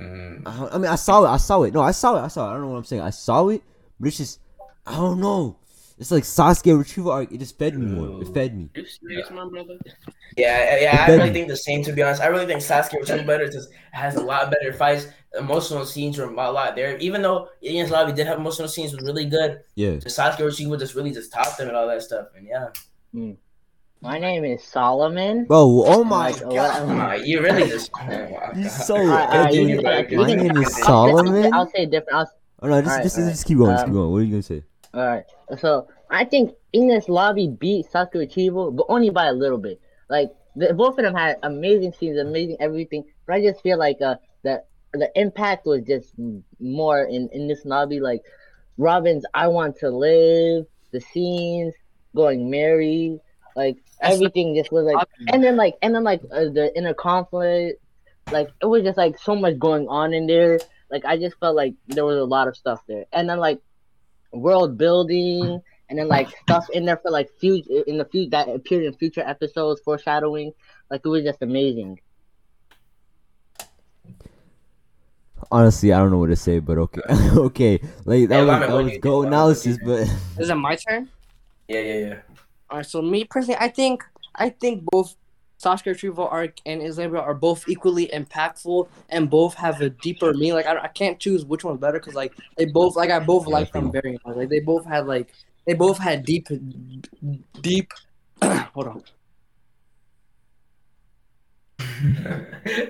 [0.00, 0.42] Mm.
[0.46, 1.28] I, I mean, I saw it.
[1.28, 1.72] I saw it.
[1.74, 2.22] No, I saw it.
[2.24, 2.50] I saw it.
[2.50, 3.02] I don't know what I'm saying.
[3.02, 3.62] I saw it,
[4.00, 4.40] but it's just,
[4.86, 5.58] I don't know.
[6.02, 7.30] It's like Sasuke retrieval arc.
[7.30, 8.20] It just fed me more.
[8.22, 8.68] It fed me.
[8.74, 9.78] You serious, my brother?
[10.36, 11.84] Yeah, yeah, I Then- really think the same.
[11.84, 13.48] To be honest, I really think Sasuke was too better.
[13.48, 15.06] Just has a lot better fights.
[15.38, 16.96] Emotional scenes were a lot there.
[16.98, 19.60] Even though Enies Lobby did have emotional scenes, was really good.
[19.76, 19.92] Yeah.
[19.92, 22.26] The Sasuke Uchiha just really just topped them and all that stuff.
[22.36, 23.32] And yeah,
[24.00, 25.44] My name is Solomon.
[25.44, 27.12] Bro, oh my Like, god.
[27.12, 27.90] uh, you really just.
[28.56, 30.10] You're so Alright, alright, you ugly.
[30.10, 31.54] you My can- name is I'll say- Solomon.
[31.54, 32.18] I'll say different.
[32.18, 32.32] I'll,
[32.64, 33.32] Oh no, just, Alright, just, alright.
[33.34, 33.70] just keep going.
[33.72, 34.10] just keep Um, going.
[34.10, 34.62] What are you gonna say?
[34.94, 35.24] All right.
[35.58, 39.80] So I think Enies Lobby beat Sasuke Uchiha, but only by a little bit.
[40.08, 43.04] Like the, both of them had amazing scenes, amazing everything.
[43.26, 46.12] But I just feel like uh that the impact was just
[46.60, 48.00] more in in this lobby.
[48.00, 48.22] Like
[48.76, 51.74] Robin's "I Want to Live," the scenes
[52.14, 53.18] Going Merry,
[53.56, 56.94] like That's everything just was like, and then like and then like uh, the inner
[56.94, 57.80] conflict,
[58.30, 60.60] like it was just like so much going on in there.
[60.90, 63.60] Like I just felt like there was a lot of stuff there, and then like
[64.32, 65.56] world building, mm-hmm.
[65.88, 68.92] and then like stuff in there for like future in the future that appeared in
[68.94, 70.52] future episodes, foreshadowing.
[70.90, 72.00] Like it was just amazing.
[75.50, 77.00] Honestly, I don't know what to say, but okay,
[77.36, 77.80] okay.
[78.04, 80.08] Like that Yeah, was, that was go analysis, but
[80.38, 81.08] Is it my turn?
[81.68, 82.18] Yeah, yeah, yeah.
[82.70, 82.86] All right.
[82.86, 84.04] So me personally, I think
[84.34, 85.14] I think both
[85.62, 90.54] Sasuke Retrieval arc and Islam are both equally impactful and both have a deeper meaning.
[90.54, 93.46] Like I, I can't choose which one's better because like they both like I both
[93.46, 94.36] Yeah, like I them very much.
[94.36, 95.32] Like they both had like
[95.64, 96.48] they both had deep,
[97.60, 97.92] deep.
[98.42, 99.02] hold on.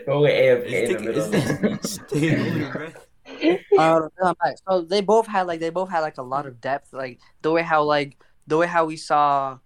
[0.06, 1.34] Go AFK in the middle
[2.84, 2.96] of.
[3.78, 4.08] Uh,
[4.68, 6.92] so they both had like they both had like a lot of depth.
[6.92, 8.16] Like the way how like
[8.46, 9.58] the way how we saw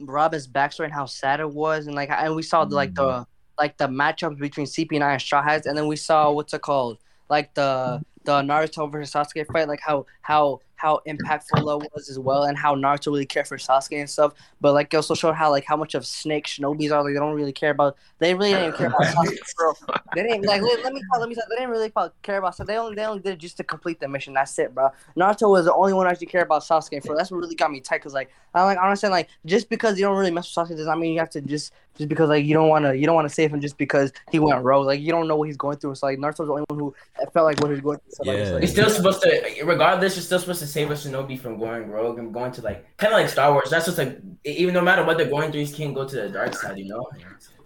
[0.00, 3.26] Robin's backstory and how sad it was, and like and we saw like the mm.
[3.58, 6.98] like the matchups between CP9 and Straw Hats, and then we saw what's it called,
[7.28, 12.18] like the the Naruto versus Sasuke fight, like how how how impactful that was as
[12.18, 14.32] well, and how Naruto really cared for Sasuke and stuff.
[14.60, 17.18] But like it also showed how like how much of Snake Shinobis are like they
[17.18, 17.96] don't really care about.
[18.18, 19.74] They really didn't care about Sasuke for
[20.14, 20.62] they didn't like.
[20.62, 21.20] Let, let me call.
[21.20, 21.42] Let me say.
[21.50, 22.56] They didn't really care about.
[22.56, 24.34] So they only they only did it just to complete the mission.
[24.34, 24.90] That's it, bro.
[25.16, 27.04] Naruto was the only one who actually care about Sasuke.
[27.04, 28.02] For that's what really got me tight.
[28.02, 30.76] Cause like I like I understand like just because you don't really mess with Sasuke
[30.76, 33.06] does not mean you have to just just because like you don't want to you
[33.06, 34.86] don't want to save him just because he went rogue.
[34.86, 35.96] Like you don't know what he's going through.
[35.96, 36.94] So like Naruto's the only one who
[37.32, 38.12] felt like what he was going through.
[38.12, 40.94] So, like, it's, like, You're still supposed to, regardless, you're still supposed to save a
[40.94, 43.70] shinobi from going rogue and going to like, kind of like Star Wars.
[43.70, 46.28] That's just like, even no matter what they're going through, you can't go to the
[46.28, 47.08] dark side, you know?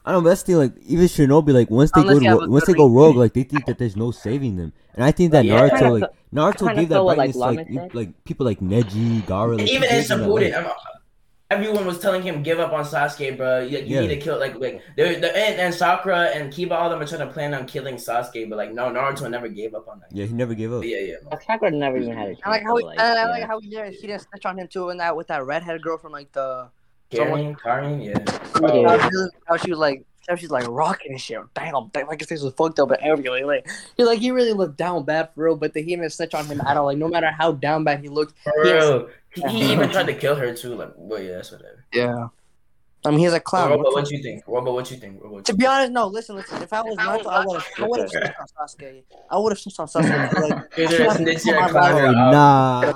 [0.04, 0.24] I don't know.
[0.24, 2.72] But that's the thing, like even Shinobi, like once they Unless go to, once they
[2.72, 4.72] go rogue, like they think that there's no saving them.
[4.94, 5.68] And I think that Yeah.
[5.68, 9.58] Naruto, like Naruto gave that felt what, like, like you- like people like Neji, Gaara,
[9.58, 10.20] like even he in gave them.
[10.20, 10.72] Shippuden,
[11.52, 13.60] everyone was telling him give up on Sasuke, bro.
[13.60, 14.00] You, you Yeah.
[14.00, 17.02] need to kill like like they're, they're, and, and Sakura and Kiba, all of them
[17.02, 20.00] are trying to plan on killing Sasuke, but like no, Naruto never gave up on
[20.00, 20.08] that.
[20.10, 20.80] Yeah, he never gave up.
[20.80, 21.14] But yeah, yeah.
[21.30, 22.40] Like, Sakura never even had a chance.
[22.44, 23.30] I like how he, to, I yeah.
[23.30, 25.80] like how he didn't, he didn't snitch on him too in that with that redhead
[25.82, 26.68] girl from like the
[27.10, 28.18] Karin, Karin, yeah.
[28.60, 28.96] Yeah.
[28.96, 31.40] how, she, how she was like how she's like rocking and shit.
[31.54, 33.46] Damn, damn like his face was fucked up and everything.
[33.46, 36.46] Like he like he really looked down bad for real, but he didn't snitch on
[36.46, 36.86] him at all.
[36.86, 38.34] Like no matter how down bad he looked.
[38.42, 38.84] For Yes.
[38.84, 39.08] real.
[39.34, 40.74] He, he even tried to kill her too.
[40.74, 41.84] Like, well, yeah, that's whatever.
[41.92, 42.28] Yeah.
[43.04, 43.70] I mean he's a clown.
[43.70, 44.44] Robo, what do you think?
[44.46, 45.20] Robo, what you think?
[45.20, 46.06] Robo, what To you be honest, no.
[46.06, 46.62] Listen, listen.
[46.62, 47.66] If I was Naruto, I would have.
[47.78, 49.02] I would have snitched on Sasuke.
[49.28, 50.32] I would have snitched on Sasuke.
[50.34, 50.78] Like, think?
[50.92, 52.92] Either snitch or Oh, clown her Oh nah.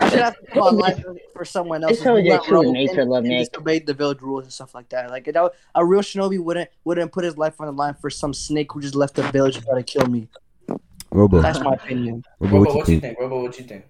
[0.00, 1.94] I should have to put my life for someone else.
[1.98, 3.50] It shows who your true rogue nature, and- Love and Nick.
[3.50, 5.10] disobeyed the village rules and stuff like that.
[5.10, 8.10] Like that, would- a real shinobi wouldn't wouldn't put his life on the line for
[8.10, 10.28] some snake who just left the village to try to kill me.
[11.10, 12.22] Robo, That's my opinion.
[12.38, 13.18] Robo, Robo, what you think?
[13.18, 13.86] Robo, what you think?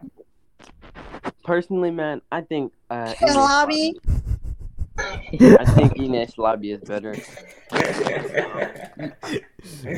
[1.45, 4.01] Personally, man, I think uh, His Enies Lobby.
[4.99, 7.15] I think Enies Lobby is better.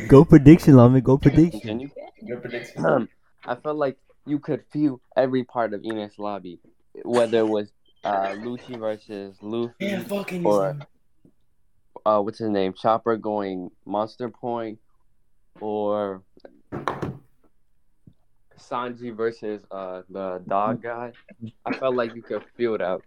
[0.08, 1.02] Go prediction, Lamin.
[1.02, 1.60] Go prediction.
[1.60, 1.90] Continue.
[2.22, 2.84] Your prediction.
[2.84, 3.08] Um,
[3.44, 3.96] I felt like
[4.26, 6.60] you could feel every part of Enies Lobby,
[7.04, 7.72] whether it was
[8.04, 10.78] uh, Lucci versus Luffy, Man, fucking or
[12.06, 14.78] uh, what's his name, Chopper going Monster Point,
[15.60, 16.22] or
[18.60, 21.12] Sanji versus uh, the dog guy.
[21.64, 23.00] I felt like you could feel that.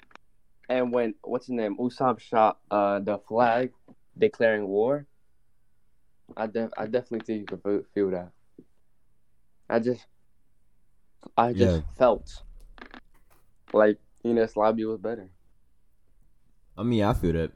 [0.69, 3.71] And when what's his name, Usopp shot uh, the flag
[4.17, 5.05] declaring war,
[6.37, 8.31] I def- I definitely think you could feel- feel that.
[9.69, 10.05] I just,
[11.37, 11.81] I just Yeah.
[11.97, 12.41] felt
[13.73, 15.29] like Enies Lobby was better.
[16.77, 17.51] I mean, I feel that.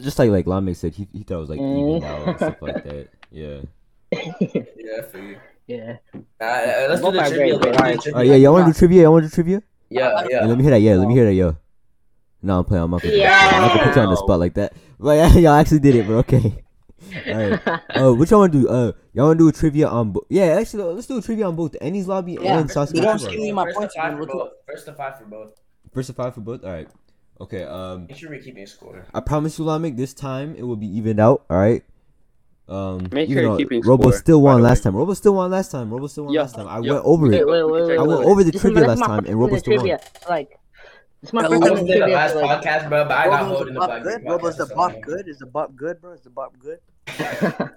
[0.00, 1.78] Just like like Lamin said, he, he thought it was like Mm.
[1.80, 3.08] evened out and stuff like that.
[3.30, 3.60] Yeah.
[4.12, 5.36] Yeah, for you.
[5.66, 5.96] Yeah.
[6.14, 7.58] Uh, uh, let's do Both the trivia.
[7.58, 8.12] great, let's do the trivia.
[8.16, 9.02] Oh yeah, y'all want to do trivia?
[9.02, 9.62] Y'all want to do trivia?
[9.90, 10.46] Yeah, Yeah, yeah.
[10.46, 10.80] let me hear that.
[10.80, 11.34] Yeah, let me hear that.
[11.34, 11.52] Yeah.
[12.42, 12.84] No, I'm playing.
[12.84, 13.50] I'm not gonna, Yeah.
[13.54, 14.72] I'm not gonna put you on the spot like that.
[15.00, 16.62] But yeah, y'all actually did it, but okay.
[17.28, 17.60] Alright.
[17.94, 18.68] Uh, which y'all want to do?
[18.68, 20.12] Uh, y'all want to do a trivia on?
[20.12, 22.96] Bo- yeah, actually, let's do a trivia on both Enies Lobby Yeah, and Sasuke.
[22.96, 23.30] you don't Uchiwa.
[23.30, 24.18] see me my First to points five again.
[24.18, 24.52] for We'll both.
[24.66, 25.52] First to five for both.
[25.92, 26.64] First to five for both.
[26.64, 26.88] All right.
[27.40, 27.62] Okay.
[27.64, 29.06] Um, Make sure we're keeping score.
[29.14, 31.44] I promise you, Lamek, this time it will be evened out.
[31.48, 31.82] All right.
[32.68, 34.84] Um, Make even sure you're though keeping Robo score, still won last way.
[34.84, 34.96] time.
[34.96, 35.90] Robo still won last time.
[35.90, 36.68] Robo still won Yeah, last time.
[36.68, 36.92] I yeah.
[36.92, 37.46] went over Wait, it.
[37.46, 38.24] wait, wait, wait, I went wait.
[38.24, 39.74] over the This trivia last this is my time, and first Robo time in still
[39.74, 39.88] won.
[39.88, 40.00] trivia.
[40.28, 40.60] Like,
[41.20, 42.06] this is my first time in the trivia.
[42.06, 44.22] last like, podcast, bro, but I got Robo's the holding the bop good.
[44.24, 45.28] Robo's the bop good.
[45.28, 46.12] Is the bop good, bro?
[46.12, 46.78] Is the bop good?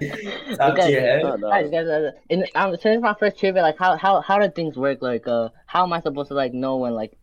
[0.56, 1.22] Top Okay, tier head.
[1.22, 1.50] Oh, no.
[1.50, 4.76] guys, guys, guys, in, um, since my first trivia, like, how how how do things
[4.76, 5.02] work?
[5.02, 7.16] Like, uh, how am I supposed to like know when like,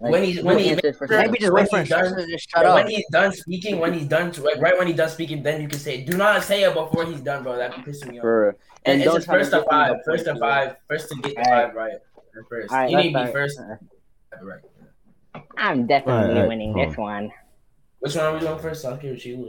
[0.00, 2.62] like When he's- when who he- Maybe just When wait for he's done- just shut
[2.64, 2.74] Yeah, up.
[2.76, 5.68] when he's done speaking, when he's done, like right when he's done speaking, then you
[5.68, 8.22] can say, "Do not say it before he's done, bro." That be pissing me off.
[8.22, 9.94] For And, And it's don't just first to give me five, to
[10.24, 11.94] point, five, first to get the five right.
[12.48, 13.58] First, Alright, you need to be first.
[14.42, 14.60] Right.
[15.56, 17.32] I'm definitely Alright, alright, winning hold this one.
[18.00, 18.84] Which one are we going first?
[18.84, 19.48] Sasuke or Shield?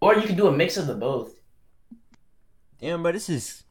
[0.00, 1.34] Or you can do a mix of the both.
[2.80, 3.64] Damn, but this is.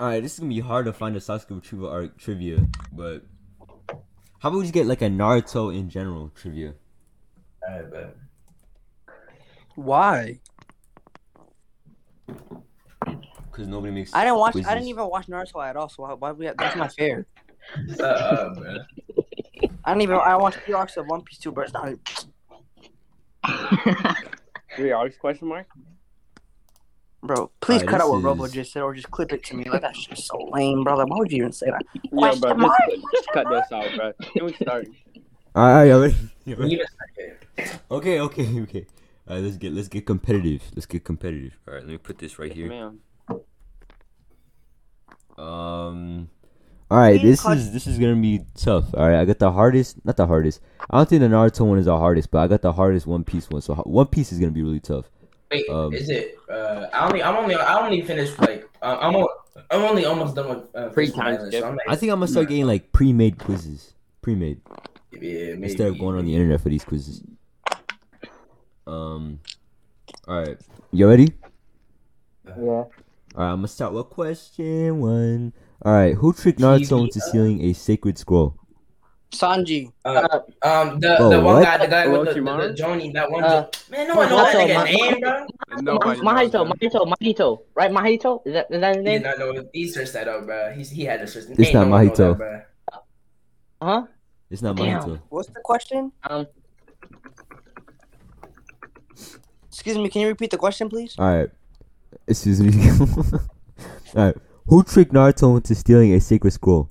[0.00, 3.22] All right, this is gonna be hard to find a Sasuke retrieval arc trivia, but
[4.38, 6.72] how about we just get like a Naruto in general trivia?
[7.62, 8.16] Alright, bet.
[9.74, 10.40] Why?
[12.26, 14.14] Because nobody makes.
[14.14, 14.52] I didn't watch.
[14.52, 14.70] quizzes.
[14.70, 15.90] I didn't even watch Naruto at all.
[15.90, 16.46] So why, why we?
[16.46, 17.26] That's not fair.
[18.00, 18.76] Uh, uh, bro.
[19.84, 20.16] I don't even.
[20.16, 21.92] I watched the arcs of One Piece too, but it's not.
[24.76, 25.66] three arcs question mark.
[27.22, 29.54] Bro, please Alright, cut out this what Robo just said, or just clip it to
[29.54, 29.64] me.
[29.64, 30.96] Like that's just so lame, bro.
[30.96, 31.82] Like, why would you even say that?
[32.04, 32.54] Yeah, bro.
[32.54, 34.12] Just, just cut this out, bro.
[34.32, 34.86] Can we start?
[35.54, 36.16] All right, y'all ready?
[36.46, 36.74] Y'all ready?
[36.74, 36.86] Even
[37.58, 37.80] second.
[37.90, 38.86] Okay, okay, okay.
[39.28, 40.62] All right, let's get let's get competitive.
[40.74, 41.58] Let's get competitive.
[41.68, 42.72] All right, let me put this right here.
[45.36, 46.30] Um.
[46.90, 48.94] All right, this is this is gonna be tough.
[48.94, 50.60] All right, I got the hardest, not the hardest.
[50.90, 53.24] I don't think the Naruto one is the hardest, but I got the hardest One
[53.24, 53.60] Piece one.
[53.62, 55.10] So One Piece is gonna be really tough.
[55.50, 56.38] Wait, Um, is it?
[56.48, 60.34] Uh, I only, I'm only, I only finished like, uh, I'm, al- I'm only almost
[60.36, 62.66] done with uh, Three Fist times so I'm like, I think I'm gonna start getting
[62.66, 64.60] like pre-made quizzes, pre-made
[65.12, 65.62] yeah, maybe.
[65.64, 67.22] instead of going on the internet for these quizzes.
[68.86, 69.40] Um.
[70.26, 70.56] All right,
[70.92, 71.32] you ready?
[72.46, 72.54] yeah.
[72.56, 72.90] All
[73.36, 75.52] right, I'm gonna start with question one.
[75.82, 78.56] All right, who tricked Naruto into stealing a sacred scroll?
[79.32, 79.92] Sanji.
[80.04, 81.64] Uh, um, the, Bro, the one what?
[81.64, 83.44] guy, the guy with the, the, the Johnny, that one.
[83.44, 85.46] Uh, man, no one knows that Mahito, nigga name, bro.
[85.80, 86.72] Nobody Mahito.
[86.72, 87.90] Mahito, Mahito, right?
[87.92, 89.22] Mahito, is that is that his He did name?
[89.22, 89.68] not know.
[89.72, 90.72] He searched that up, bro.
[90.72, 91.44] He's, he had a search.
[91.50, 92.16] It's not no Mahito.
[92.16, 92.60] that, bro.
[93.80, 94.06] Huh?
[94.50, 95.00] It's not Damn.
[95.00, 95.20] Mahito.
[95.28, 96.10] What's the question?
[96.28, 96.46] Um,
[99.68, 100.08] Excuse me.
[100.10, 101.14] Can you repeat the question, please?
[101.18, 101.48] All right,
[102.26, 102.72] excuse me.
[104.16, 106.90] All right, who tricked Naruto into stealing a sacred scroll?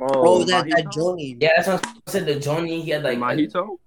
[0.00, 0.92] Oh, that that Mahito?
[0.92, 1.36] Johnny.
[1.40, 2.26] Yeah, that's what I said.
[2.26, 3.18] The Johnny, he had like.
[3.18, 3.78] Mahito?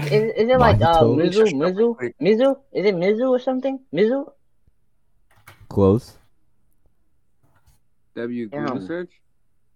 [0.00, 1.16] is, is it like uh, Mahito?
[1.16, 2.56] Mizu, Mizu, Mizu?
[2.72, 3.78] Is it Mizu or something?
[3.94, 4.30] Mizu?
[5.68, 6.16] Close.
[8.16, 8.66] W Yeah.
[8.66, 9.10] Google search.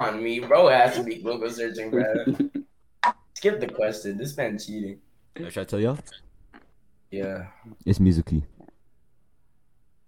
[0.01, 0.69] on me, bro.
[0.69, 2.03] It has to be Google searching, bro.
[3.35, 4.17] Skip the question.
[4.19, 4.99] This man cheating.
[5.37, 5.99] Should I tell y'all?
[7.11, 7.47] Yeah.
[7.87, 8.43] It's Mizuki.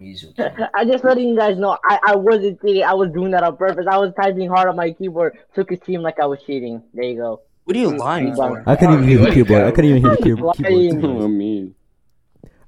[0.01, 0.33] Mizu.
[0.75, 2.83] I just letting you guys know I, I wasn't cheating.
[2.85, 3.87] I was doing that on purpose.
[3.91, 5.39] I was typing hard on my keyboard.
[5.55, 6.83] Took it seem like I was cheating.
[6.93, 7.41] There you go.
[7.65, 8.63] What are you lying for?
[8.69, 9.63] I couldn't even hear the What do you keyboard.
[9.65, 10.61] I couldn't even hear the keyboard.
[10.61, 10.91] Lying.
[11.01, 11.23] keyboard.
[11.23, 11.73] Oh, me.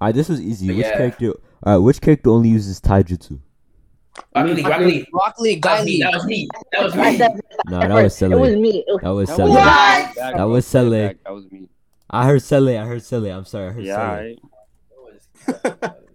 [0.00, 0.68] Alright, this was easy.
[0.68, 0.96] Which Yeah.
[0.96, 1.34] character?
[1.64, 3.38] Alright, which character only uses taijutsu?
[4.34, 5.06] Rock Lee, Rock Lee.
[5.12, 5.90] Rock Lee, That was Guy me.
[5.92, 6.02] Lee.
[6.02, 6.48] That was me.
[6.72, 7.16] That was I me.
[7.18, 8.78] said Nah, that was it was me.
[8.78, 9.50] It was, That was That Sele.
[9.50, 10.14] What?
[10.16, 10.90] That That was Sele.
[11.24, 11.68] That was me.
[12.10, 12.76] I heard Sele.
[12.78, 13.26] I heard Sele.
[13.30, 13.68] I'm sorry.
[13.68, 14.16] I heard Yeah.
[15.46, 15.60] Sele.
[15.84, 15.92] I-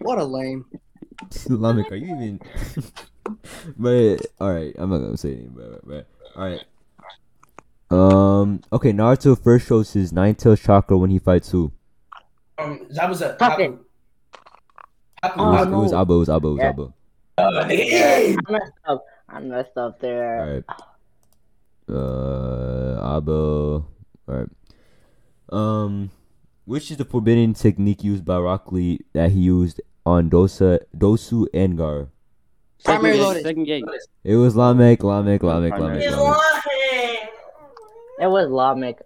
[0.00, 0.64] What a lame.
[1.48, 2.40] Lamek, are you even?
[3.78, 5.54] but all right, I'm not gonna say anything.
[5.56, 6.06] But, but
[6.36, 6.64] all right.
[7.90, 8.60] Um.
[8.72, 8.92] Okay.
[8.92, 11.72] Naruto first shows his nine tails chakra when he fights who?
[12.58, 13.34] Um, that was a.
[13.38, 13.78] Fucking-
[15.24, 15.78] It Oh, was, no.
[15.78, 16.16] it was Abo.
[16.16, 16.50] It was Abo.
[16.50, 16.62] It was
[17.70, 18.36] Yeah.
[18.36, 18.38] Abo.
[18.46, 19.04] I messed up.
[19.28, 20.40] I messed up there.
[20.40, 20.64] All right.
[21.88, 23.84] Uh, Abo.
[24.28, 24.48] All right.
[25.50, 26.10] Um,
[26.68, 31.46] which is the forbidden technique used by Rock Lee that he used on Dosa, Dosu,
[31.54, 32.10] and Gaara?
[32.84, 33.38] Primary Second loaded.
[33.38, 33.84] gate, Second gate.
[34.22, 36.02] It was Lamek, Lamek, Lamek, Primary.
[36.02, 37.28] Lamek, He's Lamek.
[38.20, 38.98] It was Lamek.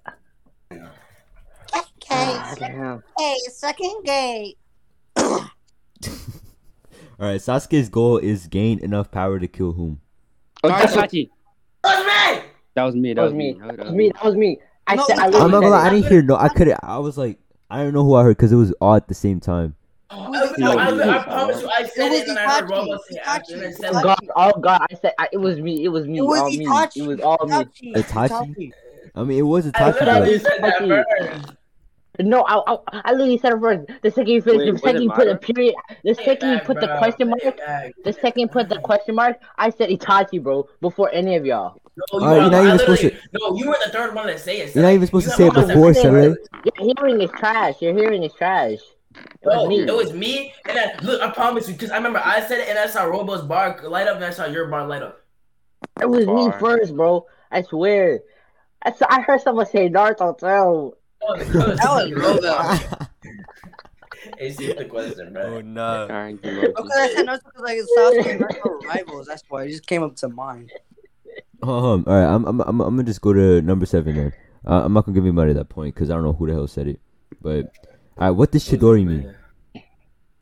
[0.72, 3.02] Okay, Damn.
[3.16, 4.59] hey, second gate.
[5.16, 5.52] Ah,
[6.09, 7.40] All right.
[7.40, 10.01] Sasuke's goal is gain enough power to kill whom?
[10.64, 11.30] Oh, Itachi.
[11.84, 13.14] That was me.
[13.14, 13.52] That was me.
[13.55, 13.76] That was me.
[13.76, 14.10] That That was me.
[14.12, 14.59] That was me.
[14.89, 15.18] I No, said.
[15.18, 15.86] I I'm I'm not literally gonna lie.
[15.86, 16.36] I didn't hear no.
[16.36, 16.78] I couldn't.
[16.82, 17.39] I was like,
[17.73, 19.43] I don't know who I heard because it was all at the same it.
[19.44, 19.73] Oh,
[20.11, 22.70] I, I, I promise you, I said was it and I heard Itachi.
[22.70, 23.97] Robo say after and I said it.
[23.97, 24.86] Oh, God, oh God!
[24.90, 25.82] I said I, it was me.
[25.82, 26.19] It was me.
[26.19, 26.66] It was all me.
[26.66, 26.97] Itachi.
[26.97, 27.65] It was all me.
[27.94, 27.94] Itachi.
[27.97, 28.73] Itachi?
[29.15, 31.57] I mean, it was a I Tachi literally said that first.
[32.20, 33.90] No, I, I, I literally said it first.
[34.03, 35.74] The second you finish, Wait, the second you put a period,
[36.05, 37.59] the Take it second you back, put the question mark,
[38.05, 41.81] the second you put the question mark, I said Itachi, bro, before any of y'all.
[41.97, 44.27] No, you Alright, were- you're not even supposed literally- No, you were the third one
[44.28, 44.74] to say it.
[44.74, 46.02] You're not even supposed You to say it before, everything.
[46.02, 46.36] Sele.
[46.64, 47.82] Your hearing is trash.
[47.82, 48.78] Your hearing is trash.
[49.14, 49.81] It was No, me.
[49.81, 52.69] it was me, and then look, I promise you, because I remember I said it,
[52.70, 55.20] and I saw Robo's bar light up, and I saw your bar light up.
[56.01, 57.27] It was me first, bro.
[57.51, 58.20] I swear.
[58.85, 60.97] I, saw, I heard someone say Naruto too.
[61.20, 63.06] that was Robo.
[64.39, 65.43] It's just the question, bro.
[65.56, 65.82] oh no.
[66.02, 66.59] Alright, Okay,
[66.94, 69.27] I said Naruto because like Sasuke and Naruto were rivals.
[69.27, 70.70] That's why it just came up to mind.
[71.62, 74.32] Um, all right, I'm, I'm, I'm, I'm gonna just go to number seven then.
[74.66, 76.66] Uh, I'm not gonna give anybody that point because I don't know who the hell
[76.66, 77.01] said it.
[77.40, 77.66] But,
[78.18, 79.34] all right, what does Chidori mean?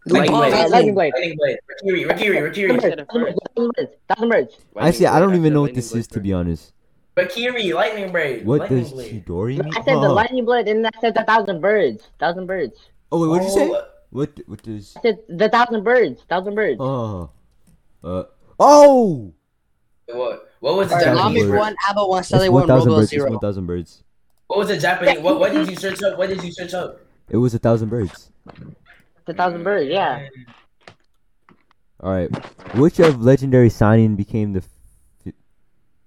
[0.07, 0.71] Lightning blade.
[0.71, 1.13] Lightning Blade.
[1.15, 1.59] Lightning blade.
[1.83, 2.81] Raikiri, Raikiri, Raikiri.
[2.81, 3.39] said it first.
[3.55, 3.93] Thousand birds.
[4.09, 4.57] Thousand birds.
[4.81, 6.73] Actually, I don't even know what this is to be honest.
[7.17, 8.47] Raikiri, lightning blade.
[8.47, 9.25] What lightning does blade.
[9.27, 9.75] Chidori mean?
[9.77, 12.09] I said the lightning blade, and I said the thousand birds.
[12.19, 12.79] Thousand birds.
[13.13, 13.71] Oh wait, what did you say?
[13.71, 14.95] Oh, What, what does?
[14.97, 16.23] I said the thousand birds.
[16.29, 16.79] Thousand birds.
[16.81, 17.31] Oh,
[18.03, 18.25] uh,
[18.59, 19.35] oh.
[20.07, 20.50] What?
[20.61, 21.45] What was the Alright, Thousand Japanese?
[21.49, 23.13] Lami one, Abba one, It's Sally one one, thousand Robo birds.
[23.13, 23.31] It's zero.
[23.31, 24.05] one thousand birds.
[24.47, 25.19] What was the Japanese?
[25.21, 25.41] What?
[25.41, 26.19] What did you search up?
[26.19, 27.01] What did you search up?
[27.29, 28.31] It was a thousand birds.
[29.27, 29.91] The thousand birds.
[29.91, 30.27] Yeah.
[32.01, 32.31] All right,
[32.77, 35.35] which of legendary Sannin became the fi-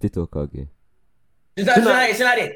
[0.02, 0.68] fifth Hokage?
[1.56, 2.54] Tsunade, Tsunade, Tsunade.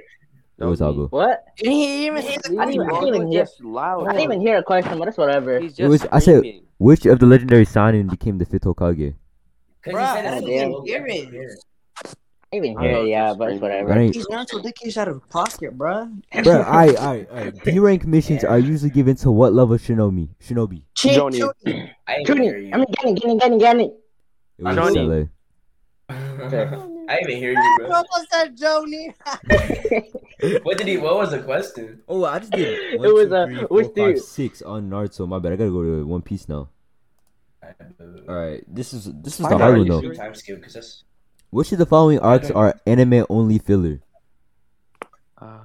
[0.59, 1.07] It was Abu.
[1.09, 1.45] What?
[1.57, 3.43] Didn't he even I hit I didn't even, I didn't even hear.
[3.43, 4.07] just loud.
[4.07, 5.59] I didn't even hear a question, but that's whatever.
[5.59, 6.63] He's It was- I said- screaming.
[6.79, 9.13] Which of the legendary Sannin became the fifth Hokage?
[9.83, 11.63] Cause Bruh, he said I it's didn't hear it.
[12.53, 13.77] I even I hear know, yeah, but it's screaming.
[13.77, 13.99] I whatever.
[13.99, 16.09] ain't, He's not so dick out of pocket, bruh.
[16.43, 16.53] bro.
[16.61, 17.63] Alright, alright, alright.
[17.63, 20.29] B rank missions are usually given to what level shinobi?
[20.39, 20.83] Shinobi.
[20.95, 21.41] Johnny.
[22.07, 22.73] I didn't hear Tuni, you.
[22.73, 23.97] I mean, getting, getting, getting, getting.
[24.59, 24.95] It was Johnny.
[24.95, 25.29] Sele.
[26.09, 27.89] I didn't hear you, bro.
[27.89, 29.13] Robo said Joni.
[30.63, 30.97] What did he?
[30.97, 32.01] What was the question?
[32.07, 32.93] Oh, I just did.
[33.03, 34.21] It was, uh, which dude?
[34.23, 35.27] six on Naruto.
[35.27, 35.53] My bad.
[35.53, 36.69] I gotta go to One Piece now.
[38.29, 40.13] All right, this is this is Fine, the bro, hard one though.
[40.13, 41.03] Time skip, cause that's.
[41.49, 44.01] Which of the following arcs are anime only filler?
[45.37, 45.59] Uh,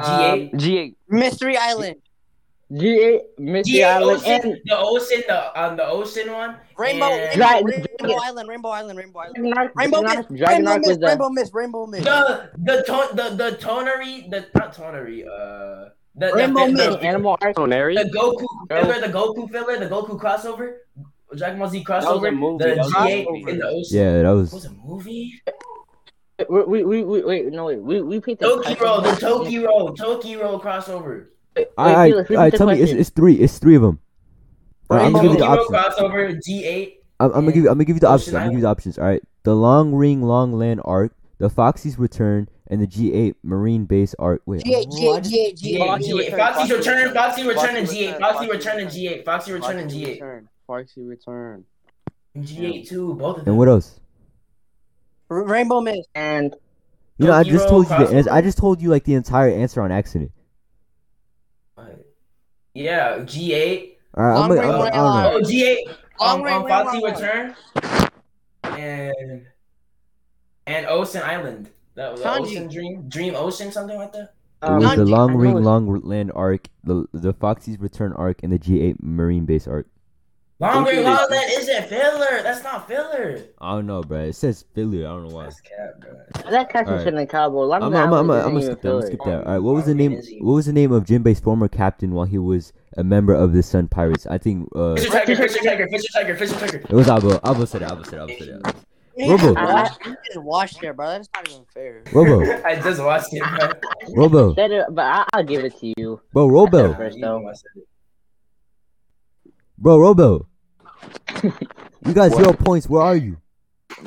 [0.00, 0.52] G8.
[0.54, 0.94] G8.
[1.08, 1.96] Mystery Island.
[2.70, 6.56] G8, Mystery G8 Island, ocean, and the ocean, the um, the ocean one.
[6.76, 9.34] Rainbow, and- Dra- Rainbow, Dragon- Rainbow Island, Rainbow Island, Rainbow Island.
[9.54, 11.06] Dragon Rainbow Dragon Mist, Dragon Rainbow Arc was Mist, the.
[11.06, 12.04] Rainbow Mist, Rainbow Mist.
[12.04, 17.00] The the ton the the tonery the not tonery uh the Rainbow the, Mist.
[17.00, 17.56] the, Animal Arc.
[17.56, 17.94] Toneri?
[17.94, 18.82] the Goku Bro.
[18.84, 20.76] filler the Goku filler the Goku crossover
[21.36, 23.50] Dragon Ball Z was a crossover movie, the that was a G8 movie.
[23.52, 24.64] in the ocean Yeah, that was was.
[24.64, 25.42] a movie
[26.48, 30.62] We, we, we, we, wait, no, wait, we, we picked the Toriko the Toriko Toriko
[30.62, 31.26] crossover
[31.76, 32.44] All right, Felix, all right.
[32.46, 33.34] repeat the Tell me, it's, it's three.
[33.34, 33.98] It's three of them.
[34.90, 35.70] I'm gonna give you the options.
[35.70, 37.68] crossover G8 I'm, I'm gonna give you.
[37.68, 38.34] I'm gonna give you the options.
[38.34, 38.96] I'm gonna give you the options.
[38.98, 43.84] All right, the Long Ring Long Land arc, the Foxy's Return, and the G8 Marine
[43.86, 44.40] Base arc.
[44.46, 46.30] Wait, G8, oh, I G8, just- G8, G8 G8.
[46.30, 48.88] G8 Foxy return Foxy return and G8 return, Foxy Foxy return and.
[48.90, 50.48] G8 Foxy return and G8 return.
[50.68, 51.64] Foxy return.
[52.34, 53.98] and G8 too both of them And what else?
[55.30, 56.08] R- Rainbow Mist.
[56.14, 56.54] And
[57.16, 58.30] You know, I just Toriko told you the answer.
[58.30, 58.32] crossover.
[58.34, 60.30] I just told you like the entire answer on accident.
[62.74, 64.60] yeah G8 All right, I'm Long gonna.
[64.60, 64.90] Ring I'm, Long I
[65.32, 65.48] don't know.
[65.48, 67.56] Oh, G8 Long um, Ring, um, Ring, Foxy Long Return
[68.62, 69.46] and
[70.66, 71.70] and Ocean Island.
[71.94, 72.40] That was Sanji.
[72.42, 74.34] Ocean Dream, Dream Ocean, something like that.
[74.62, 78.58] It was the Long Ring Long Land arc, the the Foxy's Return arc, and the
[78.58, 79.86] G8 Marine Base arc.
[80.60, 81.04] Long Ring Included.
[81.04, 82.42] Long Land isn't filler.
[82.42, 83.44] That's not filler.
[83.60, 84.22] I don't know, bro.
[84.24, 85.06] It says filler.
[85.06, 85.44] I don't know why.
[85.44, 86.50] That's cap, bro.
[86.50, 87.04] that catch Alright.
[87.04, 87.64] shit in Cowboy.
[87.64, 88.92] Let I'm, I'm, I'm, I'm, gonna skip that.
[88.96, 89.46] I'm skip that.
[89.46, 90.20] All right, what was the name?
[90.40, 93.62] What was the name of Jinbei's former captain while he was a member of the
[93.62, 94.26] Sun Pirates?
[94.26, 96.78] I think uh, Fisher Tiger, Fisher Tiger, Fisher Tiger, Fisher Tiger.
[96.78, 97.40] it was Abo.
[97.42, 97.88] Abo said it.
[97.88, 98.28] Abo said it.
[98.28, 98.74] Abo said it.
[99.28, 99.54] Robo.
[99.54, 101.06] just watched- you just watched it, bro.
[101.06, 102.02] That's not even fair.
[102.12, 104.16] Robo, I just watched it, bro.
[104.16, 106.20] Robo, it, but I, I'll give it to you.
[106.32, 107.52] bro, Robo, First, though.
[109.78, 109.82] I said it.
[109.82, 110.46] bro, Robo.
[112.06, 112.88] You got zero points.
[112.88, 113.38] Where are you?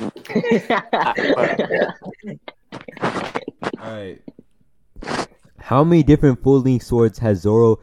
[3.00, 4.18] All right.
[5.58, 7.78] How many different full length swords has Zoro?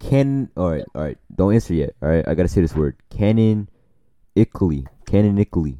[0.00, 1.16] Can all right, all right.
[1.34, 1.94] Don't answer yet.
[2.02, 2.96] All right, I gotta say this word.
[3.10, 3.68] Canon,
[4.36, 5.78] Ickley, canonically.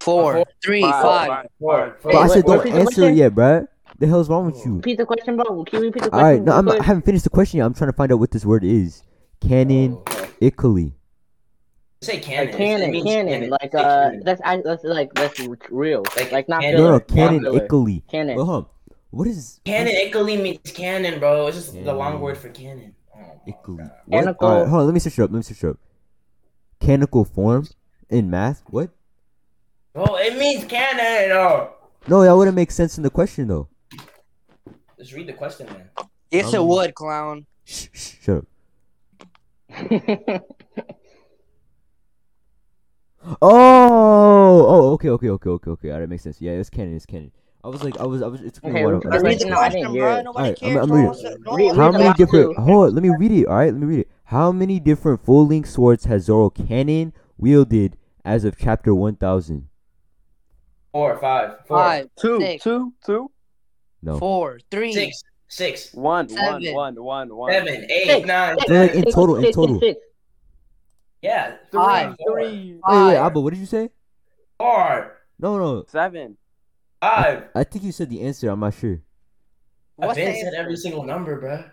[0.00, 1.02] Four, three, Five.
[1.28, 1.46] five.
[1.60, 2.12] Four, four.
[2.12, 3.16] But I Hey, said what- don't repeat the answer it question?
[3.16, 3.68] yet, bruh.
[3.98, 4.76] The hell's wrong with you?
[4.76, 5.64] repeat the question, bro.
[5.64, 6.26] Can you repeat the All question?
[6.26, 7.66] right, no, I'm, I haven't finished the question yet.
[7.66, 9.02] I'm trying to find out what this word is.
[9.40, 10.02] Canon, oh.
[10.44, 10.92] Ickley.
[12.02, 12.46] Say canon.
[12.46, 14.22] Like It canon, means canon, like Say uh, canon.
[14.24, 15.40] that's I, that's like that's
[15.70, 16.80] real, Like like, not canon.
[16.80, 17.64] No, no, filler, canon, not filler.
[17.64, 18.02] Ickley.
[18.10, 18.36] Canon.
[18.36, 18.70] Well, hold on.
[19.10, 21.46] What is Canon Ickley means canon, bro.
[21.46, 22.94] It's just the long word for canon.
[23.14, 23.76] Oh, my Ickley?
[23.78, 23.90] God.
[24.06, 24.18] What?
[24.24, 24.86] Canonical- All right, hold on.
[24.86, 25.30] Let me search it up.
[25.30, 25.78] Let me search it up.
[26.80, 27.66] Canonical form
[28.10, 28.62] in math?
[28.66, 28.90] What?
[29.94, 31.30] Oh, it means canon.
[31.32, 31.70] Oh.
[32.08, 33.68] No, that wouldn't make sense in the question though.
[34.98, 35.88] Just read the question, man.
[36.30, 37.46] Yes, it Um, would, clown.
[37.64, 38.44] Shh, shh, shut up.
[43.40, 45.90] Oh, oh, okay, okay, okay, okay, okay.
[45.90, 46.40] All right, makes sense.
[46.40, 46.94] Yeah, it's canon.
[46.94, 47.32] It's canon.
[47.62, 48.42] I was like, I was, I was.
[48.42, 49.40] It took me Okay, a while we to can understand.
[49.40, 50.16] Read read the I question, didn't hear bro.
[50.16, 50.22] it.
[50.24, 51.06] Nobody Alright, I'm- I'm reading.
[51.06, 52.54] one said- no Read- How read many different?
[52.56, 52.60] two.
[52.62, 53.46] Hold on, let me read it.
[53.46, 54.10] All right, let me read it.
[54.24, 57.96] How many different full length swords has Zoro Canon wielded
[58.26, 59.68] as of chapter one thousand?
[60.92, 63.30] Four, five, four, Five, Two, six, two, two,
[64.02, 64.18] No.
[64.18, 64.92] four, three.
[64.92, 65.22] six,
[65.54, 66.28] six, one, one,
[66.62, 66.74] Seven.
[66.74, 67.52] one, one, one.
[67.52, 68.26] seven, eight, Six.
[68.26, 69.80] nine, No, in total, in Six, six, total.
[69.80, 70.00] six.
[71.22, 73.06] Yeah, Five, four, Three, Wait, Five.
[73.08, 73.88] wait, Abba, what did you say?
[74.58, 75.84] four, No, no.
[75.88, 76.36] seven.
[77.00, 77.44] five.
[77.54, 78.48] I think you said the answer.
[78.50, 79.00] I'm not sure.
[80.00, 81.64] I've been said every single number, bro.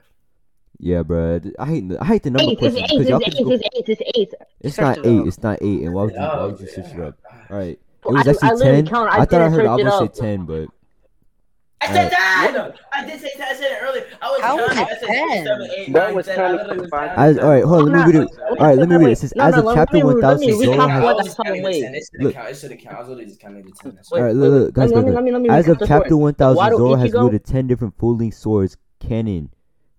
[0.80, 1.40] Yeah, bro.
[1.60, 3.32] I hate, the- I hate the number Eight, it's questions eight, because y'all it's eight,
[3.32, 3.52] just go.
[3.52, 4.34] it's eight, it's eight.
[4.62, 5.20] It's not eight.
[5.22, 5.28] up.
[5.28, 5.82] It's not eight.
[5.84, 6.20] And why would you?
[6.20, 7.18] Why would you switch it up?
[7.50, 7.68] All right.
[7.78, 8.88] It I- was I actually literally ten.
[8.88, 10.70] count- I I thought I heard search it Abba say ten, but
[11.82, 12.74] I said ten.
[12.94, 13.48] I did say ten.
[13.50, 14.06] I said it earlier.
[14.22, 14.84] I was How was counting.
[14.96, 15.46] I said 10?
[15.46, 16.36] seven, eight, That nine, was ten.
[16.36, 16.90] kinda I was confusing.
[16.92, 17.18] counting.
[17.18, 17.64] as all right.
[17.64, 17.92] Hold on.
[17.92, 18.30] Let me read it.
[18.40, 18.78] All right.
[18.78, 19.12] Let me read it.
[19.12, 21.04] It says No, as no, of chapter me- thousand, me Zoro has.
[21.04, 21.82] what I the was counting wait.
[21.82, 21.96] ten.
[21.96, 22.34] It should Look.
[22.36, 22.52] have counted.
[22.52, 22.96] It should have counted.
[22.96, 23.96] I was literally just counting the ten.
[23.96, 24.60] That's Wait, All right, wait, look, wait.
[24.60, 26.22] look, guys, Let me- guys, let me- let me As recap of the chapter story.
[26.22, 29.50] 1000, Wado Zoro has Ichigo- wielded 10 different folding swords canon.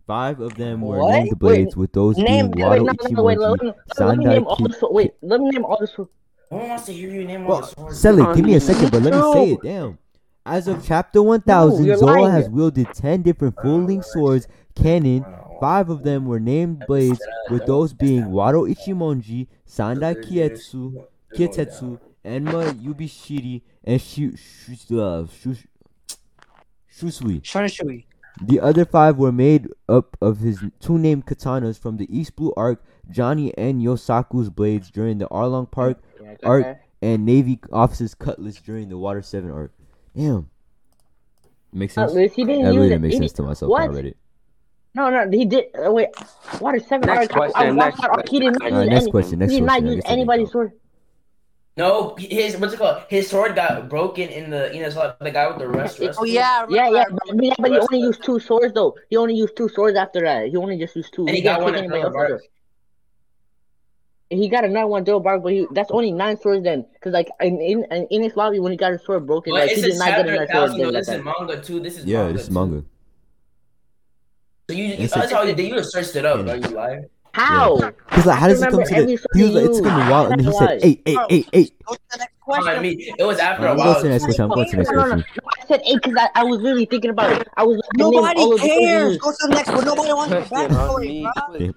[0.07, 1.11] Five of them were What?
[1.13, 2.71] named blades, with those Name being them.
[2.71, 4.79] Wait, Wado no, no, no, wait, let Ichimonji, me, let me name all the Sandai
[4.79, 4.95] swords.
[4.95, 6.11] Wait, let me name all the swords.
[6.51, 7.99] No one wants to hear you name all Well, the swords.
[8.01, 8.37] sell it.
[8.37, 9.53] Give me a you second, but let me say no.
[9.55, 9.63] it.
[9.63, 9.99] Damn.
[10.45, 15.25] As of chapter 1000, you're Zoro has wielded 10 different full length swords canon.
[15.61, 21.05] Five of them were named blades, with those being Wado Ichimonji, Sandai Kitetsu,
[21.37, 25.57] Kitetsu, Enma Yubashiri, and Shu, Shu, uh, Shu,
[26.93, 27.43] Shusui.
[27.43, 28.05] Shonishui.
[28.41, 32.53] The other five were made up of his two named katanas from the East Blue
[32.57, 36.03] Arc, Johnny and Yosaku's blades during the Arlong Park
[36.43, 39.73] arc, and Navy officers' cutlass during the Water 7 arc.
[40.17, 40.49] Damn.
[41.73, 42.13] Makes sense?
[42.13, 42.91] Cutlass, he didn't That really it.
[42.91, 43.95] didn't make sense to myself when I what?
[43.97, 44.17] read it.
[44.95, 45.65] No, no, he did.
[45.75, 46.09] Uh, wait,
[46.59, 47.07] what is Seven.
[47.07, 48.75] Next arc, I- I next that arc, He did not question.
[48.75, 50.73] Alright, use next any- question, next He did not use anybody's sword.
[51.79, 53.03] No, his what's it called?
[53.09, 55.99] His sword got broken in the you know it's like the guy with the rust.
[56.01, 58.75] rust Oh yeah, I Yeah, yeah, I but, yeah, but he only used two swords
[58.75, 58.95] though.
[59.09, 60.49] He only used two swords after that.
[60.49, 61.23] He only just used two.
[61.27, 62.33] And he didn't got one in anybody else Bark.
[62.33, 62.41] out.
[64.33, 66.87] He got another one, Joe Bark, but he, that's only nine swords then.
[67.03, 69.71] Cause like in in, in his lobby when he got his sword broken, But like
[69.71, 70.87] he did not get chapter another sword thousand then.
[70.87, 70.93] though.
[70.93, 71.25] That This is time.
[71.25, 71.81] manga too.
[71.81, 72.55] This is Yeah, manga this is too.
[72.55, 72.85] manga.
[74.71, 75.69] So you, you It's that's a- how you did.
[75.69, 76.55] You just searched it up, bro.
[76.55, 77.05] You liar.
[77.35, 77.77] How?
[78.15, 79.19] He's like, how does he come to the.
[79.35, 80.79] He was like, it took him a while, and he said, Why?
[80.83, 81.73] eight, eight, eight, eight.
[81.87, 82.85] Go to the next Come on, question.
[83.19, 83.87] It was after a I'm while.
[83.87, 84.45] going to the next question.
[84.45, 85.25] I'm going to the next question.
[85.63, 87.49] I said eight because I, I was really thinking about it.
[87.57, 89.17] I was like, Nobody of the swords he cares.
[89.19, 89.85] Go to the next one.
[89.85, 91.23] Nobody wants your Question on backstory,
[91.59, 91.73] bro.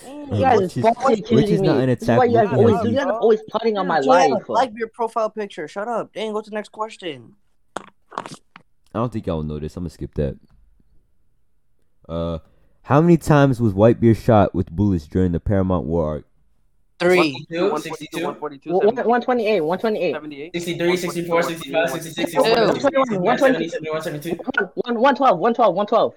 [0.00, 0.10] Please.
[0.10, 2.24] You Uh, guys which is is- fucking which is accusing not an This is why
[2.24, 2.50] you attack.
[2.50, 4.48] guys always, you guys are always plotting on my Yeah, life.
[4.48, 5.66] like your profile picture.
[5.68, 6.12] Shut up.
[6.12, 7.34] Dang, go to the next question.
[8.16, 9.76] I don't think y'all will know this.
[9.76, 10.36] I'm gonna skip that.
[12.08, 12.38] Uh,
[12.82, 16.24] how many times was Whitebeard shot with bullets during the Paramount War arc?
[16.98, 17.32] Three.
[17.32, 20.12] 62, 142, 62, 142, One- 128, 128.
[20.12, 20.52] 78.
[20.52, 22.42] 63, 64, 65, 66, Ew.
[22.42, 24.30] 67, 121, 70, 71, 72.
[24.74, 26.14] One, 112, 112, 112.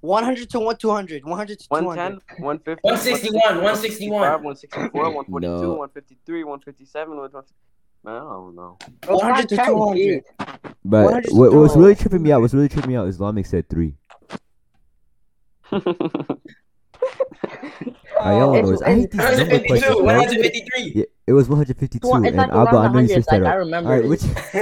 [0.00, 1.24] 100 to 1 200.
[1.24, 1.86] 100 to 200.
[1.86, 4.20] 110, 150, 161, 161.
[4.20, 5.74] 164, 142, No.
[5.74, 7.54] 153, 157, 150.
[8.04, 8.78] Man, I don't know.
[9.06, 10.24] 100 to 200.
[10.84, 11.80] But 100 what, what's no.
[11.80, 13.94] really tripping me out, what's really tripping me out, Islamic said three.
[18.20, 18.78] I y'all know.
[18.84, 20.04] I hate these number 152, questions, bro.
[20.04, 20.92] 153.
[20.94, 23.42] Yeah, it was 152, Well, it's and like Abba, I know you 100, switched like,
[23.42, 24.32] that I remember All right, which, which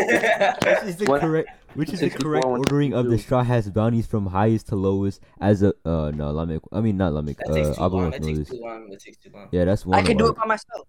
[0.89, 4.69] is the correct, which is the correct ordering of the Straw Hats bounties from highest
[4.69, 7.82] to lowest as a uh no Lamek, I mean not Lamek, That takes uh too
[7.85, 8.03] Abba long.
[8.03, 8.48] won't That takes this.
[8.51, 8.90] too long.
[8.90, 9.48] That takes too long.
[9.53, 9.98] Yeah, that's one.
[9.98, 10.86] I can do it by myself.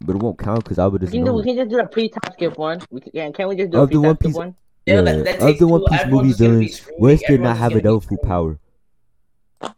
[0.00, 1.86] but it won't count because I would doesn't can, do, we can just do a
[1.86, 2.80] pre-time skip one.
[2.90, 4.54] We can, yeah, can we just do a Of the pre-time One skip Piece- one?
[4.86, 7.02] Yeah, Yeah, that- that of the One Piece movie just gonna be villains, screaming.
[7.02, 8.24] which did not have a just devil screaming.
[8.24, 8.58] power.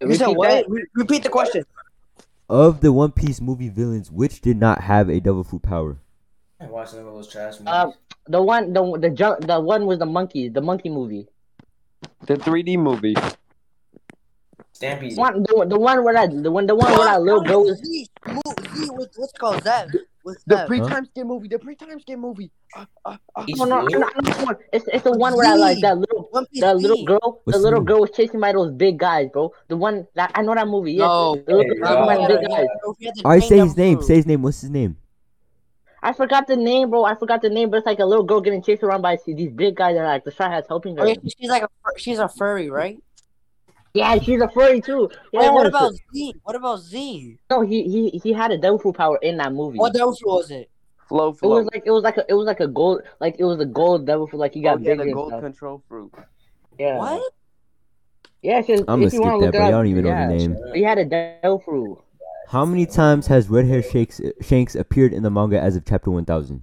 [0.00, 0.64] You said Repeat what?
[0.68, 1.64] Re- repeat the question.
[2.50, 5.96] Of the One Piece movie villains, which did not have a devil fruit power?
[6.60, 7.66] I watched some of those trash movies.
[7.68, 7.90] Uh,
[8.28, 11.28] the one, the the jump, the one was the monkey, the monkey movie.
[12.26, 13.14] The 3D movie.
[14.72, 15.16] Stampede.
[15.16, 17.78] One, the, the one where that, the one, the one where that little girl was.
[17.78, 18.08] Z,
[18.76, 19.90] Z with what's called Zev.
[20.24, 21.48] With The pre-time skip movie.
[21.48, 22.50] The pre-time skip movie.
[22.76, 23.44] Uh, uh, uh.
[23.48, 26.28] No, no, no, no, no, It's it's the one where I like that little
[26.60, 27.86] that little girl, What's the the little name?
[27.86, 29.52] girl was chasing by those big guys, bro.
[29.68, 30.92] The one that I know that movie.
[30.92, 31.34] Yes, No.
[31.34, 32.66] the little girl the big guys.
[33.24, 34.02] All right, say his name.
[34.02, 34.42] Say his name.
[34.42, 34.96] What's his name?
[36.02, 37.04] I forgot the name, bro.
[37.04, 39.50] I forgot the name, but it's like a little girl getting chased around by these
[39.52, 41.02] big guys and like the Straw Hats helping her.
[41.02, 43.02] Oh, yeah, she's like a she's a furry, right?
[43.94, 45.10] Yeah, she's a furry too.
[45.32, 46.34] Yeah, Wait, what about Z?
[46.44, 47.38] What about Z?
[47.50, 47.62] no?
[47.62, 49.78] He he he had a devil fruit power in that movie.
[49.78, 50.70] What devil fruit was it?
[51.08, 53.44] Flow, It was like it was like a it was like a gold like it
[53.44, 55.40] was a gold devil fruit like he oh, got yeah, bigger the gold stuff.
[55.40, 56.12] control fruit.
[56.78, 56.98] Yeah.
[56.98, 57.32] What?
[58.42, 59.70] Yeah, because I'm gonna if you skip want to that, look but it I up,
[59.72, 60.56] don't even know yeah, the name.
[60.74, 62.00] He had a Delfru.
[62.48, 66.10] How many times has Red Hair Shanks, Shanks appeared in the manga as of chapter
[66.10, 66.62] 1000?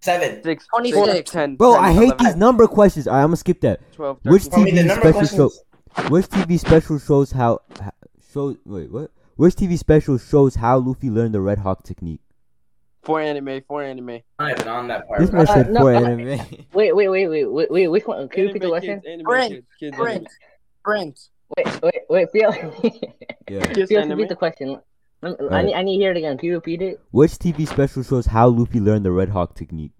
[0.00, 0.42] Seven.
[0.42, 1.12] Six, 26.
[1.12, 3.06] six, 10, Bro, 10, I hate 11, these number questions.
[3.06, 3.80] Alright, I'm gonna skip that.
[3.92, 6.08] 12, Which 13, Tell me the TV number special show?
[6.08, 7.92] Which TV special shows how, how
[8.32, 9.10] shows wait what?
[9.36, 12.20] Which TV special shows how Luffy learned the Red Hawk technique?
[13.02, 14.08] Four anime, four anime.
[14.08, 15.20] I'm not even on that part.
[15.20, 16.40] This man said no, for uh, anime.
[16.72, 17.88] Wait, wait, wait, wait, wait, wait.
[17.88, 18.26] Which one?
[18.30, 19.00] Can you repeat the question?
[19.00, 20.28] kids, anime Brent, kids, kids, Brent.
[20.82, 21.28] Brent.
[21.56, 22.28] Wait, wait, wait.
[22.32, 22.50] Feel,
[23.50, 23.66] yeah.
[23.66, 24.80] Kids, feel, repeat the question.
[25.24, 25.64] I, Alright.
[25.66, 26.36] need, I need to hear it again.
[26.38, 27.00] Can you repeat it?
[27.10, 29.92] Which TV special shows how Luffy learned the Red Hawk technique?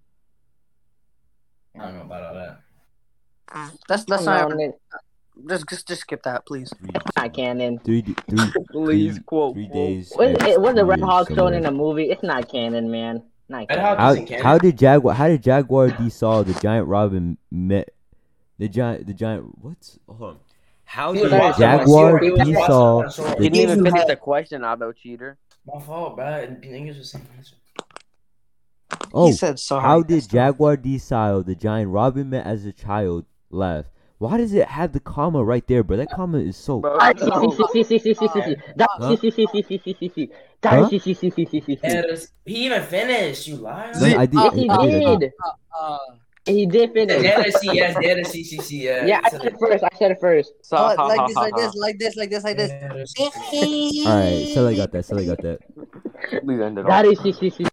[1.79, 2.61] I don't know about all that.
[3.53, 4.57] Ah, that's that's No, not.
[4.57, 4.73] man,
[5.49, 6.73] Just, just just skip that, please.
[7.17, 7.79] not canon.
[7.81, 9.55] Three, d- three, Please three, quote.
[9.55, 10.13] three days.
[10.17, 12.11] Was it was the Red Hawk shown in a movie?
[12.11, 13.23] It's not canon, man.
[13.49, 13.85] Not canon.
[13.85, 14.45] Hawk How, isn't canon.
[14.45, 16.09] how did Jaguar how did Jaguar D.
[16.11, 17.91] Saul the giant Robin met
[18.59, 20.39] the giant the giant what's hold on.
[20.95, 22.55] How did Jaguar D.
[22.55, 23.03] Saul?
[23.41, 25.39] Didn't even finish the question, Otto Cheater.
[25.67, 26.57] My fault, bro.
[26.63, 27.57] English was same answer.
[29.13, 29.35] Oh,
[29.81, 30.99] How did Jaguar D.
[30.99, 33.91] Saul, the giant Robin met as a child, left?
[34.19, 35.97] Why does it have the comma right there, bro?
[35.97, 36.79] That comma is so.
[36.79, 36.97] Bro,
[42.47, 43.49] he even finished.
[43.49, 43.93] You liar.
[43.97, 44.71] I did.
[44.71, 45.33] I did.
[46.47, 47.17] He did finish.
[47.17, 49.21] The letter C, yes, the letter yeah.
[49.25, 49.85] I said it first.
[49.85, 50.53] I said it first.
[50.63, 53.15] So oh, like this, like this, like this, like this, like this.
[54.07, 55.05] All right, Silly got that.
[55.07, 55.61] Silly got that.
[56.45, 56.87] Please end it.
[56.87, 57.67] That is C, C,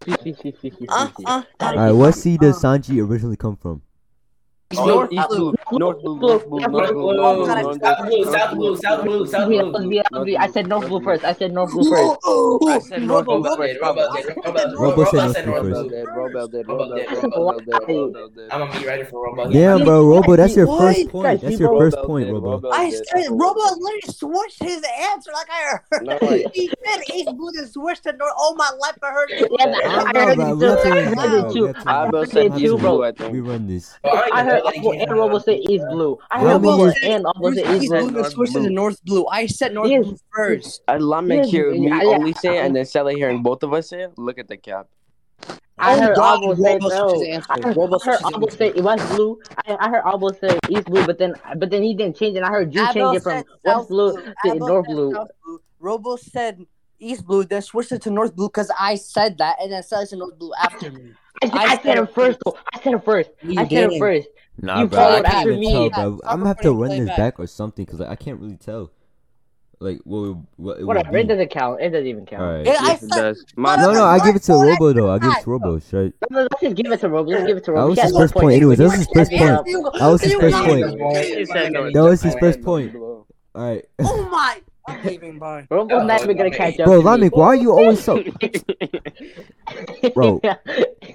[0.89, 3.81] All right, what C does Sanji originally come from?
[4.77, 9.03] Oh, north, east blue, north blue, north blue, north blue, south blue, south blue, south
[9.03, 9.81] blue, south blue.
[10.38, 11.23] I said north blue first.
[11.26, 12.23] I said north blue first.
[12.23, 13.68] I said north blue first.
[14.80, 16.07] Robo said north blue first.
[16.15, 16.68] Robo did.
[16.68, 17.11] Robo did.
[17.11, 17.72] Robo did.
[17.88, 18.52] Robo did.
[18.52, 19.49] I'm gonna be ready for Robo.
[19.49, 21.41] Yeah, bro, Robo, that's your first point.
[21.41, 22.69] That's your first point, Robo.
[22.72, 24.84] I said Robo literally switched his
[25.14, 25.81] answer like I heard.
[26.53, 28.34] He said east blue and switched to north.
[28.38, 29.52] All my life I heard it.
[29.60, 30.38] I heard
[31.49, 31.73] it too.
[31.85, 33.30] I heard it too, bro.
[33.31, 33.93] We run this.
[34.03, 35.55] I heard and you Robo handle say.
[35.57, 36.17] East Blue.
[36.29, 37.99] I Robo heard Robo was- and Apple say East East Blue.
[38.11, 39.25] Blue, then switched to North Blue.
[39.27, 40.81] I said North Blue first.
[40.88, 42.17] I love me Yes, hear me yeah, yeah.
[42.17, 44.11] only say it and then Sally hearing both of us say it.
[44.17, 44.88] Look at the cap.
[45.79, 47.07] I Oh heard God, Albo say Robo no.
[47.09, 47.47] switched his answer.
[47.49, 49.39] I heard, Robo I heard switched his Albo say West Blue.
[49.67, 52.43] I, I heard Albo say East Blue, but then but then he didn't change it.
[52.43, 54.33] I heard you change it from said West Blue Blue.
[54.45, 55.13] to North Blue.
[55.13, 55.59] South Blue.
[55.79, 56.63] Robo said
[56.99, 60.05] East Blue, then switched it to North Blue because I said that, and then Sally
[60.05, 61.13] said North Blue after me.
[61.41, 62.39] I, said- I I said said it it first.
[62.45, 62.57] though.
[62.73, 63.30] I said it first.
[63.41, 64.27] You I said it first.
[64.61, 65.72] Nah, You bro, I can't after even me.
[65.72, 66.19] tell, bro.
[66.23, 67.18] Yeah, I'm gonna have to run this back.
[67.18, 68.91] back or something because like, I can't really tell.
[69.80, 71.18] Like what what it would Whatever.
[71.18, 71.81] It doesn't count.
[71.81, 72.43] It doesn't even count.
[72.43, 72.65] All right.
[72.65, 73.45] Yeah, I Yes, it does.
[73.55, 75.09] My No, no, I give it to Why- Robo though.
[75.09, 75.80] I give it to Robo.
[75.80, 77.31] Should No, no, Let's just give it to Robo.
[77.31, 77.80] Let's give it to Robo.
[77.80, 77.89] That Robo.
[77.89, 78.55] was He his has one first point.
[78.57, 79.41] Anyways, that was his first point.
[79.97, 81.26] That was his first point.
[81.39, 82.95] He said no, he That was his first point.
[82.95, 84.61] All right, Oh my!
[84.87, 85.37] I'm leaving.
[85.39, 85.67] Bye.
[85.69, 86.85] Robo's not even gonna catch up.
[86.85, 87.29] bro, to me.
[87.29, 88.23] Lamek, why are you always so?
[90.13, 90.41] Bro.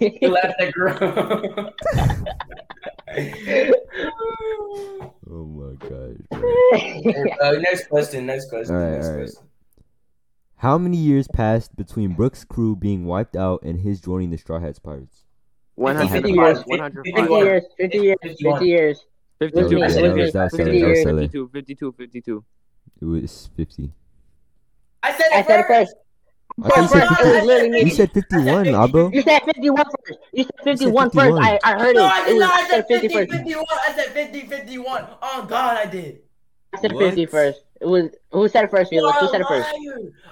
[0.00, 1.72] You left that girl.
[5.28, 6.16] Oh my gosh.
[7.42, 8.26] uh, next question.
[8.26, 8.74] Next question.
[8.74, 9.20] All right, next all right.
[9.24, 9.42] question.
[10.56, 14.58] How many years passed between Brooks' crew being wiped out and his joining the Straw
[14.60, 15.24] Hats pirates?
[15.74, 16.62] 105, 50 years.
[16.66, 17.04] 105.
[17.14, 19.04] 50 years, 50 years, 50 years.
[19.40, 20.96] 52, With me, That was- that with me, was- that was 50 Sally, that was
[20.96, 21.04] years.
[21.04, 21.22] Sally.
[21.24, 22.44] 52, 52, 52.
[23.00, 23.92] It was fifty.
[25.02, 25.90] I said I it said it first.
[25.90, 25.94] first.
[26.62, 27.46] I thought you said First, it 50.
[27.46, 27.80] literally me.
[27.82, 29.12] You said fifty-one, Abo.
[29.14, 30.18] You said 51 first.
[30.32, 31.14] You said 51 first.
[31.14, 31.42] 51.
[31.44, 31.98] I, I heard it.
[31.98, 32.54] No, I it did was, not.
[32.54, 33.30] I I said 50 50, first.
[33.32, 33.64] 51.
[33.70, 35.06] I said 50, 51.
[35.20, 36.20] Oh, God, I did.
[36.72, 37.00] I said What?
[37.04, 37.62] 50 first.
[37.78, 39.18] It was who said it first, You Felix?
[39.18, 39.68] Who said it first?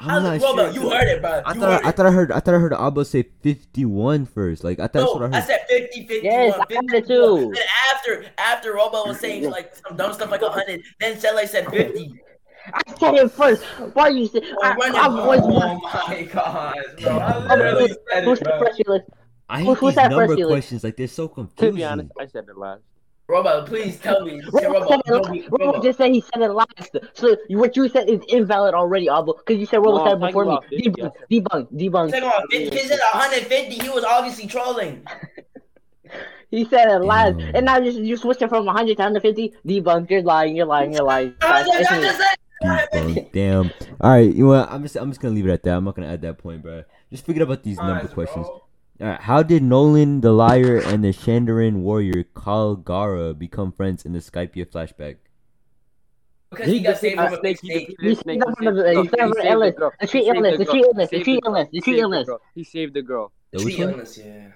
[0.01, 0.83] I'm not Robo, sure.
[0.83, 1.43] You heard it, bro.
[1.45, 1.97] I You thought I, I it.
[1.97, 4.65] thought I heard I thought I heard Abo say 51 first.
[4.65, 5.35] Like I thought that's No, what I heard.
[5.35, 6.25] I said 50, 51.
[6.25, 7.53] Yes, I heard it too.
[7.55, 11.69] Then after, after Robo was saying like some dumb stuff like 100, then Sele said
[11.69, 12.19] 50.
[12.73, 13.63] I said it first.
[13.95, 14.41] Why you say?
[14.45, 14.97] Oh, I, run it.
[14.97, 15.41] I was.
[15.43, 17.19] oh my gosh, bro.
[17.19, 18.59] I literally said Who it, bro.
[18.59, 19.07] first, Felix?
[19.49, 20.85] I who- hate who these first, number questions.
[20.85, 21.59] Like they're so confused.
[21.59, 22.83] To be honest, I said it last.
[23.27, 24.41] Robo, please tell me.
[24.43, 24.89] Say Robo Robo.
[24.91, 25.31] said it no, last.
[25.31, 25.83] we- Robo Robo.
[25.83, 26.97] just said he said it last.
[27.15, 30.27] So what you said is invalid already, Albo, because you said Robo No, said it
[30.27, 30.59] before me.
[30.71, 32.11] 50, Debunk, debunk, debunk.
[32.11, 33.75] Second one, he said 150.
[33.83, 35.07] He was obviously trolling.
[36.51, 37.57] He said it last, Damn.
[37.57, 39.55] and now you you switched it from 100 to 150.
[39.67, 40.09] Debunk.
[40.09, 40.55] You're lying.
[40.55, 40.93] You're lying.
[40.93, 41.35] You're lying.
[41.41, 42.19] I Guys,
[42.63, 43.15] just, it's I me.
[43.15, 43.33] just said Debunk.
[43.33, 43.71] Damn.
[44.01, 44.71] All right, you know what?
[44.71, 45.77] I'm just I'm just gonna leave it at that.
[45.77, 46.85] I'm not gonna add that point, bro.
[47.11, 48.47] Just forget about these number Nice, questions.
[48.47, 48.61] bro.
[49.01, 54.13] All right, how did Noland the liar and the Shandian warrior Calgara become friends in
[54.13, 55.17] the Skypiea flashback?
[56.51, 57.87] Because he got saved from a Snake, he mistake.
[57.89, 59.93] defeated You Snake, he saved- you he said the illness, girl.
[60.01, 60.73] the He tree saved illness, the girl.
[60.73, 62.29] tree illness, the tree illness, the tree illness.
[62.55, 63.33] He saved the girl.
[63.51, 64.49] The Tree illness, yeah.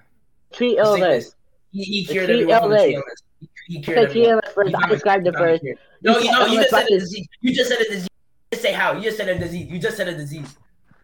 [0.53, 1.25] Tree illness.
[1.25, 1.35] sickness.
[1.71, 3.23] He, he cured everyone from tree illness.
[3.75, 3.75] Illness.
[3.75, 4.41] He, he I cured said tree everyone.
[4.53, 4.69] first.
[4.69, 5.61] He I described he it first.
[5.61, 5.75] cure.
[6.01, 7.27] No, you know, you just said a disease.
[7.41, 8.07] You just said a disease.
[8.51, 8.93] Just say how.
[8.93, 9.69] You just said a disease.
[9.71, 10.57] You just said a disease.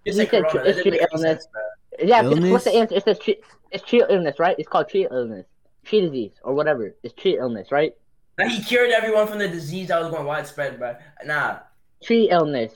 [0.06, 0.70] You You said said corona.
[0.70, 1.44] it's didn't tree illness.
[1.44, 1.48] sense.
[2.10, 2.52] Yeah, Illness?
[2.52, 2.96] what's the answer?
[2.96, 3.38] It says tree.
[3.72, 4.56] It's tree illness, right?
[4.60, 5.46] It's called tree illness,
[5.86, 6.94] tree disease, or whatever.
[7.04, 7.94] It's tree illness, right?
[8.38, 10.96] Now he cured everyone from the disease that was going widespread, bro.
[11.26, 11.60] Nah.
[12.04, 12.74] Tree illness.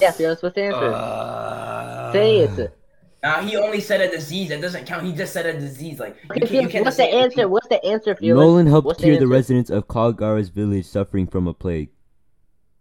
[0.00, 0.92] Yeah, Felix, what's the answer?
[0.92, 2.76] Uh, Say it.
[3.24, 4.50] Now he only said a disease.
[4.50, 5.06] That doesn't count.
[5.06, 5.98] He just said a disease.
[5.98, 7.48] Like you can, you can't what's the say answer?
[7.48, 8.38] What's the answer, Felix?
[8.38, 9.28] Noland helped What's cure the answer?
[9.28, 11.88] residents of Calgara's village suffering from a plague.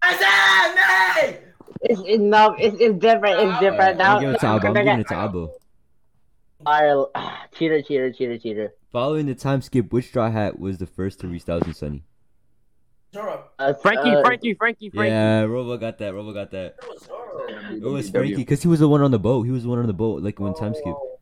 [0.02, 1.40] I said, man!
[1.80, 3.40] It's, it's no, it's, it's different.
[3.40, 3.92] It's different.
[3.92, 4.66] I'm Now, giving it to Abo.
[4.66, 5.50] I'm giving it to Abo.
[6.68, 8.74] Alright, cheater, cheater, cheater, cheater.
[8.92, 12.04] Following the time skip, which straw hat was the first to reach Thousand Sunny?
[13.14, 13.46] Zoro.
[13.60, 15.10] Uh, Franky, uh, Franky, Franky, Franky.
[15.12, 16.14] Yeah, Robo got that.
[16.14, 16.76] Robo got that.
[16.82, 17.08] It was
[17.82, 19.44] It was Franky because he was the one on the boat.
[19.44, 20.86] He was the one on the boat, like when time skip.
[20.88, 21.20] Oh,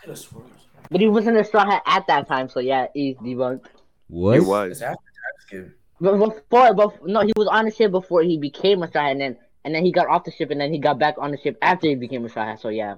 [0.00, 0.44] Could have sworn.
[0.44, 0.86] it was Zoro.
[0.90, 3.66] But he wasn't a straw hat at that time, so yeah, he's debunked.
[4.08, 4.34] What?
[4.34, 4.72] He was.
[4.72, 5.78] It's after time skip.
[6.00, 9.12] But before, before, no, he was on the ship before he became a straw hat,
[9.12, 11.30] and then and then he got off the ship, and then he got back on
[11.30, 12.60] the ship after he became a straw hat.
[12.60, 12.96] So yeah.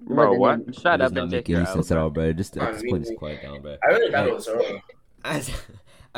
[0.00, 0.74] Bro, But what?
[0.74, 2.32] Shut That does up not and make take your sense L, at all, bro.
[2.32, 3.76] Just at this point, mean- just quiet down, bro.
[3.82, 4.80] I really thought it was Zoro.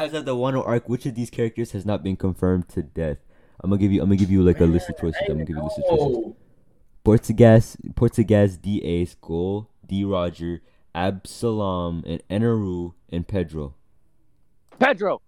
[0.00, 2.82] As as of the Wano arc, which of these characters has not been confirmed to
[2.82, 3.18] death?
[3.62, 4.00] I'm gonna give you.
[4.00, 5.20] I'm gonna give you like a list of choices.
[5.28, 6.34] I'm gonna give you a list of choices.
[7.04, 8.82] Portgas, Portgas, D.
[8.82, 10.02] Ace, Gol, D.
[10.04, 10.62] Roger,
[10.94, 13.74] Absalom, and Enaru, and Pedro.
[14.78, 15.20] Pedro.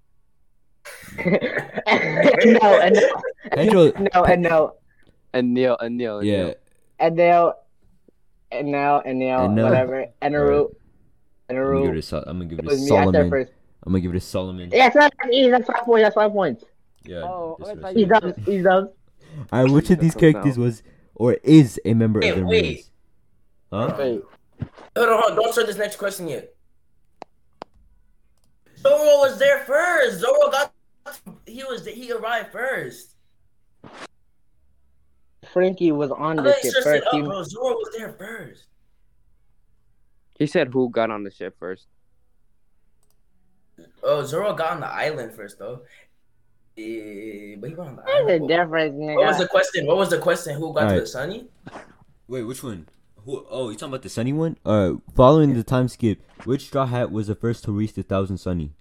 [1.19, 3.23] no, and no,
[3.53, 4.73] Pedro, no, and no,
[5.35, 6.45] And Neil, and Neil, and yeah.
[6.45, 6.55] Neil.
[6.99, 7.55] and Neil,
[8.51, 9.65] and now, and now, And now.
[9.65, 10.69] whatever, and Aru,
[11.51, 12.97] and I'm gonna give it i'm gonna give It it a was me.
[12.97, 13.49] I said Solomon.
[13.83, 13.87] First.
[13.87, 14.71] I'm gonna give it to Solomon.
[14.73, 15.51] Yeah, it's not easy.
[15.51, 16.03] That's five points.
[16.05, 16.65] That's five points.
[17.05, 17.23] Yeah.
[17.25, 18.35] Oh, this I was- thought He's done.
[18.47, 18.89] He's done.
[19.53, 20.83] All right, which of these characters was
[21.15, 22.63] or is a member Wait, of the wait.
[22.63, 22.91] Marines?
[23.73, 23.97] Huh?
[23.99, 24.23] Wait,
[24.97, 26.55] Hold on, hold on, don't start this next question yet.
[28.79, 30.19] Zoro was there first.
[30.21, 30.73] Zoro got.
[31.47, 31.85] He was.
[31.87, 33.17] He arrived first.
[35.53, 37.05] Franky was on the ship searched first.
[37.13, 37.43] Oh, up, bro.
[37.43, 38.65] Zoro was there first.
[40.39, 41.87] he said who got on the ship first.
[44.03, 45.83] Oh, Zoro got on the island first, though.
[46.77, 48.49] Eh, but he went on the there's a island.
[48.49, 49.87] difference, What was the question?
[49.87, 50.55] What was the question?
[50.57, 51.01] Who got to Alright.
[51.03, 51.47] the sunny?
[52.29, 52.89] Wait, which one?
[53.25, 53.47] Who?
[53.51, 54.57] Oh, you talking about the Sunny one?
[54.67, 55.01] All right.
[55.15, 58.73] Following the time skip, which straw hat was the first to reach the thousand Sunny?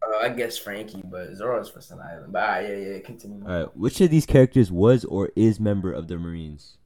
[0.00, 2.32] Uh, I guess Franky, but Zoro's first on the island.
[2.32, 3.42] But ah, yeah, yeah, continue.
[3.44, 3.76] All right.
[3.76, 6.76] Which of these characters was or is member of the Marines?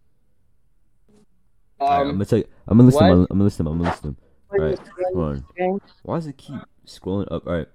[1.80, 2.48] All right, I'm Um, gonna tell you.
[2.66, 3.10] I'm gonna list them.
[3.10, 3.66] I'm gonna list them.
[3.66, 4.16] I'm gonna list them.
[4.50, 4.78] All right.
[5.14, 5.80] Hold on.
[6.04, 6.56] Why does it keep
[6.88, 7.46] scrolling up?
[7.46, 7.68] All right.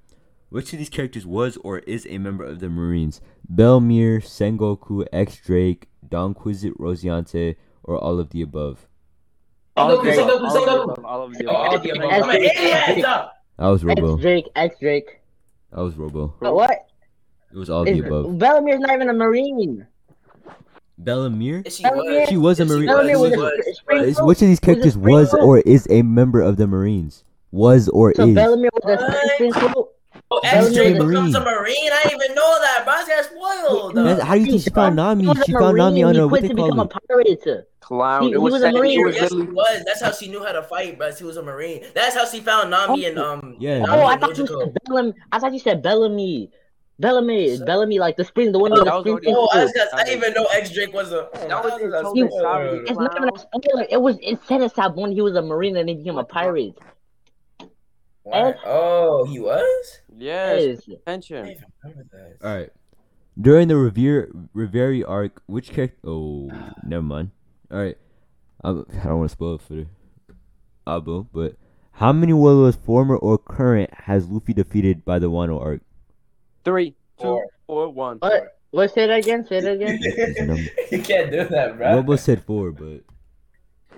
[0.49, 3.21] Which of these characters was or is a member of the Marines?
[3.51, 8.87] Bellemere, Sengoku, X Drake, Don Quizit, Rosinante, or all of the above?
[9.75, 11.83] All of the Sengoku, above, all of the above, all of the Oh, all above.
[11.83, 12.11] the above.
[12.11, 13.01] I'm an
[13.57, 14.17] That was X Robo.
[14.17, 15.21] Drake, X Drake.
[15.71, 16.35] That was Robo.
[16.39, 16.71] But what?
[17.51, 18.25] It was all of the above.
[18.37, 19.87] Bellemere's not even a Marine.
[21.01, 21.63] Bellemere?
[21.65, 22.29] Yes, she Bellemere- was.
[22.29, 22.85] She was a Marine.
[23.19, 23.75] Was was.
[23.77, 24.27] spring Is- fool.
[24.27, 27.23] Which of these He was a characters was or is a member of the Marines?
[27.53, 28.35] Was or So is?
[28.35, 29.31] Bellemere was a What?
[29.35, 29.89] spring fool.
[30.31, 31.55] Oh, Bellemere X Drake was a becomes a Marine.
[31.61, 31.91] Marine.
[31.93, 32.93] I didn't even know that, bro.
[32.95, 33.95] I got spoiled.
[33.95, 35.27] That's- how do you think she found He Nami?
[35.27, 36.05] was a She found Nami Marine.
[36.05, 37.07] on He a what quit they to call become a it?
[37.45, 37.67] pirate.
[37.79, 38.21] Clown.
[38.23, 38.99] He- it he was was a Marine.
[38.99, 39.53] It was yes, she literally.
[39.55, 39.83] was.
[39.85, 41.11] That's how she knew how to fight, bro.
[41.13, 41.83] She was a Marine.
[41.93, 43.55] That's how she found Nami and um.
[43.59, 45.13] Yeah, Nami Oh, I thought you said Bellam.
[45.31, 46.49] I thought you said Bellamy.
[46.99, 49.35] Bellamy, Bellamy, like the spring, the one with that the spring.
[49.35, 51.27] Oh, I, just, I didn't even know X Drake was a.
[51.27, 52.41] Oh, That was I in a Tokyo spoiler.
[52.43, 52.79] Sorry.
[52.87, 53.85] It's not even a spoiler.
[53.89, 56.17] It was it said it's that when he was a marine and then he became
[56.19, 56.75] a pirate.
[58.23, 58.57] What?
[58.65, 59.99] Oh, he was.
[60.15, 60.81] Yes.
[60.87, 60.97] Yes.
[61.01, 61.45] Attention.
[61.45, 62.05] didn't even remember
[62.39, 62.47] that.
[62.47, 62.69] All right.
[63.39, 65.97] During the Revere Reverie arc, which character?
[66.07, 66.49] Oh,
[66.85, 67.31] never mind.
[67.71, 67.97] All right.
[68.63, 69.85] I'm, I don't want to spoil it for
[70.87, 71.55] Abo, but
[71.93, 75.81] how many Warlords, former or current, has Luffy defeated by the Wano arc?
[76.63, 77.47] Three, two, Four.
[77.67, 78.17] or one.
[78.19, 78.57] What?
[78.71, 78.93] What?
[78.93, 79.45] Say that again.
[79.45, 79.99] Say that again.
[80.01, 80.61] It's a number.
[80.91, 81.95] you can't do that, bro.
[81.95, 83.01] Robo said four, but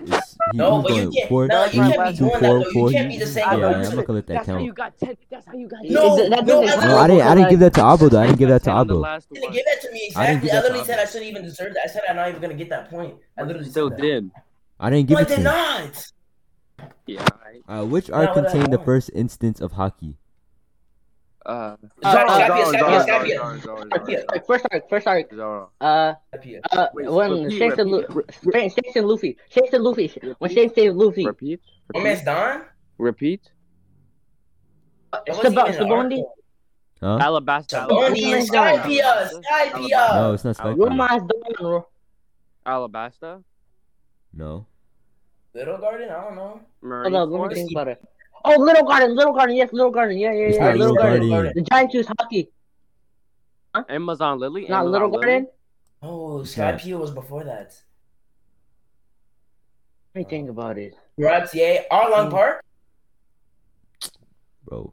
[0.00, 1.28] it's, he, No, he but you going can't.
[1.28, 2.40] four, No, you can't be doing that.
[2.40, 2.70] four, though.
[2.72, 2.90] four.
[2.90, 3.44] You can't be the same.
[3.44, 3.68] yeah, bro.
[3.72, 4.76] I'm not gonna let that That's how you count.
[4.76, 5.16] got ten.
[5.30, 5.84] That's how you got.
[5.84, 6.86] No, That- that no, I.
[6.86, 7.22] No, I didn't.
[7.22, 8.20] I didn't give that to Abo though.
[8.20, 9.22] I didn't give that to Ten on the Abo.
[9.30, 10.48] You didn't give that to me I didn't exactly.
[10.48, 11.82] give I, that to literally said I shouldn't even deserve that.
[11.84, 13.14] I said I'm not even gonna get that point.
[13.38, 14.30] I literally Still said did.
[14.78, 16.06] I didn't give I it to did not.
[17.06, 17.26] Yeah.
[17.44, 17.62] Right.
[17.80, 20.14] Uh, which Yeah, arc what I contained the first instance of Haki?
[21.46, 21.76] Uh.
[22.02, 22.18] Uh, uh.
[24.46, 24.88] First arc.
[24.90, 25.32] First arc.
[25.32, 25.70] Zoro.
[25.80, 26.60] Uh, Skypiea.
[26.72, 28.04] uh, when repeat, Shanks and Lu-
[28.52, 31.60] Shanks Shanks and Luffy, Shanks and Luffy, when Shanks saved Luffy, Repeat.
[31.94, 32.62] Oh, man, it's Don?
[32.98, 33.42] Repeat.
[35.14, 36.22] It wasn't Sab- even an arc, Sabaody.
[37.00, 37.18] Huh?
[37.20, 37.86] Alabasta.
[37.88, 40.14] Sabaody and Skypiea.
[40.14, 40.76] No, it's not Skype.
[40.78, 41.22] Romance
[41.60, 41.82] Dawn,
[42.66, 43.44] Alabasta.
[44.32, 44.66] No.
[45.54, 46.10] Little Garden?
[46.10, 46.60] I don't know.
[46.82, 48.02] Hold on, let me think about it.
[48.44, 51.30] Oh, Little Garden, Little Garden, yes, Little Garden, yeah, yeah, It's yeah, Little Little Garden.
[51.30, 51.52] Garden.
[51.56, 52.48] The Giants use Haki,
[53.88, 54.62] Amazon Lily.
[54.68, 55.24] not Amazon Little Lily?
[55.26, 55.48] Garden.
[56.02, 56.80] Oh, Sky not.
[56.80, 57.74] Peel was before that.
[60.14, 60.94] Let me think about it.
[61.18, 62.30] Gratier, Arlong mm.
[62.30, 62.64] Park,
[64.64, 64.92] bro.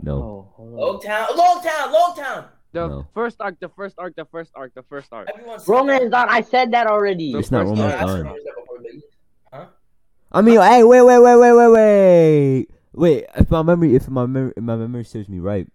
[0.00, 0.52] No.
[0.58, 2.44] Oh, Town, Loguetown, Long Town.
[2.72, 3.06] The No.
[3.14, 5.28] first arc, the first arc, the first arc, the first arc.
[5.32, 6.10] Everyone said Romance that.
[6.10, 6.26] Dawn.
[6.28, 7.32] I said that already.
[7.32, 8.24] The It's not first No, Romance I arc.
[8.24, 8.36] Dawn.
[8.44, 9.02] that before, but you-
[10.32, 13.26] I mean, hey, wait, wait, wait, wait, wait, wait, wait.
[13.36, 15.66] If my memory, if my memory, if my memory serves me right,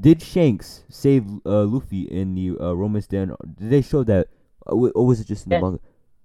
[0.00, 3.34] did Shanks save uh, Luffy in the uh, Romance Dawn?
[3.58, 4.28] Did they show that,
[4.66, 5.62] uh, or was it just in the Yes.
[5.62, 5.78] manga?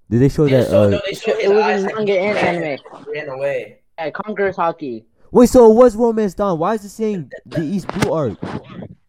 [0.10, 0.68] Did they show Yeah, that?
[0.70, 3.06] so, Uh, no, they showed It was in like manga he and ran- anime.
[3.14, 3.80] Ran away.
[3.98, 5.04] Yeah, Conqueror's Haki.
[5.32, 6.58] wait, so it was Romance Dawn?
[6.58, 8.38] Why is it saying the East Blue arc?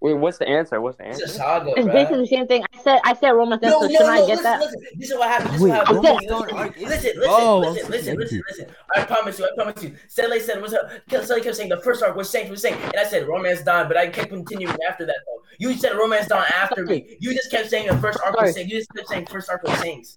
[0.03, 0.81] Wait, what's the answer?
[0.81, 1.35] What's the It's answer?
[1.35, 1.93] a saga, It's bro.
[1.93, 2.65] basically the same thing.
[2.75, 4.61] I said I said Romance Dawn, No, so no, shouldn't no, I get listen, that?
[4.61, 4.81] listen.
[4.97, 5.55] This is what happened.
[5.55, 5.97] This Wait, is what happened.
[5.97, 8.67] Romance Listen, Dawn arc is- listen, listen, Oh, listen, listen, listen, listen.
[8.97, 9.97] I promise you, I promise you.
[10.09, 10.91] Sele said, what's up?
[11.11, 12.77] Sele kept saying the first arc was Saint was Saint.
[12.81, 15.43] And I said Romance Dawn, but I kept continuing after that, though.
[15.59, 17.17] You said Romance Dawn after me.
[17.21, 18.71] You just kept saying the first arc was Saint.
[18.71, 20.17] You just kept saying first arc was Saints.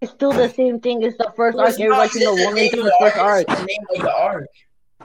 [0.00, 1.70] It's still the same thing as the first No, arc.
[1.70, 2.10] it's Everybody not.
[2.10, 3.24] should know It's the Romance name Dawn of was the first arc.
[3.28, 3.46] arc.
[3.48, 4.46] It's the name of the arc.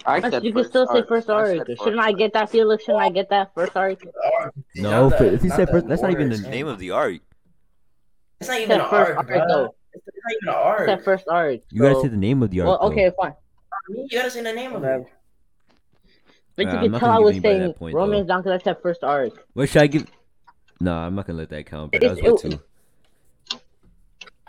[0.05, 1.47] I said You can first still say first I arc.
[1.57, 2.83] said first Shouldn't I get that, Felix?
[2.83, 3.99] Shouldn't I get that first arc?
[4.75, 6.91] No, Not if, the- if you say first, that's not even the name of the
[6.91, 7.19] arc.
[8.39, 9.35] It's not even an first arc, arc, bro.
[9.93, 11.61] It's not even an It's that first arc.
[11.71, 12.67] You gotta so- say the name of the arc.
[12.67, 13.33] Well, okay, fine.
[13.89, 15.03] You gotta say the name of Whatever.
[15.03, 15.09] it.
[16.55, 18.77] But you I'm can tell I was saying that point, Romance Dawn because I said
[18.81, 19.33] first arc.
[19.53, 20.07] What should I give?
[20.79, 21.91] Nah, I'm not gonna let that count.
[21.91, 22.59] But that was It's- what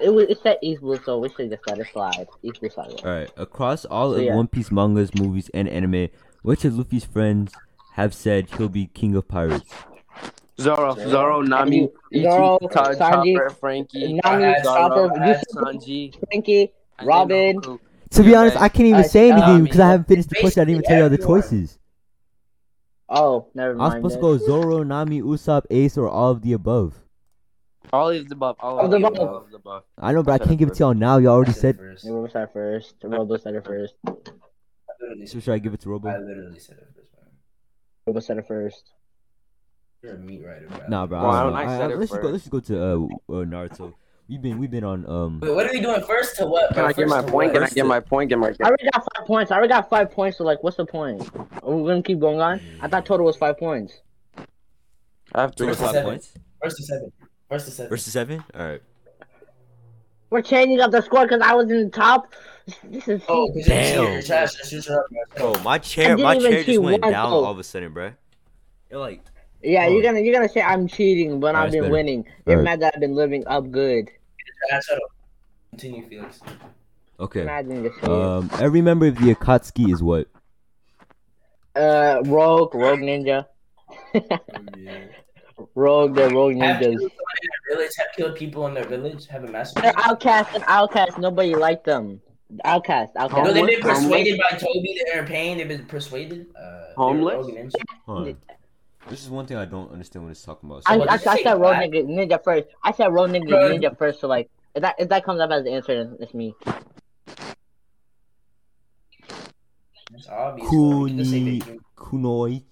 [0.01, 2.27] it- was it said East Blue, so we should just let it slide.
[2.43, 3.01] East Blue slide.
[3.05, 3.31] All right.
[3.37, 4.35] Across all So, of yeah.
[4.35, 6.09] One Piece mangas, movies, and anime,
[6.43, 7.55] which of Luffy's friends
[7.93, 9.71] have said he'll be king of pirates?
[10.61, 16.73] Zoro, Zoro, Nami, Ichi, Zoro, Todd, Sanji, Chopper, Franky, Nami, had Zoro, Chopper, Sanji, Franky,
[17.05, 17.61] Robin.
[18.11, 18.57] To be honest.
[18.57, 20.63] I can't even say anything because I haven't finished the question.
[20.63, 21.79] I didn't even tell you all the basically choices.
[23.09, 23.95] Oh, never I was mind.
[24.13, 24.61] supposed to then.
[24.61, 27.05] go Zoro, Nami, Usopp, Ace, or all of the above.
[27.93, 28.57] All of the above.
[28.61, 29.15] All All of the the above.
[29.17, 29.29] above.
[29.29, 29.83] All of the above.
[29.99, 31.19] I know, but I I can't give it to y'all now.
[31.19, 31.75] Y'all already said said.
[31.77, 32.05] it first.
[32.05, 32.95] Yeah, Robo said first.
[33.03, 33.95] Robo said it first.
[35.27, 36.09] So should I give it to Robo?
[36.09, 37.31] I literally said it first, man.
[38.07, 38.91] Robo said it first.
[40.03, 40.87] You're a meat writer, bro.
[40.89, 41.21] Nah, bro.
[41.23, 42.29] Well, I I don't don't- I I- said I- it let's just go.
[42.29, 43.95] Let's just go to uh, uh, Naruto.
[44.29, 45.41] We've been we've been on um.
[45.41, 46.75] Wait, what are we doing first to what?
[46.75, 46.85] Can?
[46.85, 47.55] I get my point?
[47.55, 48.29] Can I get my point?
[48.29, 48.49] Get my.
[48.61, 49.51] I already got five points.
[49.51, 50.37] I already got five points.
[50.39, 51.23] So like, what's the point?
[51.63, 52.61] Are we gonna keep going on?
[52.83, 53.95] I thought total was five points.
[55.35, 55.69] I have three.
[55.69, 56.11] First to five seven.
[56.11, 56.33] points.
[56.63, 57.13] First to seven.
[57.49, 57.91] First to seven.
[57.91, 58.45] Versus seven.
[58.55, 58.83] All right.
[60.31, 62.35] We're changing up the score because I was in the top.
[62.85, 64.03] This is Oh, because you're a cheater.
[64.03, 64.13] Damn.
[64.13, 64.55] You're trash.
[64.55, 65.07] Just shoot her up,
[65.37, 65.53] bro.
[65.55, 67.37] Bro, my chair, my chair just went once, down though.
[67.45, 68.13] all of a sudden, bro.
[68.91, 69.23] You're like,
[69.63, 69.87] yeah.
[69.87, 69.93] Oh.
[69.93, 71.93] You're gonna you're gonna say I'm cheating, but Alright, I've been better.
[71.93, 72.27] winning.
[72.47, 72.65] You're Alright.
[72.65, 74.11] mad that I've been living up good.
[74.69, 74.85] Trash.
[74.85, 75.03] Shut up.
[75.71, 76.41] Continue, Felix.
[77.21, 77.43] okay.
[77.43, 77.95] Imagine this.
[77.95, 78.05] shit.
[78.05, 80.29] Um, every member of the Akatsuki is what?
[81.77, 83.47] uh, Rogue, Rogue Ninja,
[84.15, 84.23] Rogue,
[84.73, 85.09] the
[85.75, 86.83] Rogue Have killed Ninjas.
[86.83, 87.91] someone in their village.
[87.99, 89.27] Have killed people in their village.
[89.27, 89.83] Have a massacre.
[89.83, 91.19] They're outcasts and outcasts.
[91.19, 92.21] Nobody liked them.
[92.65, 93.99] Outcasts, No, they've been Homeless?
[94.01, 95.59] persuaded by Tobi that they're in pain.
[95.59, 96.47] They've been persuaded.
[96.57, 97.75] Uh, Homeless?
[98.07, 98.33] Huh.
[99.11, 100.83] This is one thing I don't understand when it's talking about.
[100.87, 101.91] I, So I, I did you say said Rogue black?
[101.91, 102.69] Ninja, Ninja first.
[102.83, 103.71] I said Rogue Ninja, Bro.
[103.77, 104.21] Ninja first.
[104.21, 106.55] So like, if that if that comes up as the answer, then it's me.
[110.15, 110.69] It's obvious.
[110.71, 111.07] though.
[111.07, 111.63] You can just say Kuni,
[111.97, 112.63] kunoi,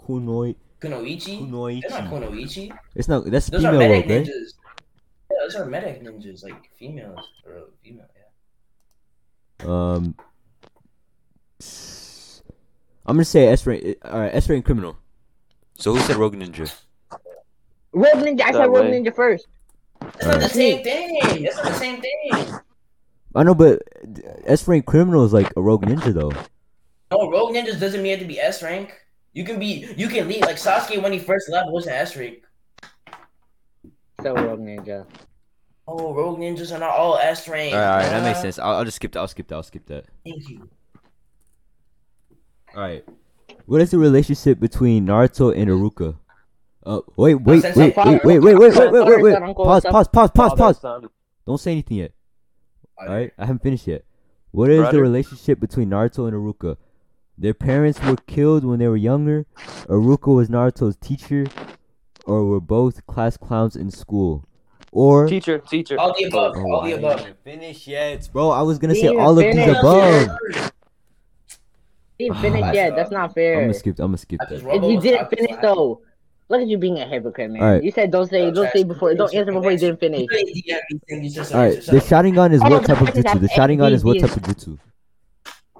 [0.00, 1.40] kunoi, Kunoichi.
[1.48, 1.82] kunoichi.
[1.88, 2.78] They're not Kunoichi.
[2.94, 3.24] It's not.
[3.26, 4.26] That's Those female are medic rogue, right?
[4.26, 4.54] ninjas.
[5.30, 8.06] Yeah, those are medic ninjas, like females or female.
[8.14, 9.66] Yeah.
[9.66, 10.14] Um,
[13.06, 13.96] I'm gonna say S rank.
[14.04, 14.96] All right, S rank criminal.
[15.76, 16.72] So who said Rogue Ninja?
[17.92, 18.42] Rogue Ninja.
[18.42, 19.00] I That said Rogue way.
[19.00, 19.46] Ninja first.
[20.00, 21.42] That's not the same thing.
[21.44, 22.52] That's not the same thing.
[23.34, 23.82] I know, but
[24.44, 26.32] S rank criminal is like a Rogue Ninja though.
[27.10, 28.92] No, rogue ninjas doesn't mean you have to be S rank.
[29.32, 29.92] You can be.
[29.96, 30.42] You can lead.
[30.42, 32.42] Like Sasuke when he first left wasn't S rank.
[34.22, 35.06] So Rogue Ninja.
[35.90, 37.72] Oh, rogue ninjas are not all S rank.
[37.72, 38.58] All right, all right, that makes sense.
[38.58, 39.20] I'll, I'll just skip that.
[39.20, 39.54] I'll skip that.
[39.54, 40.04] I'll skip that.
[40.22, 40.68] Thank you.
[42.74, 43.02] All right.
[43.64, 46.18] What is the relationship between Naruto and Iruka?
[46.84, 49.56] Uh, wait, wait, Sensei wait, wait, wait, wait, wait, wait, wait, wait, wait.
[49.56, 51.04] Pause, pause, pause, pause, pause.
[51.46, 52.12] Don't say anything yet.
[52.98, 54.04] All right, I haven't finished yet.
[54.50, 56.76] What is the relationship between Naruto and Iruka?
[57.40, 59.46] Their parents were killed when they were younger.
[59.86, 61.46] Iruka was Naruto's teacher,
[62.26, 64.44] or were both class clowns in school,
[64.90, 65.96] or Teacher, teacher.
[66.00, 66.56] All the above.
[66.56, 67.20] Oh, all I the ain't above.
[67.20, 68.50] even finished yet, bro.
[68.50, 69.78] I was gonna say ain't all of these finished.
[69.80, 70.72] above.
[72.18, 72.96] He didn't finish Ah, yet.
[72.96, 73.52] That's not fair.
[73.54, 73.66] I'm fair.
[73.68, 73.98] gonna skip.
[74.00, 74.66] I'm gonna skip I just that.
[74.66, 76.00] wrote- If Robo you didn't finish though,
[76.48, 77.62] look at you being a hypocrite, man.
[77.62, 77.84] Alright.
[77.84, 80.22] You said don't say, don't say before, don't answer before you didn't finish.
[80.22, 82.24] You really DM me saying you just All right, the shut up.
[82.24, 83.40] Sharingan is what type of jutsu?
[83.40, 84.78] The has Sharingan is what type of jutsu?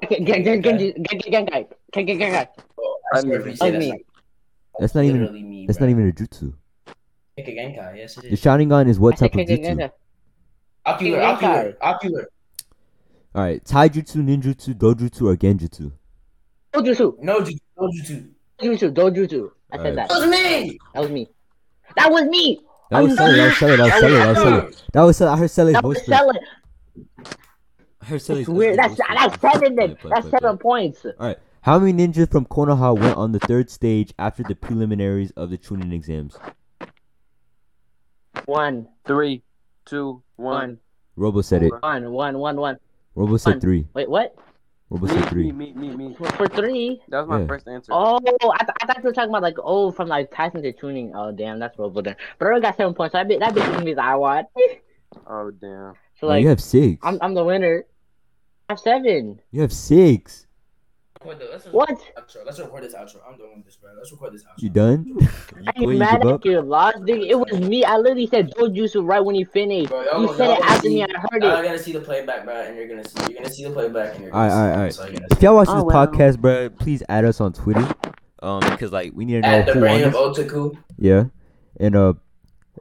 [0.08, 1.66] Gen- Gen- Gen- Genji- Genji- Genkai.
[1.94, 2.48] Gen- Gen- Genkai.
[2.78, 4.04] Oh, I swear if you That say was that's me.
[4.80, 5.32] That's not even.
[5.50, 6.52] me, That's not even a jutsu.
[7.38, 8.40] Genkai, yes it The is.
[8.42, 9.80] Sharingan is what type of Gen- Gen- jutsu?
[9.80, 9.90] Genkai.
[10.86, 12.26] Ocular, Keke ocular, ocular.
[13.34, 15.92] All right, taijutsu, ninjutsu, dojutsu, or genjutsu.
[16.72, 17.18] Dojutsu.
[17.22, 17.90] No jutsu, no.
[18.60, 18.90] Dojutsu.
[18.94, 19.50] Dojutsu.
[19.70, 19.96] I said Alright.
[19.96, 20.08] that.
[20.08, 20.78] That was me.
[20.94, 21.28] That was me.
[21.96, 22.60] That was me.
[22.90, 23.36] That was Sully.
[23.36, 23.76] That was Sully.
[23.76, 24.16] That was Sully.
[24.18, 24.74] That was Sully.
[24.92, 26.08] That was I heard Sully's That was first.
[28.08, 28.10] Selling.
[28.10, 28.76] I heard Sully's It's weird.
[28.76, 29.88] voice That's that's seven then.
[29.90, 30.62] Play, play, That's play, seven play.
[30.62, 31.04] points.
[31.04, 31.38] All right.
[31.62, 35.58] How many ninjas from Konoha went on the third stage after the preliminaries of the
[35.58, 36.38] Chunin exams?
[38.46, 38.88] One.
[39.06, 39.42] Three,
[39.84, 40.54] two, one.
[40.54, 40.78] One.
[41.16, 41.72] Robo said it.
[41.82, 42.10] One.
[42.12, 42.38] One.
[42.38, 42.56] One.
[42.56, 42.76] One.
[43.14, 43.60] Robo said One.
[43.60, 43.86] three.
[43.94, 44.08] Wait.
[44.08, 44.34] What?
[44.90, 45.52] Robo Me, said three.
[45.52, 46.14] me, me, me.
[46.14, 47.02] For, for three?
[47.08, 47.46] That was my Yeah.
[47.46, 47.92] first answer.
[47.94, 50.72] Oh, I, th- I thought you were talking about like oh from like Tyson to
[50.72, 51.12] tuning.
[51.14, 52.16] Oh damn, that's Robo then.
[52.38, 53.12] But I already got seven points.
[53.12, 54.44] So I bet that bitch means I won.
[55.26, 55.92] Oh damn.
[56.18, 57.00] So Oh, like you have six.
[57.04, 57.84] I'm I'm the winner.
[58.68, 59.40] I have seven.
[59.50, 60.46] You have six.
[61.20, 61.98] Record the- let's What?
[62.44, 63.16] Let's record this outro.
[63.26, 63.90] I'm done with this, bro.
[63.96, 64.62] Let's record this outro.
[64.62, 65.04] You done?
[65.06, 67.26] You, I quit, ain't you mad at you, lost nigga.
[67.28, 67.82] It was me.
[67.84, 69.88] I literally said Dojutsu right when you finished.
[69.88, 71.02] Bro, y'all You gonna- said it gonna after me.
[71.02, 71.62] I heard Y'all it.
[71.64, 73.20] gonna see the playback, bro, and you're gonna see.
[73.32, 74.56] You're gonna see the playback, and you're gonna right, see.
[74.56, 75.10] all right, all So right.
[75.12, 76.06] you're gonna If y'all watch Oh, this well.
[76.06, 77.88] podcast, bro, please add us on Twitter.
[78.40, 80.12] Um, because like we need to know At the who won brain of.
[80.14, 81.24] Otaku, Yeah,
[81.80, 82.12] and uh,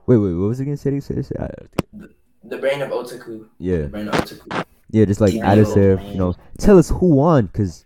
[0.05, 0.77] wait, wait, what was it again?
[0.77, 1.71] Say say say it.
[2.43, 4.63] The brain of Otaku, the Yeah, brain of Otaku.
[4.91, 5.99] Yeah, just like add us there.
[6.01, 7.85] You know, tell us who won, cause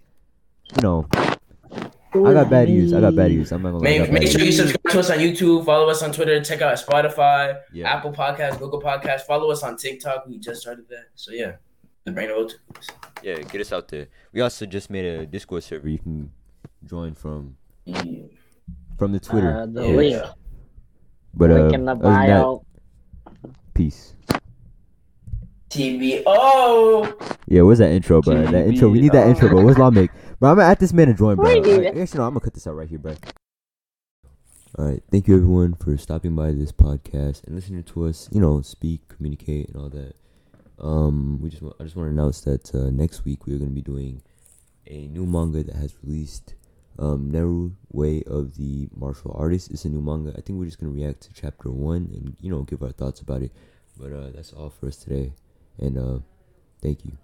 [0.75, 1.07] you know
[2.13, 2.93] I got bad news.
[2.93, 3.51] I got bad news.
[3.51, 3.99] I'm not gonna lie.
[3.99, 5.65] Make, make sure you subscribe to us on YouTube.
[5.65, 6.41] Follow us on Twitter.
[6.43, 7.89] Check out Spotify, Yeah.
[7.93, 9.21] Apple Podcasts, Google Podcasts.
[9.21, 10.27] Follow us on TikTok.
[10.27, 11.05] We just started that.
[11.15, 11.53] So yeah,
[12.03, 12.55] the brain of Otaku.
[13.23, 14.07] Yeah, get us out there.
[14.33, 16.31] We also just made a Discord server you can
[16.85, 17.55] join from
[17.85, 18.03] Yeah.
[18.97, 19.61] from the Twitter.
[19.61, 20.21] Uh, the page.
[21.33, 22.59] But uh, link in the other than that,
[23.73, 24.15] peace.
[25.71, 27.35] TBO.
[27.47, 28.45] Yeah, where's that intro, bro?
[28.45, 28.89] That intro.
[28.89, 29.63] We need that intro, bro.
[29.63, 30.11] Where's Law make?
[30.39, 31.45] Bro, I'm gonna add this man to join, bro.
[31.45, 33.15] We Actually, no, I'm gonna cut this out right here, bro.
[34.77, 38.27] All right, thank you everyone for stopping by this podcast and listening to us.
[38.31, 40.15] You know, speak, communicate, and all that.
[40.79, 43.57] Um, we just wa- I just want to announce that uh, next week we are
[43.57, 44.21] gonna be doing
[44.87, 46.55] a new manga that has released.
[46.99, 50.31] Um, Neru Way of the Martial Artist is a new manga.
[50.37, 53.21] I think we're just gonna react to chapter one and you know give our thoughts
[53.21, 53.51] about it.
[53.97, 55.33] But uh, that's all for us today,
[55.81, 56.19] and uh,
[56.81, 57.21] thank you.